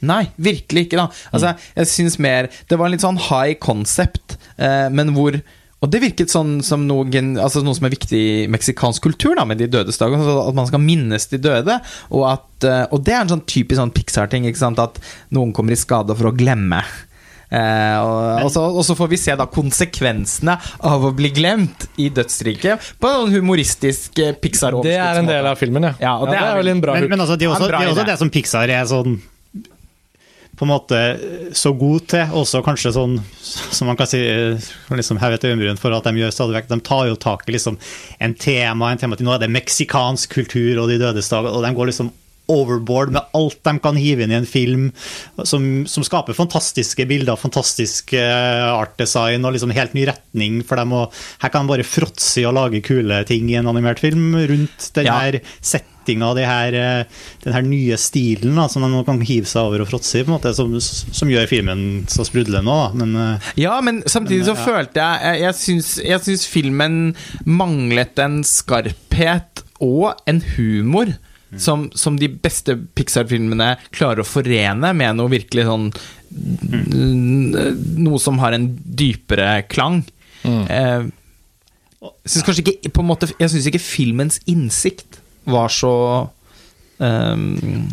Nei, 0.08 0.24
virkelig 0.40 0.86
ikke, 0.88 1.02
da. 1.02 1.10
Altså, 1.36 1.52
jeg 1.76 1.90
syns 1.92 2.16
mer 2.24 2.48
Det 2.70 2.80
var 2.80 2.88
en 2.88 2.96
litt 2.96 3.04
sånn 3.04 3.20
high 3.28 3.60
concept, 3.60 4.38
uh, 4.56 4.88
men 4.88 5.12
hvor 5.18 5.36
og 5.82 5.89
det 5.89 6.04
virket 6.04 6.30
sånn 6.30 6.60
som 6.62 6.84
noe, 6.86 7.08
altså 7.41 7.63
noe 7.65 7.74
som 7.74 7.88
er 7.88 7.96
viktig 7.96 8.17
i 8.22 8.48
meksikansk 8.54 9.02
kultur, 9.08 9.34
da, 9.39 9.48
med 9.50 9.58
de 9.58 9.70
dødes 9.72 9.98
dag. 9.98 10.13
altså 10.13 10.36
At 10.44 10.58
man 10.58 10.67
skal 10.70 10.84
minnes 10.84 11.26
de 11.32 11.39
døde. 11.41 11.80
Og, 12.13 12.26
at, 12.30 12.50
eh, 12.70 12.84
og 12.94 13.02
det 13.08 13.15
er 13.15 13.24
en 13.24 13.32
sånn 13.34 13.48
typisk 13.50 13.80
sånn 13.82 13.94
Pixar-ting. 13.96 14.46
At 14.46 15.02
noen 15.34 15.56
kommer 15.58 15.74
i 15.74 15.80
skade 15.82 16.13
for 16.20 16.30
å 16.30 16.36
glemme. 16.38 16.84
Eh, 17.52 17.98
og, 17.98 18.46
og, 18.46 18.52
så, 18.54 18.67
og 18.70 18.86
så 18.88 18.96
får 18.96 19.10
vi 19.12 19.20
se 19.20 19.34
da 19.36 19.50
konsekvensene 19.52 20.54
av 20.88 21.10
å 21.10 21.12
bli 21.17 21.34
glemt 21.36 21.89
i 22.00 22.08
dødsriket 22.13 22.94
på 23.02 23.10
en 23.12 23.34
humoristisk 23.34 24.22
eh, 24.24 24.32
pixar 24.39 24.78
Det 24.86 24.96
er 24.96 25.20
en 25.20 25.28
del 25.28 25.50
av 25.50 25.60
filmen, 25.60 25.89
ja. 25.89 25.98
Ja, 26.00 26.13
og 26.22 26.32
det 26.32 26.38
er 26.39 26.56
vel 26.62 26.72
en 26.72 26.86
bra 26.86 26.96
men, 26.96 27.10
men 27.12 27.26
altså, 27.26 27.36
det 27.36 27.50
er 27.50 27.52
også, 27.58 27.67
det, 27.67 27.82
er 27.82 27.91
også 27.91 28.08
det 28.08 28.15
som 28.22 28.32
Pixar 28.32 28.72
er 28.72 28.88
sånn 28.88 29.20
på 30.62 30.65
en 30.67 30.69
måte 30.69 30.97
så 31.58 31.71
god 31.74 32.04
til, 32.12 32.34
også 32.38 32.60
kanskje 32.62 32.91
sånn 32.93 33.15
som 33.41 33.88
man 33.89 33.97
kan 33.97 34.06
si 34.06 34.19
liksom 34.93 35.17
hevet 35.17 35.41
et 35.41 35.47
øyenbryn 35.50 35.80
for 35.82 35.95
at 35.97 36.06
de 36.06 36.21
gjør 36.21 36.36
stadig 36.36 36.54
vekk. 36.60 36.67
De 36.69 36.78
tar 36.86 37.08
jo 37.10 37.15
tak 37.17 37.47
i 37.50 37.56
liksom 37.56 37.80
en 38.21 38.36
tema, 38.38 38.91
en 38.91 39.02
tema 39.02 39.17
til 39.17 39.26
nå 39.26 39.34
er 39.34 39.41
det 39.41 39.50
meksikansk 39.50 40.38
kultur 40.38 40.84
og 40.84 40.91
de 40.91 41.00
dødes 41.02 41.34
dager, 41.34 41.50
og 41.50 41.65
de 41.65 41.74
går 41.74 41.89
liksom 41.89 42.12
overboard 42.52 43.14
med 43.16 43.32
alt 43.38 43.60
de 43.68 43.74
kan 43.84 44.00
hive 44.00 44.26
inn 44.26 44.34
i 44.36 44.40
en 44.42 44.50
film, 44.50 44.90
som, 45.48 45.66
som 45.90 46.06
skaper 46.08 46.36
fantastiske 46.38 47.06
bilder, 47.10 47.40
fantastisk 47.40 48.14
artdesign 48.18 49.46
og 49.48 49.56
liksom 49.56 49.74
helt 49.76 49.96
ny 49.98 50.06
retning 50.10 50.60
for 50.68 50.80
dem. 50.82 50.94
Og 50.98 51.16
her 51.44 51.54
kan 51.54 51.66
de 51.66 51.74
bare 51.76 51.88
fråtse 51.88 52.42
i 52.44 52.48
å 52.50 52.54
lage 52.56 52.84
kule 52.86 53.22
ting 53.30 53.50
i 53.52 53.58
en 53.60 53.70
animert 53.72 54.02
film 54.04 54.34
rundt 54.36 54.92
den 54.98 55.08
Ja. 55.10 55.18
her 55.24 55.40
settinga, 55.62 56.32
de 56.38 56.46
her, 56.48 56.74
eh, 56.74 57.04
den 57.44 57.54
her 57.54 57.62
nye 57.66 57.98
stilen 58.02 58.56
da, 58.58 58.68
som 58.72 58.82
de 58.86 58.90
nå 58.90 59.04
kan 59.06 59.22
hive 59.22 59.46
seg 59.50 59.62
over 59.68 59.84
og 59.84 59.90
fråtse 59.92 60.20
i, 60.20 60.24
på 60.26 60.32
en 60.32 60.38
måte, 60.40 60.54
som, 60.58 60.74
som 60.82 61.30
gjør 61.30 61.48
filmen 61.50 62.06
så 62.10 62.26
sprudlende. 62.28 62.66
Da. 62.72 62.92
Men 62.98 63.16
eh, 63.16 63.52
Ja, 63.62 63.80
men 63.86 64.02
samtidig 64.10 64.46
så 64.50 64.56
ja. 64.58 64.66
følte 64.66 65.00
jeg 65.04 65.22
Jeg, 65.22 65.42
jeg, 65.46 65.56
syns, 65.62 65.92
jeg 66.04 66.24
syns 66.26 66.48
filmen 66.50 66.96
manglet 67.46 68.18
en 68.20 68.42
skarphet 68.48 69.64
og 69.82 70.14
en 70.30 70.42
humor. 70.56 71.14
Som, 71.60 71.90
som 71.98 72.16
de 72.16 72.30
beste 72.32 72.78
Pixar-filmene 72.96 73.74
klarer 73.92 74.24
å 74.24 74.28
forene 74.28 74.94
med 74.96 75.18
noe 75.18 75.32
virkelig 75.34 75.66
sånn 75.68 75.90
Noe 78.00 78.20
som 78.24 78.38
har 78.40 78.56
en 78.56 78.70
dypere 78.72 79.66
klang. 79.68 79.98
Eh, 80.48 81.10
jeg 82.02 82.32
syns 82.34 82.46
kanskje 82.48 82.63
ikke 82.63 82.94
på 82.96 83.04
en 83.04 83.10
måte 83.12 83.28
Jeg 83.36 83.52
syns 83.52 83.67
ikke 83.69 83.82
filmens 83.84 84.40
innsikt 84.50 85.19
var 85.46 85.69
så 85.73 85.92
um, 87.02 87.44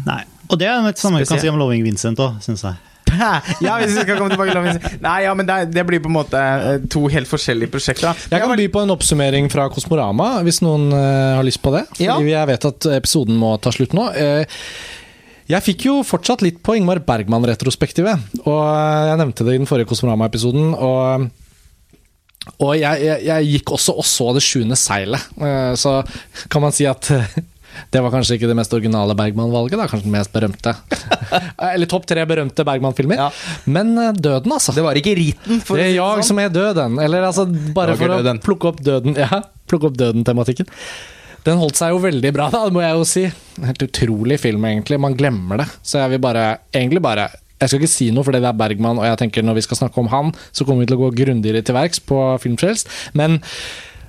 nei. 0.07 0.23
Og 0.49 0.61
det 0.61 0.69
er 0.69 0.87
et 0.89 1.01
samme 1.01 1.21
vi 1.21 1.29
kan 1.29 1.41
si 1.41 1.49
om 1.51 1.59
'Loving 1.61 1.85
Vincent' 1.85 2.21
òg, 2.21 2.39
syns 2.45 2.65
jeg. 2.65 2.77
ja, 3.67 3.77
hvis 3.81 3.95
vi 3.97 4.03
skal 4.05 4.19
komme 4.19 4.35
tilbake 4.35 4.55
til 4.55 4.99
Nei, 5.05 5.17
ja, 5.25 5.33
men 5.39 5.49
det, 5.49 5.57
det 5.75 5.85
blir 5.89 6.03
på 6.05 6.11
en 6.11 6.17
måte 6.19 6.39
eh, 6.43 6.85
to 6.93 7.05
helt 7.13 7.29
forskjellige 7.31 7.73
prosjekter. 7.73 8.15
Jeg 8.33 8.43
kan 8.45 8.53
by 8.59 8.69
på 8.75 8.83
en 8.85 8.95
oppsummering 8.95 9.49
fra 9.53 9.69
Kosmorama, 9.73 10.31
hvis 10.47 10.61
noen 10.65 10.89
eh, 10.93 11.35
har 11.39 11.47
lyst 11.47 11.63
på 11.65 11.73
det. 11.75 11.85
Fordi 11.95 12.07
Ja. 12.07 12.19
jeg 12.21 12.51
vet 12.53 12.69
at 12.71 12.89
episoden 12.99 13.39
må 13.41 13.55
ta 13.63 13.73
slutt 13.75 13.97
nå. 13.97 14.09
Eh, 14.15 14.61
jeg 15.49 15.65
fikk 15.65 15.87
jo 15.89 15.99
fortsatt 16.05 16.43
litt 16.45 16.59
på 16.63 16.75
Ingmar 16.77 17.01
Bergman-retrospektivet. 17.07 18.41
Og 18.45 18.59
jeg 19.09 19.21
nevnte 19.23 19.47
det 19.47 19.55
i 19.57 19.61
den 19.63 19.69
forrige 19.71 19.89
Kosmorama-episoden. 19.89 20.75
Og, 20.77 21.29
og 22.61 22.73
jeg, 22.77 23.01
jeg, 23.07 23.23
jeg 23.31 23.49
gikk 23.55 23.73
også 23.79 23.95
og 23.97 24.05
så 24.05 24.27
Det 24.37 24.43
sjuende 24.45 24.77
seilet. 24.77 25.25
Så 25.81 25.95
kan 26.53 26.65
man 26.67 26.77
si 26.77 26.85
at 26.91 27.09
Det 27.93 28.03
var 28.05 28.13
kanskje 28.15 28.39
ikke 28.39 28.49
det 28.51 28.57
mest 28.59 28.75
originale 28.77 29.17
Bergman-valget, 29.19 29.79
da. 29.81 29.87
Kanskje 29.91 30.09
den 30.09 30.15
mest 30.17 30.33
berømte. 30.35 30.75
Eller 31.73 31.91
topp 31.91 32.09
tre 32.11 32.25
berømte 32.29 32.67
Bergman-filmer. 32.69 33.21
Ja. 33.21 33.29
Men 33.71 33.95
eh, 33.99 34.13
Døden, 34.17 34.53
altså. 34.55 34.75
Det 34.77 34.85
var 34.87 34.99
ikke 35.01 35.17
Riten, 35.19 35.63
for 35.65 35.81
Det 35.81 35.89
er 35.89 35.95
jeg 35.97 36.23
sånn. 36.23 36.29
som 36.33 36.43
er 36.43 36.53
døden. 36.55 36.99
Eller 37.05 37.29
altså, 37.31 37.47
bare 37.77 37.97
for 37.99 38.17
å 38.17 38.21
døden. 38.23 38.43
plukke 38.45 38.73
opp 38.73 38.83
døden 38.85 39.17
Ja, 39.19 39.43
plukke 39.71 39.91
opp 39.91 39.99
døden-tematikken. 40.01 40.71
Den 41.47 41.61
holdt 41.61 41.79
seg 41.79 41.95
jo 41.95 42.01
veldig 42.03 42.33
bra, 42.35 42.49
da, 42.53 42.65
det 42.67 42.75
må 42.77 42.83
jeg 42.83 42.97
jo 42.99 43.05
si. 43.09 43.27
Helt 43.65 43.85
utrolig 43.87 44.41
film, 44.43 44.65
egentlig. 44.69 44.99
Man 45.01 45.17
glemmer 45.17 45.63
det. 45.63 45.69
Så 45.87 46.01
jeg 46.03 46.17
vil 46.17 46.25
bare 46.25 46.49
Egentlig 46.77 47.05
bare 47.05 47.29
jeg 47.59 47.73
skal 47.73 47.81
ikke 47.83 47.91
si 47.91 48.07
noe, 48.15 48.23
fordi 48.23 48.39
det 48.39 48.47
er 48.53 48.59
Bergman, 48.59 49.01
og 49.01 49.07
jeg 49.09 49.19
tenker 49.19 49.43
når 49.43 49.57
vi 49.59 49.65
skal 49.67 49.81
snakke 49.81 49.99
om 49.99 50.07
han, 50.13 50.29
så 50.55 50.63
kommer 50.63 50.85
vi 50.85 50.91
til 50.93 50.95
å 50.95 51.01
gå 51.01 51.09
grundigere 51.25 51.65
til 51.67 51.75
verks 51.75 51.99
på 52.07 52.19
Filmfrelst. 52.39 52.87
Men 53.19 53.41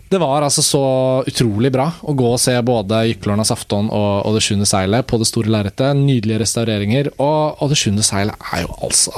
det 0.09 0.17
var 0.17 0.41
altså 0.41 0.63
så 0.65 0.83
utrolig 1.29 1.69
bra 1.73 1.85
å 2.01 2.15
gå 2.17 2.31
og 2.33 2.39
se 2.41 2.55
både 2.65 3.03
'Jyklorna 3.05 3.45
afton' 3.45 3.91
og, 3.93 4.25
og 4.25 4.33
'Det 4.33 4.41
sjuende 4.41 4.65
seilet' 4.65 5.05
på 5.05 5.19
det 5.21 5.27
store 5.29 5.53
lerretet. 5.53 5.97
Nydelige 5.97 6.41
restaureringer. 6.41 7.11
Og, 7.19 7.61
og 7.61 7.69
'Det 7.69 7.77
sjuende 7.77 8.05
seilet' 8.05 8.49
er 8.53 8.65
jo 8.65 8.73
altså 8.81 9.13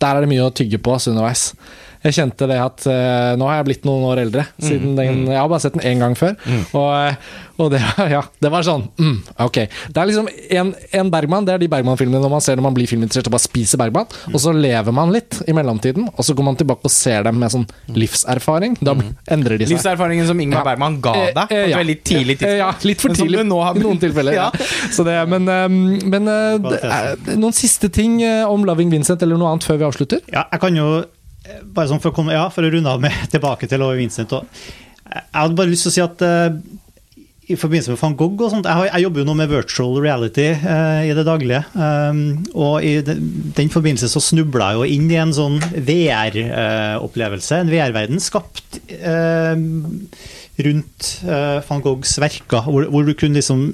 Der 0.00 0.14
er 0.14 0.20
det 0.22 0.30
mye 0.30 0.46
å 0.46 0.54
tygge 0.54 0.78
på 0.78 0.94
underveis. 0.94 1.52
Jeg 2.04 2.14
kjente 2.14 2.46
det 2.50 2.56
at 2.62 2.84
uh, 2.86 3.34
nå 3.40 3.46
har 3.48 3.58
jeg 3.60 3.66
blitt 3.68 3.86
noen 3.88 4.04
år 4.10 4.20
eldre. 4.22 4.44
Siden 4.62 4.94
den, 4.98 5.24
Jeg 5.26 5.38
har 5.40 5.48
bare 5.50 5.62
sett 5.64 5.74
den 5.78 5.84
én 5.88 6.02
gang 6.02 6.14
før. 6.18 6.36
Og, 6.76 6.88
eh, 6.94 7.14
og 7.58 7.72
det, 7.72 7.80
ja, 8.14 8.20
det 8.38 8.50
var 8.54 8.62
sånn 8.62 8.84
mm, 9.00 9.16
Ok. 9.42 9.56
Det 9.90 9.98
er 9.98 10.06
liksom 10.06 10.28
en, 10.60 10.70
en 11.00 11.10
Bergman, 11.10 11.46
det 11.48 11.56
er 11.56 11.62
de 11.64 11.68
Bergman-filmene 11.72 12.20
når 12.22 12.30
man 12.36 12.44
ser 12.44 12.58
når 12.58 12.68
man 12.68 12.76
blir 12.76 12.86
filminteressert 12.90 13.26
og 13.30 13.34
bare 13.34 13.42
spiser 13.44 13.80
Bergman. 13.80 14.06
Og 14.30 14.38
så 14.42 14.52
lever 14.54 14.94
man 14.94 15.10
litt 15.14 15.40
i 15.50 15.54
mellomtiden, 15.56 16.06
og 16.14 16.22
så 16.26 16.36
går 16.38 16.46
man 16.52 16.58
tilbake 16.60 16.86
og 16.86 16.94
ser 16.94 17.26
dem 17.26 17.38
med 17.42 17.50
sånn 17.54 17.66
livserfaring. 17.98 18.78
Da 18.84 18.94
endrer 19.34 19.58
de 19.58 19.66
seg. 19.66 19.74
Livserfaringen 19.74 20.28
som 20.30 20.38
Ingmar 20.40 20.62
Ja. 20.62 20.66
Bergman 20.70 21.00
ga 21.02 21.14
Eh, 21.18 21.32
deg 21.34 21.50
på 21.50 21.56
eh, 21.56 21.64
et 21.64 21.72
ja. 21.72 21.78
veldig 21.82 21.98
tidlig 22.06 22.38
tidspunkt. 22.38 22.62
Ja, 22.62 22.70
litt 22.92 23.02
for 23.02 23.18
tidlig 23.18 23.44
nå 23.48 23.58
har 23.64 23.76
i 23.80 23.82
noen 23.82 23.98
tilfeller. 24.02 24.38
Ja. 24.38 24.48
Så 24.94 25.04
det, 25.08 25.18
men 25.30 25.48
men 25.48 26.28
det 26.62 27.36
noen 27.38 27.54
siste 27.56 27.90
ting 27.92 28.20
om 28.46 28.64
'Loving 28.66 28.90
Vincent' 28.92 29.22
eller 29.24 29.40
noe 29.40 29.50
annet 29.54 29.66
før 29.66 29.80
vi 29.80 29.86
avslutter? 29.88 30.22
Ja, 30.32 30.46
jeg 30.52 30.60
kan 30.62 30.76
jo 30.78 30.88
bare 31.62 31.90
sånn 31.90 32.02
for 32.02 32.12
å, 32.12 32.16
komme, 32.16 32.36
ja, 32.36 32.48
for 32.52 32.66
å 32.66 32.72
runde 32.72 32.90
av 32.90 33.00
med 33.02 33.14
tilbake 33.34 33.70
til 33.70 33.84
Ove 33.86 33.98
Vincent. 34.00 34.34
Jeg 34.34 35.24
hadde 35.32 35.58
bare 35.58 35.72
lyst 35.72 35.86
til 35.86 35.92
å 35.92 35.96
si 35.96 36.04
at 36.04 36.24
uh, 36.26 36.50
i 37.48 37.56
forbindelse 37.56 37.94
med 37.94 38.00
van 38.02 38.16
Gogh 38.18 38.42
og 38.44 38.50
sånt, 38.52 38.66
jeg, 38.68 38.76
har, 38.76 38.88
jeg 38.90 39.06
jobber 39.06 39.22
jo 39.22 39.28
nå 39.30 39.36
med 39.38 39.52
virtual 39.52 39.94
reality 40.04 40.50
uh, 40.52 41.00
i 41.06 41.14
det 41.16 41.24
daglige. 41.24 41.62
Um, 41.72 42.20
og 42.52 42.84
i 42.84 42.98
den, 43.04 43.22
den 43.56 43.72
forbindelse 43.72 44.10
så 44.12 44.22
snubla 44.22 44.74
jeg 44.74 44.80
jo 44.82 44.98
inn 44.98 45.08
i 45.08 45.20
en 45.22 45.32
sånn 45.36 45.56
VR-opplevelse, 45.88 47.62
en 47.62 47.72
VR-verden 47.72 48.20
skapt 48.20 48.80
eh, 48.92 49.56
rundt 50.58 51.08
uh, 51.22 51.60
van 51.68 51.82
Goghs 51.84 52.16
verker, 52.18 52.64
hvor, 52.66 52.88
hvor 52.90 53.06
du 53.06 53.14
kunne 53.18 53.38
liksom 53.38 53.68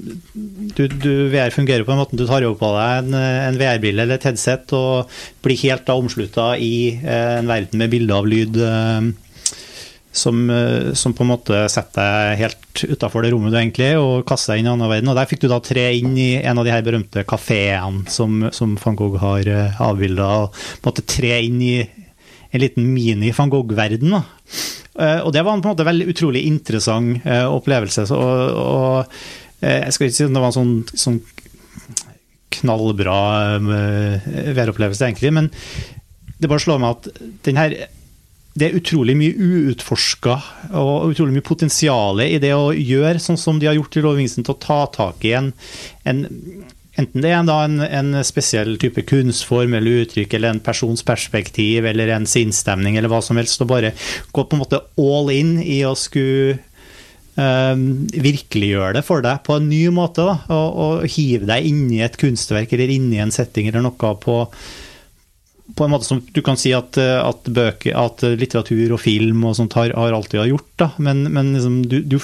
du, 0.77 0.85
du, 0.87 1.11
VR 1.33 1.53
fungerer 1.53 1.85
på 1.85 1.95
en 1.95 2.01
måte 2.01 2.17
du 2.17 2.25
tar 2.29 2.45
over 2.45 2.59
på 2.59 2.71
deg 2.75 2.99
en, 3.01 3.17
en 3.17 3.59
VR-brille 3.59 4.05
eller 4.05 4.19
et 4.19 4.27
headset 4.29 4.73
og 4.77 5.11
blir 5.45 5.61
helt 5.65 5.87
da 5.87 5.97
omslutta 5.97 6.51
i 6.61 6.75
uh, 7.01 7.39
en 7.39 7.49
verden 7.49 7.81
med 7.81 7.93
bilder 7.93 8.21
av 8.21 8.29
lyd. 8.29 8.59
Eh, 8.61 9.13
som, 10.15 10.45
eh, 10.47 10.93
som 10.95 11.11
på 11.11 11.25
en 11.25 11.27
måte 11.33 11.57
setter 11.67 12.05
deg 12.05 12.37
helt 12.39 12.83
utafor 12.87 13.25
det 13.25 13.33
rommet 13.33 13.51
du 13.51 13.57
egentlig 13.59 13.89
og 13.99 14.23
kaster 14.29 14.53
deg 14.53 14.61
inn 14.61 14.69
i 14.69 14.69
en 14.69 14.77
annen 14.77 14.91
verden. 14.93 15.09
Og 15.11 15.17
Der 15.17 15.27
fikk 15.27 15.41
du 15.43 15.49
da 15.51 15.57
tre 15.59 15.89
inn 15.97 16.13
i 16.15 16.29
en 16.37 16.61
av 16.61 16.63
de 16.63 16.71
her 16.71 16.85
berømte 16.85 17.25
kafeene 17.27 18.05
som, 18.07 18.45
som 18.55 18.77
van 18.79 18.95
Gogh 18.95 19.19
har 19.19 19.49
avbilda. 19.83 20.29
Og 20.45 20.55
på 20.55 20.87
en 20.87 20.93
måte 20.93 21.03
tre 21.17 21.33
inn 21.43 21.59
i 21.59 21.75
en 21.83 22.63
liten 22.63 22.87
mini-van 22.93 23.51
Gogh-verden. 23.51 24.15
da. 24.15 24.23
Eh, 24.95 25.21
og 25.25 25.33
det 25.35 25.43
var 25.43 25.55
en 25.55 25.63
på 25.63 25.69
en 25.69 25.75
måte 25.75 25.87
veldig 25.87 26.07
utrolig 26.13 26.45
interessant 26.47 27.25
eh, 27.27 27.43
opplevelse. 27.43 28.07
Og, 28.15 28.59
og 28.61 29.17
eh, 29.61 29.81
jeg 29.83 29.95
skal 29.95 30.07
ikke 30.07 30.17
si 30.17 30.27
at 30.27 30.35
det 30.35 30.43
var 30.43 30.53
en 30.53 30.59
sånn, 30.59 30.77
sånn 30.95 31.19
knallbra 32.55 33.17
væropplevelse, 34.55 35.09
egentlig, 35.09 35.33
men 35.35 35.49
det 36.39 36.47
bare 36.47 36.63
slår 36.63 36.79
meg 36.79 36.95
at 36.95 37.25
den 37.43 37.59
her 37.59 37.75
det 38.55 38.69
er 38.69 38.77
utrolig 38.77 39.17
mye 39.19 39.35
uutforska 39.35 40.35
og 40.79 41.09
utrolig 41.11 41.35
mye 41.35 41.43
potensial 41.43 42.21
i 42.23 42.37
det 42.39 42.53
å 42.55 42.69
gjøre 42.71 43.19
sånn 43.19 43.39
som 43.39 43.59
de 43.59 43.67
har 43.67 43.75
gjort 43.75 43.97
i 43.99 44.03
Love 44.05 44.27
til 44.31 44.53
å 44.53 44.55
ta 44.63 44.77
tak 44.95 45.25
i 45.27 45.33
en, 45.35 45.49
en 46.07 46.21
Enten 46.95 47.23
det 47.25 47.31
er 47.35 47.43
da 47.43 47.57
en, 47.65 47.81
en 47.83 48.15
spesiell 48.23 48.77
type 48.79 49.03
kunstform 49.09 49.75
eller 49.75 50.05
uttrykk, 50.05 50.37
eller 50.37 50.53
en 50.53 50.61
persons 50.63 51.03
perspektiv, 51.03 51.87
eller 51.89 52.13
en 52.15 52.27
sinnsstemning, 52.29 52.95
eller 52.95 53.11
hva 53.11 53.19
som 53.25 53.39
helst, 53.39 53.63
og 53.63 53.71
bare 53.73 53.91
gå 54.31 54.45
på 54.45 54.55
en 54.55 54.63
måte 54.63 54.79
all 55.01 55.31
in 55.35 55.57
i 55.59 55.81
å 55.87 55.91
skulle 55.99 56.55
um, 57.35 58.05
virkeliggjøre 58.13 58.95
det 58.99 59.03
for 59.07 59.25
deg 59.25 59.43
på 59.43 59.59
en 59.59 59.67
ny 59.67 59.83
måte. 59.95 60.23
Da, 60.23 60.39
og, 60.55 60.79
og 60.85 61.05
hive 61.17 61.51
deg 61.51 61.67
inn 61.67 61.85
i 61.91 62.01
et 62.05 62.15
kunstverk 62.21 62.75
eller 62.77 62.95
inn 62.95 63.11
i 63.11 63.21
en 63.23 63.35
setting 63.35 63.71
eller 63.71 63.83
noe 63.89 64.15
på 64.23 64.41
på 65.75 65.81
en 65.81 65.89
måte 65.89 66.05
som 66.05 66.19
du 66.21 66.43
kan 66.45 66.59
si 66.61 66.69
at, 66.77 66.93
at, 67.01 67.47
bøker, 67.49 67.95
at 67.97 68.21
litteratur 68.37 68.91
og 68.93 68.99
film 69.01 69.47
og 69.49 69.55
sånt 69.57 69.73
har, 69.73 69.95
har 69.97 70.13
alltid 70.13 70.43
har 70.43 70.51
gjort, 70.51 70.67
da. 70.77 70.87
men, 71.01 71.23
men 71.33 71.55
liksom 71.55 71.79
du, 71.89 71.95
du 72.05 72.19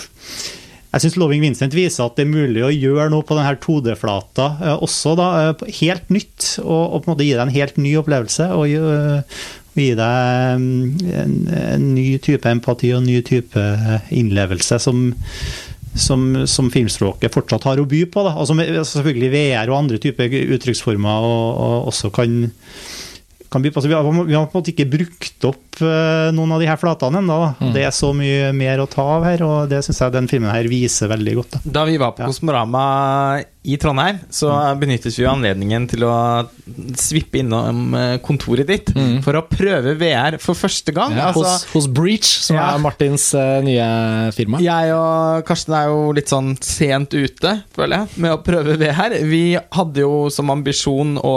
jeg 0.92 1.06
syns 1.06 1.16
'Loving 1.16 1.44
Vincent' 1.46 1.76
viser 1.76 2.04
at 2.04 2.18
det 2.20 2.26
er 2.26 2.34
mulig 2.34 2.64
å 2.68 2.74
gjøre 2.74 3.08
noe 3.14 3.24
på 3.24 3.38
denne 3.38 3.56
2D-flata 3.64 4.48
eh, 4.60 4.84
også, 4.84 5.16
da, 5.16 5.28
eh, 5.40 5.66
helt 5.80 6.12
nytt. 6.12 6.58
Og, 6.60 6.84
og, 6.84 6.98
på 7.00 7.08
en 7.08 7.14
måte 7.14 7.28
gi 7.28 7.32
deg 7.32 7.46
en 7.46 7.56
helt 7.56 7.80
ny 7.80 7.94
opplevelse. 8.02 8.50
Og 8.58 8.74
eh, 8.76 9.38
gi 9.80 9.94
deg 9.96 10.60
mm, 10.60 11.12
en, 11.22 11.36
en, 11.62 11.86
ny 11.96 12.08
type 12.24 12.52
empati 12.52 12.92
og 12.92 13.00
en 13.00 13.08
ny 13.08 13.22
type 13.24 13.68
innlevelse 14.12 14.82
som, 14.84 15.06
som, 15.96 16.26
som 16.44 16.68
filmspråket 16.74 17.32
fortsatt 17.32 17.70
har 17.70 17.80
å 17.80 17.88
by 17.88 18.04
på. 18.12 18.26
Da. 18.28 18.36
Og 18.36 18.52
som 18.52 18.60
selvfølgelig 18.60 19.32
VR 19.32 19.72
og 19.72 19.80
andre 19.86 20.02
typer 20.04 20.28
uttrykksformer 20.58 21.30
og, 21.30 21.48
og 21.56 21.94
også 21.94 22.12
kan 22.20 22.42
kan 23.52 23.62
by 23.62 23.72
på. 23.72 23.82
Så 23.84 23.88
vi, 23.88 23.94
har, 23.94 24.08
vi 24.26 24.34
har 24.34 24.46
på 24.48 24.56
en 24.56 24.62
måte 24.62 24.72
ikke 24.72 24.88
brukt 24.88 25.48
opp 25.50 25.82
uh, 25.84 26.32
noen 26.32 26.56
av 26.56 26.62
de 26.62 26.70
her 26.70 26.80
flatene 26.80 27.20
ennå. 27.20 27.40
Mm. 27.60 27.72
Det 27.76 27.84
er 27.84 27.94
så 27.96 28.14
mye 28.16 28.52
mer 28.56 28.80
å 28.80 28.88
ta 28.90 29.04
av 29.18 29.26
her, 29.28 29.44
og 29.44 29.72
det 29.72 29.82
syns 29.86 30.00
jeg 30.00 30.14
den 30.16 30.30
filmen 30.32 30.52
her 30.54 30.68
viser 30.72 31.12
veldig 31.12 31.34
godt. 31.42 31.58
Da, 31.58 31.64
da 31.82 31.88
vi 31.90 31.98
var 32.00 32.14
på 32.16 32.24
ja. 32.24 33.42
I 33.62 33.76
Trondheim, 33.78 34.22
så 34.34 34.50
mm. 34.50 34.80
benyttet 34.82 35.18
vi 35.20 35.28
anledningen 35.30 35.84
til 35.92 36.06
å 36.08 36.14
svippe 36.98 37.42
innom 37.44 37.92
eh, 37.94 38.16
kontoret 38.24 38.66
ditt 38.66 38.90
mm. 38.96 39.20
for 39.26 39.38
å 39.38 39.44
prøve 39.46 39.94
VR 40.00 40.40
for 40.42 40.58
første 40.58 40.96
gang. 40.96 41.14
Ja, 41.14 41.28
altså, 41.30 41.44
hos, 41.46 41.68
hos, 41.76 41.90
Breach, 41.92 42.30
som 42.48 42.58
ja. 42.58 42.72
er 42.72 42.82
Martins 42.82 43.28
uh, 43.38 43.60
nye 43.66 43.90
firma. 44.34 44.64
Jeg 44.64 44.96
og 44.96 45.44
Karsten 45.46 45.76
er 45.78 45.92
jo 45.92 46.08
litt 46.18 46.32
sånn 46.32 46.56
sent 46.64 47.14
ute, 47.14 47.58
føler 47.76 48.00
jeg, 48.06 48.22
med 48.24 48.38
å 48.38 48.40
prøve 48.46 48.80
VR. 48.82 49.20
Vi 49.28 49.44
hadde 49.60 50.08
jo 50.08 50.24
som 50.34 50.56
ambisjon 50.56 51.20
å 51.20 51.36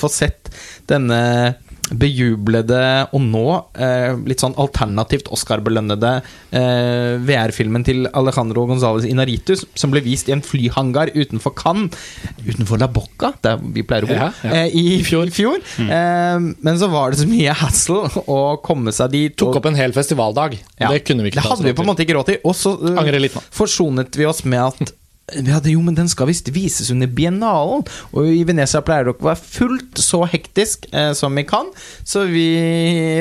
få 0.00 0.10
sett 0.12 0.52
denne 0.90 1.56
bejublede 1.94 2.80
og 3.14 3.22
nå 3.22 3.44
eh, 3.78 4.16
litt 4.26 4.42
sånn 4.42 4.56
alternativt 4.58 5.28
Oscar-belønnede 5.34 6.12
eh, 6.50 7.14
VR-filmen 7.22 7.84
til 7.86 8.08
Alejandro 8.10 8.66
Gonzales 8.70 9.06
Inaritus, 9.06 9.64
som 9.78 9.94
ble 9.94 10.02
vist 10.04 10.30
i 10.30 10.34
en 10.34 10.42
flyhangar 10.44 11.12
utenfor 11.14 11.54
Cannes, 11.58 11.94
utenfor 12.42 12.82
La 12.82 12.90
Bocca, 12.90 13.32
der 13.44 13.62
vi 13.62 13.86
pleier 13.86 14.08
å 14.08 14.10
bo, 14.10 14.18
ja, 14.18 14.30
ja. 14.42 14.64
eh, 14.64 14.74
i 14.74 14.98
fjor. 15.06 15.30
I 15.30 15.36
fjor. 15.36 15.62
Mm. 15.86 16.56
men 16.64 16.78
så 16.80 16.88
var 16.90 17.12
det 17.12 17.18
så 17.20 17.26
mye 17.28 17.52
hassle 17.56 18.08
å 18.32 18.36
komme 18.64 18.92
seg 18.94 19.12
dit. 19.12 19.34
Tok 19.38 19.58
opp 19.60 19.68
en 19.68 19.76
hel 19.78 19.92
festivaldag. 19.94 20.56
Ja, 20.80 20.90
det 20.92 21.02
kunne 21.06 21.24
vi 21.24 21.30
ikke 21.30 21.42
Det 21.42 21.50
hadde 21.50 21.66
vi 21.66 21.74
på 21.76 21.84
en 21.84 21.90
måte 21.90 22.04
ikke 22.04 22.16
råd 22.16 22.30
til. 22.30 22.38
Og 22.48 22.56
så 22.56 22.72
uh, 22.74 23.38
forsonet 23.54 24.18
vi 24.18 24.26
oss 24.28 24.42
med 24.48 24.62
at 24.64 24.92
vi 25.34 25.42
det, 25.42 25.72
jo, 25.72 25.80
men 25.82 25.96
den 25.96 26.08
skal 26.08 26.28
visst 26.30 26.48
vises 26.54 26.90
under 26.94 27.10
biennalen. 27.10 27.82
Og 28.14 28.28
i 28.30 28.44
Venezia 28.46 28.82
pleier 28.86 29.10
ikke 29.10 29.26
å 29.26 29.30
være 29.32 29.42
fullt 29.42 29.98
så 30.02 30.22
hektisk 30.30 30.86
eh, 30.92 31.10
som 31.18 31.34
vi 31.34 31.42
kan. 31.48 31.72
Så 32.06 32.26
vi 32.30 32.46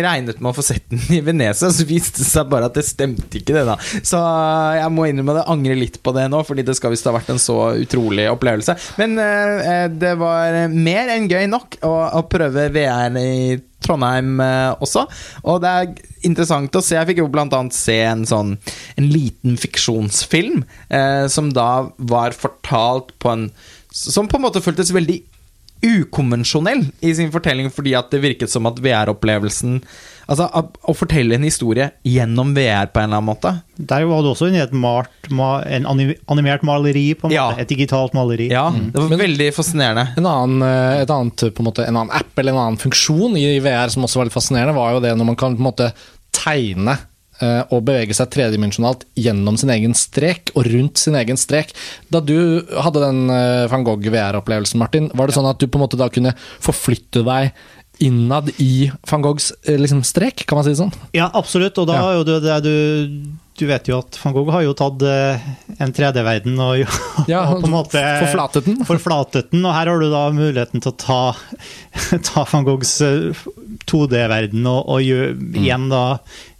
regnet 0.06 0.38
med 0.39 0.51
å 0.51 0.56
få 0.58 0.66
sett 0.66 0.86
den 0.91 1.01
i 1.18 1.24
Venezia, 1.26 1.72
så 1.74 1.88
viste 1.88 2.22
det 2.22 2.30
seg 2.30 2.51
bare 2.51 2.70
at 2.70 2.78
det 2.78 2.86
stemte 2.86 3.41
ikke, 3.41 3.56
det, 3.58 3.66
da. 3.72 3.78
Så 4.06 4.22
jeg 4.78 4.93
må 4.93 5.10
innrømme 5.10 5.39
det, 5.39 5.47
angrer 5.56 5.82
litt 5.82 6.01
på 6.06 6.14
det 6.16 6.28
nå, 6.30 6.43
fordi 6.45 6.68
det 6.68 6.78
skal 6.78 6.93
visst 6.93 7.10
ha 7.10 7.16
vært 7.16 7.34
en 7.34 7.41
så 7.41 7.60
utrolig 7.82 8.30
opplevelse. 8.30 8.78
Men 9.01 9.18
eh, 9.22 9.86
det 9.89 10.16
var 10.22 10.66
mer 10.74 11.16
enn 11.16 11.30
gøy 11.32 11.49
nok 11.49 11.80
å, 11.86 11.95
å 12.22 12.28
prøve 12.30 12.70
VR 12.76 13.18
i 13.18 13.58
Trondheim 13.84 14.39
eh, 14.41 14.71
også. 14.84 15.05
Og 15.43 15.61
det 15.63 15.71
er 15.71 15.93
interessant 16.28 16.76
å 16.76 16.84
se. 16.84 16.97
Jeg 16.97 17.09
fikk 17.11 17.21
jo 17.23 17.30
blant 17.32 17.53
annet 17.55 17.76
se 17.76 17.97
en 18.05 18.26
sånn 18.28 18.55
En 18.95 19.07
liten 19.11 19.59
fiksjonsfilm 19.61 20.63
eh, 20.89 21.26
som 21.32 21.51
da 21.53 21.88
var 21.97 22.36
fortalt 22.38 23.13
på 23.21 23.34
en 23.34 23.47
Som 23.95 24.30
på 24.32 24.39
en 24.39 24.47
måte 24.47 24.63
føltes 24.63 24.93
veldig 24.95 25.21
ukonvensjonell 25.86 26.86
i 27.05 27.11
sin 27.13 27.30
fortelling, 27.34 27.67
fordi 27.69 27.93
at 27.97 28.09
det 28.09 28.23
virket 28.23 28.49
som 28.49 28.65
at 28.65 28.80
VR-opplevelsen 28.82 29.82
Altså 30.26 30.47
å 30.49 30.95
fortelle 30.97 31.38
en 31.38 31.45
historie 31.45 31.89
gjennom 32.07 32.55
VR 32.57 32.89
på 32.89 33.01
en 33.01 33.09
eller 33.09 33.21
annen 33.21 33.30
måte. 33.30 33.51
Der 33.78 34.05
var 34.09 34.23
det 34.26 34.32
også 34.32 34.49
et 34.49 34.73
malt, 34.73 35.30
en 35.30 35.88
animert 35.88 36.65
maleri, 36.65 37.07
på 37.19 37.30
en 37.30 37.36
ja. 37.36 37.47
måte. 37.51 37.65
Et 37.65 37.73
digitalt 37.76 38.15
maleri. 38.17 38.49
Ja, 38.53 38.67
det 38.73 38.97
var 38.97 39.11
Men, 39.11 39.21
veldig 39.21 39.49
fascinerende. 39.55 40.07
En 40.17 40.30
annen, 40.30 40.67
et 41.01 41.11
annet, 41.13 41.47
på 41.53 41.61
en, 41.61 41.69
måte, 41.69 41.86
en 41.86 41.99
annen 41.99 42.13
app 42.15 42.39
eller 42.41 42.55
en 42.55 42.63
annen 42.63 42.82
funksjon 42.82 43.38
i 43.38 43.59
VR 43.63 43.93
som 43.93 44.07
også 44.07 44.21
var 44.21 44.30
litt 44.30 44.38
fascinerende, 44.38 44.78
var 44.78 44.95
jo 44.95 45.03
det 45.05 45.13
når 45.17 45.34
man 45.34 45.38
kan 45.39 45.57
på 45.57 45.61
en 45.61 45.69
måte 45.69 45.91
tegne 46.36 46.97
og 47.43 47.82
bevege 47.84 48.15
seg 48.15 48.30
tredimensjonalt 48.32 49.01
gjennom 49.19 49.57
sin 49.59 49.71
egen 49.73 49.95
strek 49.97 50.53
og 50.55 50.69
rundt 50.71 51.01
sin 51.01 51.17
egen 51.19 51.36
strek. 51.39 51.73
Da 52.07 52.21
du 52.23 52.63
hadde 52.71 53.01
den 53.03 53.26
eh, 53.28 53.65
van 53.71 53.84
Gogh 53.84 54.07
VR-opplevelsen, 54.07 54.80
Martin, 54.80 55.09
var 55.11 55.28
det 55.28 55.36
sånn 55.36 55.49
at 55.49 55.59
du 55.59 55.67
på 55.67 55.76
en 55.76 55.84
måte 55.84 55.99
da 55.99 56.07
kunne 56.07 56.32
forflytte 56.63 57.26
deg 57.28 57.51
innad 58.04 58.50
i 58.60 58.91
van 59.10 59.22
Goghs 59.24 59.52
eh, 59.64 59.78
liksom, 59.80 60.04
strek, 60.04 60.43
kan 60.48 60.58
man 60.60 60.66
si 60.68 60.74
det 60.74 60.80
sånn? 60.82 60.93
Ja, 61.16 61.30
absolutt. 61.34 61.78
Og 61.82 61.88
da 61.89 61.96
Ja. 62.02 62.14
jo 62.20 62.24
det, 62.28 62.62
du 62.66 62.76
Du 63.56 63.64
vet 63.70 63.88
jo 63.88 64.00
at 64.02 64.18
van 64.20 64.34
Gogh 64.36 64.50
har 64.52 64.66
jo 64.66 64.74
tatt 64.76 65.02
eh, 65.08 65.39
en 65.80 65.93
3D-verden 65.96 66.58
og, 66.60 66.82
Ja, 67.32 67.46
og 67.54 67.62
på 67.64 67.70
en 67.70 67.76
måte 67.78 68.02
forflatet 68.26 68.66
den. 68.68 68.82
forflatet 68.89 69.52
den. 69.54 69.64
Og 69.64 69.72
her 69.78 69.88
har 69.93 70.00
du 70.04 70.10
da 70.12 70.26
muligheten 70.36 70.84
til 70.84 70.91
å 70.91 70.98
ta, 71.00 71.22
ta 72.28 72.43
van 72.52 72.68
Goghs 72.68 72.98
eh, 73.06 73.32
2D-verden 73.88 74.68
og, 74.68 74.82
og 74.98 75.00
gjø, 75.08 75.30
igjen 75.56 75.88
da 75.93 76.04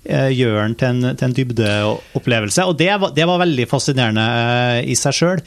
eh, 0.08 0.30
gjøre 0.32 0.70
den 0.70 0.78
til 0.80 0.88
en, 0.94 1.18
til 1.20 1.28
en 1.28 1.36
dybdeopplevelse. 1.42 2.64
Og 2.70 2.80
det 2.80 2.94
var, 3.04 3.12
det 3.18 3.28
var 3.28 3.44
veldig 3.44 3.68
fascinerende 3.68 4.26
eh, 4.46 4.80
i 4.88 4.96
seg 4.96 5.20
sjøl. 5.20 5.44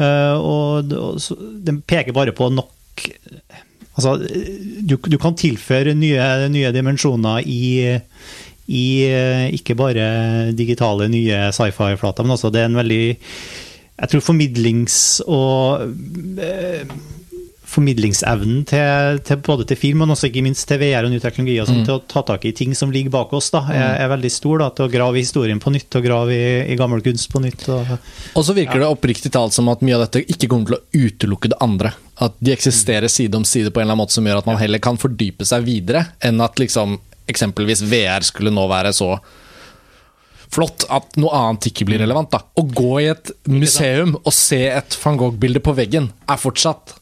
og, 0.00 0.90
og 0.92 1.20
den 1.64 1.82
peker 1.88 2.12
bare 2.16 2.32
på 2.36 2.48
nok 2.52 3.04
Altså, 3.96 4.16
du, 4.86 4.96
du 5.00 5.16
kan 5.18 5.36
tilføre 5.38 5.94
nye, 5.96 6.20
nye 6.52 6.72
dimensjoner 6.74 7.40
i, 7.48 7.96
i 8.68 8.84
ikke 9.56 9.76
bare 9.78 10.08
digitale, 10.56 11.08
nye 11.08 11.46
sci-fi-flater, 11.56 12.26
men 12.26 12.36
også 12.36 12.50
det 12.52 12.60
er 12.60 12.68
en 12.70 12.76
veldig 12.82 13.04
Jeg 13.96 14.08
tror 14.12 14.20
formidlings- 14.26 15.22
og 15.24 15.86
eh, 16.44 16.84
formidlingsevnen 17.66 18.60
til, 18.70 19.18
til 19.26 19.40
både 19.44 19.66
til 19.66 19.78
film, 19.80 20.04
men 20.04 20.14
også 20.14 20.28
ikke 20.28 20.44
minst 20.46 20.66
til 20.70 20.78
VR 20.80 21.08
og 21.08 21.12
ny 21.12 21.18
teknologi, 21.22 21.56
og 21.60 21.68
sånn, 21.68 21.82
til 21.86 21.96
å 21.96 22.02
ta 22.06 22.22
tak 22.28 22.46
i 22.46 22.52
ting 22.56 22.74
som 22.78 22.92
ligger 22.94 23.12
bak 23.16 23.32
oss, 23.36 23.50
da, 23.54 23.64
er, 23.74 23.96
er 24.04 24.10
veldig 24.12 24.30
stor. 24.32 24.60
Da, 24.62 24.68
til 24.76 24.86
å 24.86 24.92
grave 24.92 25.18
i 25.18 25.24
historien 25.24 25.60
på 25.62 25.72
nytt, 25.74 25.98
og 25.98 26.06
grave 26.06 26.36
i, 26.36 26.50
i 26.72 26.76
gammel 26.78 27.02
kunst 27.04 27.28
på 27.32 27.42
nytt. 27.42 27.66
Og, 27.74 27.96
Og 28.38 28.46
så 28.46 28.54
virker 28.56 28.82
det 28.82 28.90
oppriktig 28.90 29.32
talt 29.34 29.56
som 29.56 29.70
at 29.72 29.82
mye 29.86 29.98
av 29.98 30.06
dette 30.06 30.22
ikke 30.24 30.50
kommer 30.52 30.70
til 30.70 30.78
å 30.78 31.08
utelukke 31.08 31.50
det 31.52 31.58
andre. 31.64 31.92
At 32.22 32.38
de 32.38 32.54
eksisterer 32.54 33.10
side 33.12 33.36
om 33.36 33.44
side 33.44 33.72
på 33.72 33.82
en 33.82 33.88
eller 33.88 33.96
annen 33.96 34.04
måte 34.04 34.16
som 34.16 34.28
gjør 34.28 34.44
at 34.44 34.48
man 34.48 34.60
heller 34.60 34.82
kan 34.82 35.00
fordype 35.00 35.48
seg 35.48 35.66
videre, 35.66 36.06
enn 36.24 36.40
at 36.44 36.62
liksom 36.62 37.00
eksempelvis 37.26 37.82
VR 37.90 38.22
skulle 38.24 38.54
nå 38.54 38.68
være 38.70 38.94
så 38.94 39.16
flott 40.54 40.86
at 40.94 41.16
noe 41.18 41.34
annet 41.34 41.66
ikke 41.72 41.88
blir 41.88 41.98
relevant. 42.04 42.30
da. 42.30 42.44
Å 42.46 42.62
gå 42.62 42.92
i 43.02 43.08
et 43.10 43.32
museum 43.50 44.14
og 44.22 44.30
se 44.34 44.62
et 44.70 44.96
van 45.02 45.18
Gogh-bilde 45.18 45.62
på 45.64 45.74
veggen 45.74 46.12
er 46.30 46.38
fortsatt 46.40 46.94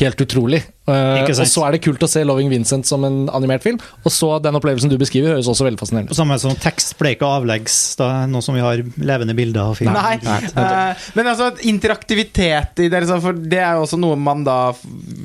helt 0.00 0.20
utrolig. 0.24 0.62
Uh, 0.82 1.20
og 1.22 1.46
så 1.46 1.62
er 1.62 1.76
det 1.76 1.78
kult 1.84 2.02
å 2.02 2.08
se 2.10 2.24
'Loving 2.26 2.48
Vincent' 2.50 2.88
som 2.88 3.04
en 3.06 3.28
animert 3.30 3.62
film. 3.62 3.76
Og 4.02 4.10
så 4.10 4.32
den 4.42 4.56
opplevelsen 4.58 4.90
du 4.90 4.96
beskriver, 4.98 5.36
høres 5.36 5.46
også 5.46 5.68
veldig 5.68 5.78
fascinerende 5.78 6.10
ut. 6.10 6.18
samme 6.18 6.38
som 6.42 6.56
tekst 6.58 6.96
ble 6.98 7.12
ikke 7.14 7.28
avleggs, 7.28 7.76
da, 8.00 8.26
nå 8.26 8.42
som 8.42 8.58
vi 8.58 8.64
har 8.64 8.82
levende 8.98 9.36
bilder 9.38 9.62
av 9.62 9.78
film. 9.78 9.94
Nei, 9.94 10.16
eh, 10.18 11.04
men 11.14 11.30
altså 11.30 11.52
interaktivitet 11.70 12.82
i 12.82 12.88
det, 12.90 13.04
for 13.22 13.36
det 13.36 13.60
er 13.62 13.78
jo 13.78 13.84
også 13.86 14.00
noe 14.02 14.18
man 14.18 14.42
da 14.46 14.72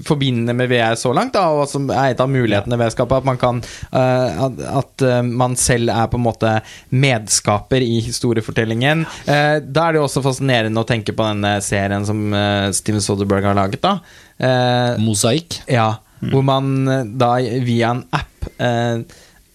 forbinder 0.06 0.54
med 0.54 0.70
VR 0.70 0.94
så 1.00 1.16
langt, 1.16 1.34
da, 1.34 1.48
og 1.50 1.66
som 1.72 1.90
er 1.90 2.14
et 2.14 2.22
av 2.22 2.30
mulighetene 2.30 2.78
ved 2.78 2.94
skapet, 2.94 3.18
at 3.18 3.26
man 3.26 3.42
kan 3.42 3.64
uh, 3.90 4.46
at, 4.46 4.62
at 4.84 5.08
man 5.26 5.58
selv 5.58 5.90
er 5.90 6.06
på 6.12 6.22
en 6.22 6.28
måte 6.28 6.54
medskaper 6.94 7.82
i 7.82 7.98
historiefortellingen. 8.06 9.08
Eh, 9.26 9.58
da 9.66 9.88
er 9.88 9.98
det 9.98 10.04
jo 10.04 10.06
også 10.06 10.26
fascinerende 10.26 10.86
å 10.86 10.88
tenke 10.88 11.18
på 11.18 11.26
denne 11.32 11.58
serien 11.66 12.06
som 12.06 12.30
Steven 12.78 13.02
Soderberg 13.02 13.50
har 13.50 13.58
laget, 13.58 13.82
da. 13.82 13.98
Eh, 14.38 14.98
Mosaikk. 15.02 15.62
ja, 15.72 15.96
hvor 16.32 16.44
man 16.46 16.88
eh, 16.88 17.06
da 17.18 17.36
via 17.66 17.94
en 17.96 18.04
app 18.14 18.50
eh, 18.58 19.00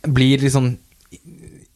blir 0.02 0.42
liksom 0.42 0.72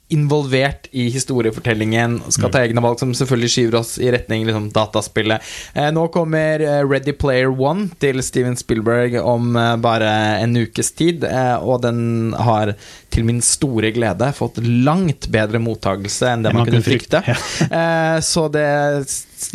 involvert 0.08 0.86
i 0.94 1.08
historiefortellingen, 1.10 2.20
skal 2.30 2.50
ta 2.54 2.60
egne 2.62 2.82
valg, 2.82 3.00
som 3.00 3.10
selvfølgelig 3.16 3.50
skyver 3.50 3.78
oss 3.80 3.96
i 3.98 4.10
retning 4.14 4.44
liksom, 4.46 4.68
dataspillet. 4.74 5.42
Eh, 5.74 5.88
nå 5.94 6.06
kommer 6.14 6.62
eh, 6.62 6.82
Ready 6.86 7.14
Player 7.18 7.50
One 7.50 7.88
til 8.02 8.22
Steven 8.22 8.54
Spielberg 8.58 9.18
om 9.18 9.56
eh, 9.58 9.72
bare 9.82 10.12
en 10.44 10.54
ukes 10.62 10.92
tid, 10.94 11.26
eh, 11.26 11.56
og 11.58 11.82
den 11.82 12.36
har 12.38 12.76
til 13.10 13.26
min 13.26 13.42
store 13.42 13.90
glede 13.96 14.30
fått 14.36 14.60
langt 14.62 15.26
bedre 15.34 15.58
mottagelse 15.62 16.30
enn 16.36 16.46
det 16.46 16.54
man, 16.54 16.68
kunne 16.68 16.86
frykte. 16.86 17.24
Eh, 17.66 18.18
så 18.22 18.46
det 18.52 18.66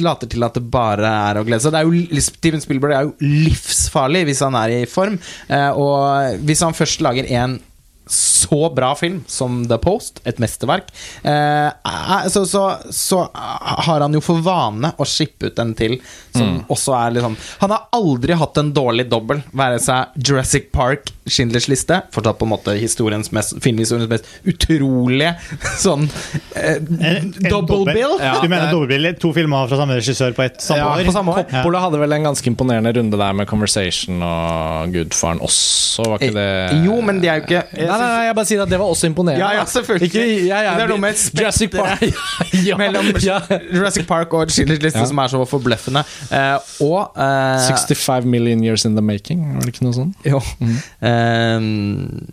later 0.04 0.30
til 0.32 0.46
at 0.46 0.58
det 0.58 0.64
bare 0.72 1.10
er 1.32 1.40
å 1.42 1.46
glede 1.48 1.64
seg. 1.64 1.74
Det 1.74 1.82
er 1.82 1.90
jo, 1.90 2.22
Steven 2.26 2.64
Spielberg 2.64 2.96
er 2.98 3.10
jo 3.10 3.34
livsfarlig 3.48 4.26
hvis 4.30 4.44
han 4.46 4.58
er 4.60 4.78
i 4.82 4.86
form, 4.90 5.20
eh, 5.50 5.70
og 5.72 6.42
hvis 6.46 6.64
han 6.66 6.78
først 6.78 7.04
lager 7.06 7.30
en 7.42 7.60
så 8.12 8.74
bra 8.76 8.96
film 8.96 9.22
som 9.28 9.62
The 9.70 9.78
Post, 9.80 10.20
et 10.28 10.40
mesterverk, 10.42 10.90
eh, 11.24 11.70
så, 12.34 12.44
så, 12.50 12.64
så 12.90 13.22
har 13.88 14.02
han 14.04 14.18
jo 14.18 14.22
for 14.26 14.42
vane 14.44 14.92
å 15.00 15.08
shippe 15.08 15.52
ut 15.52 15.62
en 15.62 15.74
til 15.78 16.00
som 16.36 16.60
også 16.72 16.96
er 16.98 17.16
liksom 17.16 17.38
Han 17.62 17.74
har 17.76 17.88
aldri 17.96 18.36
hatt 18.36 18.58
en 18.60 18.74
dårlig 18.76 19.08
dobbel, 19.12 19.44
være 19.56 19.80
seg 19.84 20.18
Jurassic 20.20 20.72
Park, 20.74 21.14
Schindlers 21.30 21.68
liste, 21.70 22.00
fortsatt 22.16 22.40
på 22.40 22.48
en 22.48 22.50
måte 22.50 22.74
historiens 22.82 23.28
mest, 23.36 23.54
filmhistoriens 23.62 24.10
mest 24.10 24.26
utrolige 24.50 25.36
sånn 25.84 26.08
eh, 26.58 26.80
En- 26.82 27.30
en 27.30 27.32
double 27.46 27.86
bill. 27.94 28.16
Du 28.42 28.48
mener 28.50 28.72
double 28.72 28.88
bill, 28.90 29.06
To 29.22 29.30
filmer 29.36 29.68
fra 29.70 29.78
samme 29.78 29.98
regissør 30.00 30.34
på 30.38 30.44
et 30.48 30.58
samme 30.66 30.80
Ja, 30.82 30.88
år? 30.96 31.04
på 31.06 31.14
samme 31.14 31.36
år. 31.36 31.46
Coppola 31.52 31.84
hadde 31.84 32.00
vel 32.02 32.16
en 32.18 32.26
ganske 32.32 32.50
imponerende 32.50 32.94
runde 32.98 33.20
der 33.22 33.34
med 33.38 33.48
Conversation 33.50 34.18
og 34.26 34.92
Gudfaren 34.96 35.40
også, 35.46 36.08
var 36.10 36.18
ikke 36.26 36.34
det 36.40 36.82
Jo, 36.88 36.98
men 37.06 37.22
de 37.22 37.30
er 37.30 37.42
jo 37.42 37.46
ikke 37.46 37.62
Nei, 37.78 37.86
nei, 37.86 38.00
nei, 38.02 38.26
jeg 38.32 38.36
bare 38.42 38.50
sier 38.50 38.64
at 38.66 38.72
det 38.74 38.80
var 38.82 38.90
også 38.96 39.10
imponerende. 39.12 39.44
Ja, 39.46 39.52
ja, 39.62 39.66
selvfølgelig. 39.70 40.10
Ikke, 40.10 40.26
ja, 40.48 40.62
ja, 40.66 40.74
Det 40.80 40.88
er 40.88 40.92
noe 40.96 41.04
med 41.06 41.22
Jurassic 41.38 41.72
Park 41.76 42.02
ja, 42.70 42.78
mellom 42.82 43.12
ja. 43.22 43.38
Jurassic 43.70 44.08
Park 44.10 44.34
og 44.38 44.50
Schindlers 44.54 44.82
liste 44.88 45.00
Ja. 45.02 45.06
som 45.10 45.22
er 45.22 45.32
så 45.36 45.44
forbløffende. 45.50 46.04
Eh, 46.34 46.74
og 46.86 47.14
eh, 47.14 47.70
65 47.70 48.26
million 48.26 48.64
years 48.66 48.86
in 48.90 48.98
the 48.98 49.06
making, 49.06 49.46
var 49.56 49.66
det 49.66 49.76
ikke 49.76 49.86
noe 49.86 49.96
sånt? 50.02 50.18
Jo. 50.26 50.42
Eh, 51.22 51.70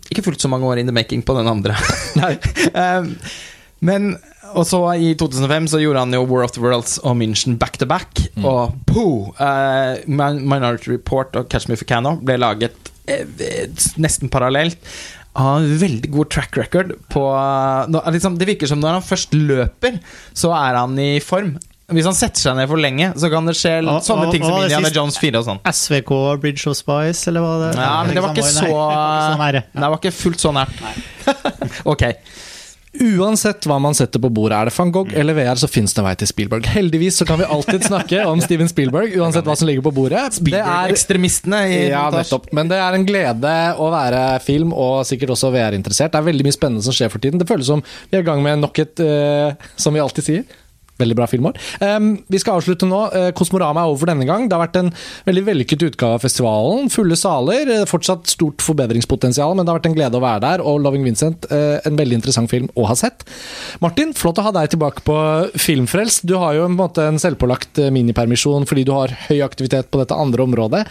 ikke 0.09 0.25
fullt 0.25 0.41
så 0.41 0.51
mange 0.51 0.67
år 0.69 0.81
in 0.81 0.89
the 0.89 0.95
making 0.95 1.23
på 1.25 1.37
den 1.37 1.49
andre. 1.49 1.77
Eh, 2.69 3.05
men 3.85 4.11
og 4.57 4.65
så 4.67 4.79
i 4.97 5.13
2005 5.17 5.67
så 5.71 5.79
gjorde 5.81 6.03
han 6.03 6.15
jo 6.15 6.23
War 6.29 6.45
of 6.45 6.53
the 6.55 6.63
Worlds 6.63 6.97
og 7.05 7.17
München 7.19 7.57
back 7.61 7.77
to 7.79 7.87
back. 7.89 8.21
Og 8.41 8.75
poo! 8.89 9.29
Uh, 9.37 10.01
Minority 10.09 10.89
Report 10.93 11.35
og 11.37 11.49
Catch 11.51 11.69
Me 11.69 11.77
If 11.77 11.83
You 11.85 11.89
Can 11.89 12.09
ble 12.25 12.39
laget 12.41 12.91
eh, 13.09 13.25
nesten 14.01 14.31
parallelt. 14.31 14.79
Han 15.37 15.61
har 15.61 15.81
veldig 15.83 16.09
god 16.11 16.31
track 16.33 16.57
record 16.57 16.95
på 17.13 17.21
nå, 17.93 18.01
liksom, 18.11 18.39
Det 18.39 18.47
virker 18.49 18.67
som 18.67 18.81
når 18.81 18.97
han 18.97 19.05
først 19.05 19.35
løper, 19.37 19.99
så 20.33 20.51
er 20.57 20.79
han 20.81 20.97
i 20.99 21.11
form. 21.23 21.53
Hvis 21.89 22.05
han 22.05 22.17
setter 22.17 22.43
seg 22.43 22.57
ned 22.59 22.69
for 22.69 22.81
lenge, 22.81 23.11
så 23.17 23.29
kan 23.33 23.47
det 23.49 23.55
skje 23.57 23.73
ah, 23.81 23.99
sånne 24.05 24.27
og- 24.27 24.35
ting 24.35 24.43
som 24.45 24.53
ah, 24.53 24.65
Indiana 24.67 24.89
siste- 24.89 24.99
Jones 24.99 25.17
4 25.21 25.39
og 25.41 25.47
sånn. 25.47 25.61
SVK 25.65 26.11
Bridge 26.43 26.69
of 26.69 26.77
Spice, 26.77 27.27
eller 27.31 27.45
hva 27.45 27.55
det 27.63 27.71
Ja, 27.79 28.03
men 28.05 28.15
det 28.15 28.23
var 28.25 28.35
ikke 28.35 28.45
så 28.49 28.67
det 28.67 28.75
var 28.75 28.93
ikke 28.99 29.31
så 29.33 29.41
nære. 29.45 29.63
Det 29.73 29.89
var 29.89 29.97
ikke 29.99 30.15
fullt 30.19 30.45
så 30.45 30.53
nært. 30.53 30.85
ok. 31.93 32.05
Uansett 32.99 33.67
hva 33.69 33.75
man 33.77 33.93
setter 33.93 34.17
på 34.17 34.31
bordet, 34.33 34.57
er 34.57 34.65
det 34.69 34.73
van 34.73 34.89
Gogh 34.91 35.11
eller 35.13 35.35
VR, 35.37 35.59
så 35.61 35.67
fins 35.69 35.93
det 35.93 36.01
en 36.01 36.07
vei 36.07 36.15
til 36.17 36.29
Spielberg. 36.31 36.65
Heldigvis 36.73 37.19
så 37.21 37.25
kan 37.29 37.37
vi 37.37 37.45
alltid 37.45 37.85
snakke 37.85 38.23
om 38.25 38.41
Steven 38.45 38.69
Spielberg, 38.71 39.13
uansett 39.21 39.45
hva 39.45 39.53
som 39.59 39.69
ligger 39.69 39.85
på 39.85 39.93
bordet. 39.93 40.23
Det 40.41 40.57
er 40.57 40.89
Ekstremistene 40.89 41.59
i 41.69 41.77
ja, 41.91 42.07
nettopp. 42.13 42.49
Men 42.57 42.71
det 42.71 42.79
er 42.81 42.97
en 42.97 43.05
glede 43.05 43.53
å 43.77 43.91
være 43.93 44.23
film, 44.41 44.73
og 44.73 45.05
sikkert 45.07 45.35
også 45.35 45.51
VR-interessert. 45.53 46.15
Det 46.15 46.21
er 46.21 46.29
veldig 46.31 46.47
mye 46.49 46.57
spennende 46.57 46.85
som 46.87 46.95
skjer 46.97 47.13
for 47.13 47.21
tiden. 47.21 47.37
Det 47.41 47.47
føles 47.49 47.69
som 47.69 47.85
vi 48.09 48.17
er 48.17 48.25
i 48.25 48.29
gang 48.31 48.41
med 48.45 48.65
nok 48.65 48.81
et, 48.81 49.05
uh, 49.05 49.69
som 49.77 49.93
vi 49.93 50.01
alltid 50.01 50.25
sier, 50.31 50.57
veldig 50.99 51.17
bra 51.17 51.27
filmår. 51.29 51.57
Um, 51.81 52.11
vi 52.27 52.39
skal 52.41 52.59
avslutte 52.59 52.87
nå. 52.89 52.99
Eh, 53.15 53.29
Kosmorama 53.37 53.83
er 53.83 53.91
over 53.91 54.03
for 54.03 54.11
denne 54.11 54.27
gang. 54.27 54.47
Det 54.49 54.57
har 54.57 54.65
vært 54.65 54.79
en 54.81 54.91
veldig 55.27 55.45
vellykket 55.47 55.85
utgave 55.89 56.19
av 56.19 56.25
festivalen. 56.25 56.89
Fulle 56.93 57.17
saler. 57.19 57.71
eh, 57.75 57.85
Fortsatt 57.89 58.27
stort 58.31 58.63
forbedringspotensial, 58.65 59.55
men 59.55 59.65
det 59.65 59.73
har 59.73 59.79
vært 59.79 59.89
en 59.91 59.97
glede 59.97 60.19
å 60.19 60.23
være 60.23 60.43
der. 60.45 60.65
Og 60.65 60.81
'Loving 60.81 61.07
Vincent', 61.07 61.47
eh, 61.51 61.79
en 61.85 61.97
veldig 61.97 62.19
interessant 62.19 62.49
film 62.49 62.69
å 62.75 62.87
ha 62.87 62.95
sett. 62.95 63.23
Martin, 63.81 64.13
flott 64.13 64.39
å 64.39 64.43
ha 64.43 64.51
deg 64.51 64.69
tilbake 64.75 65.03
på 65.07 65.17
Filmfrelst. 65.55 66.25
Du 66.25 66.35
har 66.35 66.53
jo 66.55 66.65
en, 66.65 66.75
måte, 66.75 67.07
en 67.07 67.19
selvpålagt 67.19 67.79
minipermisjon 67.91 68.67
fordi 68.67 68.85
du 68.85 68.91
har 68.91 69.07
høy 69.29 69.41
aktivitet 69.41 69.89
på 69.91 69.99
dette 69.99 70.15
andre 70.15 70.43
området, 70.43 70.85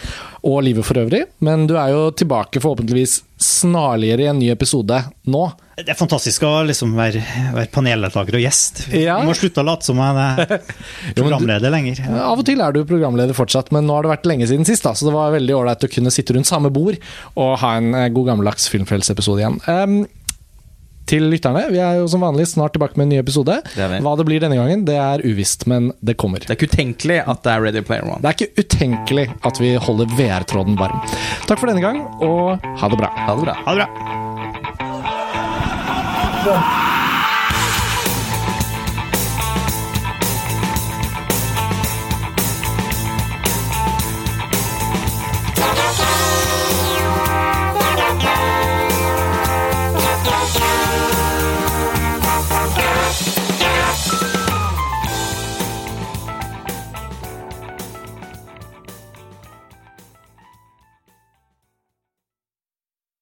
og 0.45 0.63
livet 0.65 0.85
for 0.85 0.95
øvrig. 0.95 1.25
Men 1.41 1.67
du 1.67 1.77
er 1.77 1.93
jo 1.93 2.11
tilbake 2.11 2.61
forhåpentligvis 2.61 3.23
snarligere 3.39 4.27
i 4.27 4.31
en 4.33 4.39
ny 4.39 4.51
episode 4.51 5.05
nå. 5.27 5.53
Det 5.79 5.93
er 5.93 5.99
fantastisk 5.99 6.43
å 6.43 6.53
liksom 6.67 6.95
være, 6.99 7.21
være 7.55 7.71
paneldeltaker 7.71 8.35
og 8.35 8.43
gjest. 8.43 8.81
Ja. 8.91 9.21
Du 9.23 9.29
må 9.29 9.37
slutte 9.39 9.63
å 9.63 9.67
late 9.69 9.87
som 9.87 10.01
jeg 10.03 10.25
er 10.25 10.59
programleder 11.19 11.71
lenger. 11.71 12.03
Ja, 12.03 12.25
Av 12.33 12.43
og 12.43 12.47
til 12.49 12.63
er 12.65 12.75
du 12.75 12.81
programleder 12.89 13.37
fortsatt, 13.37 13.71
men 13.75 13.87
nå 13.87 13.95
har 13.95 14.07
det 14.07 14.11
vært 14.17 14.27
lenge 14.27 14.49
siden 14.51 14.67
sist, 14.67 14.83
da, 14.87 14.97
så 14.99 15.07
det 15.07 15.15
var 15.15 15.35
veldig 15.37 15.55
ålreit 15.55 15.87
å 15.87 15.93
kunne 15.93 16.11
sitte 16.15 16.35
rundt 16.35 16.51
samme 16.51 16.73
bord 16.75 16.99
og 17.39 17.53
ha 17.63 17.77
en 17.79 17.93
eh, 17.95 18.09
god 18.11 18.33
gammeldags 18.33 18.67
Filmfrelsepisode 18.73 19.45
igjen. 19.45 19.61
Um, 19.71 20.01
til 21.09 21.25
lytterne, 21.31 21.63
vi 21.73 21.79
er 21.81 22.03
jo 22.03 22.09
som 22.11 22.27
vanlig 22.27 22.49
snart 22.51 22.75
tilbake 22.75 22.99
med 22.99 23.07
en 23.07 23.15
ny 23.15 23.21
episode. 23.23 23.61
Det. 23.73 23.89
Hva 24.05 24.13
det 24.19 24.27
blir 24.29 24.43
denne 24.43 24.59
gangen, 24.59 24.83
det 24.89 24.99
er 25.01 25.23
uvisst, 25.25 25.65
men 25.71 25.93
det 26.05 26.19
kommer. 26.21 26.43
Det 26.43 26.53
er 26.53 26.59
ikke 26.59 26.73
utenkelig 26.75 27.23
at 27.23 27.47
det 27.47 27.55
er 27.55 27.65
Ready 27.65 27.85
Player 27.87 28.05
One. 28.05 28.21
Det 28.25 28.33
er 28.33 28.37
ikke 28.37 28.67
utenkelig 28.67 29.29
at 29.47 29.63
vi 29.63 29.77
holder 29.87 30.11
VR-tråden 30.19 30.77
varm. 30.81 31.01
Takk 31.47 31.63
for 31.63 31.71
denne 31.71 31.87
gang, 31.87 32.03
og 32.19 32.59
ha 32.83 32.93
det 32.93 33.01
bra. 33.01 33.15
Ha 33.25 33.39
det 33.39 33.47
bra. 33.49 33.61
Ha 33.65 33.79
det 33.79 33.87
bra. 33.87 34.38
Go. 36.45 36.88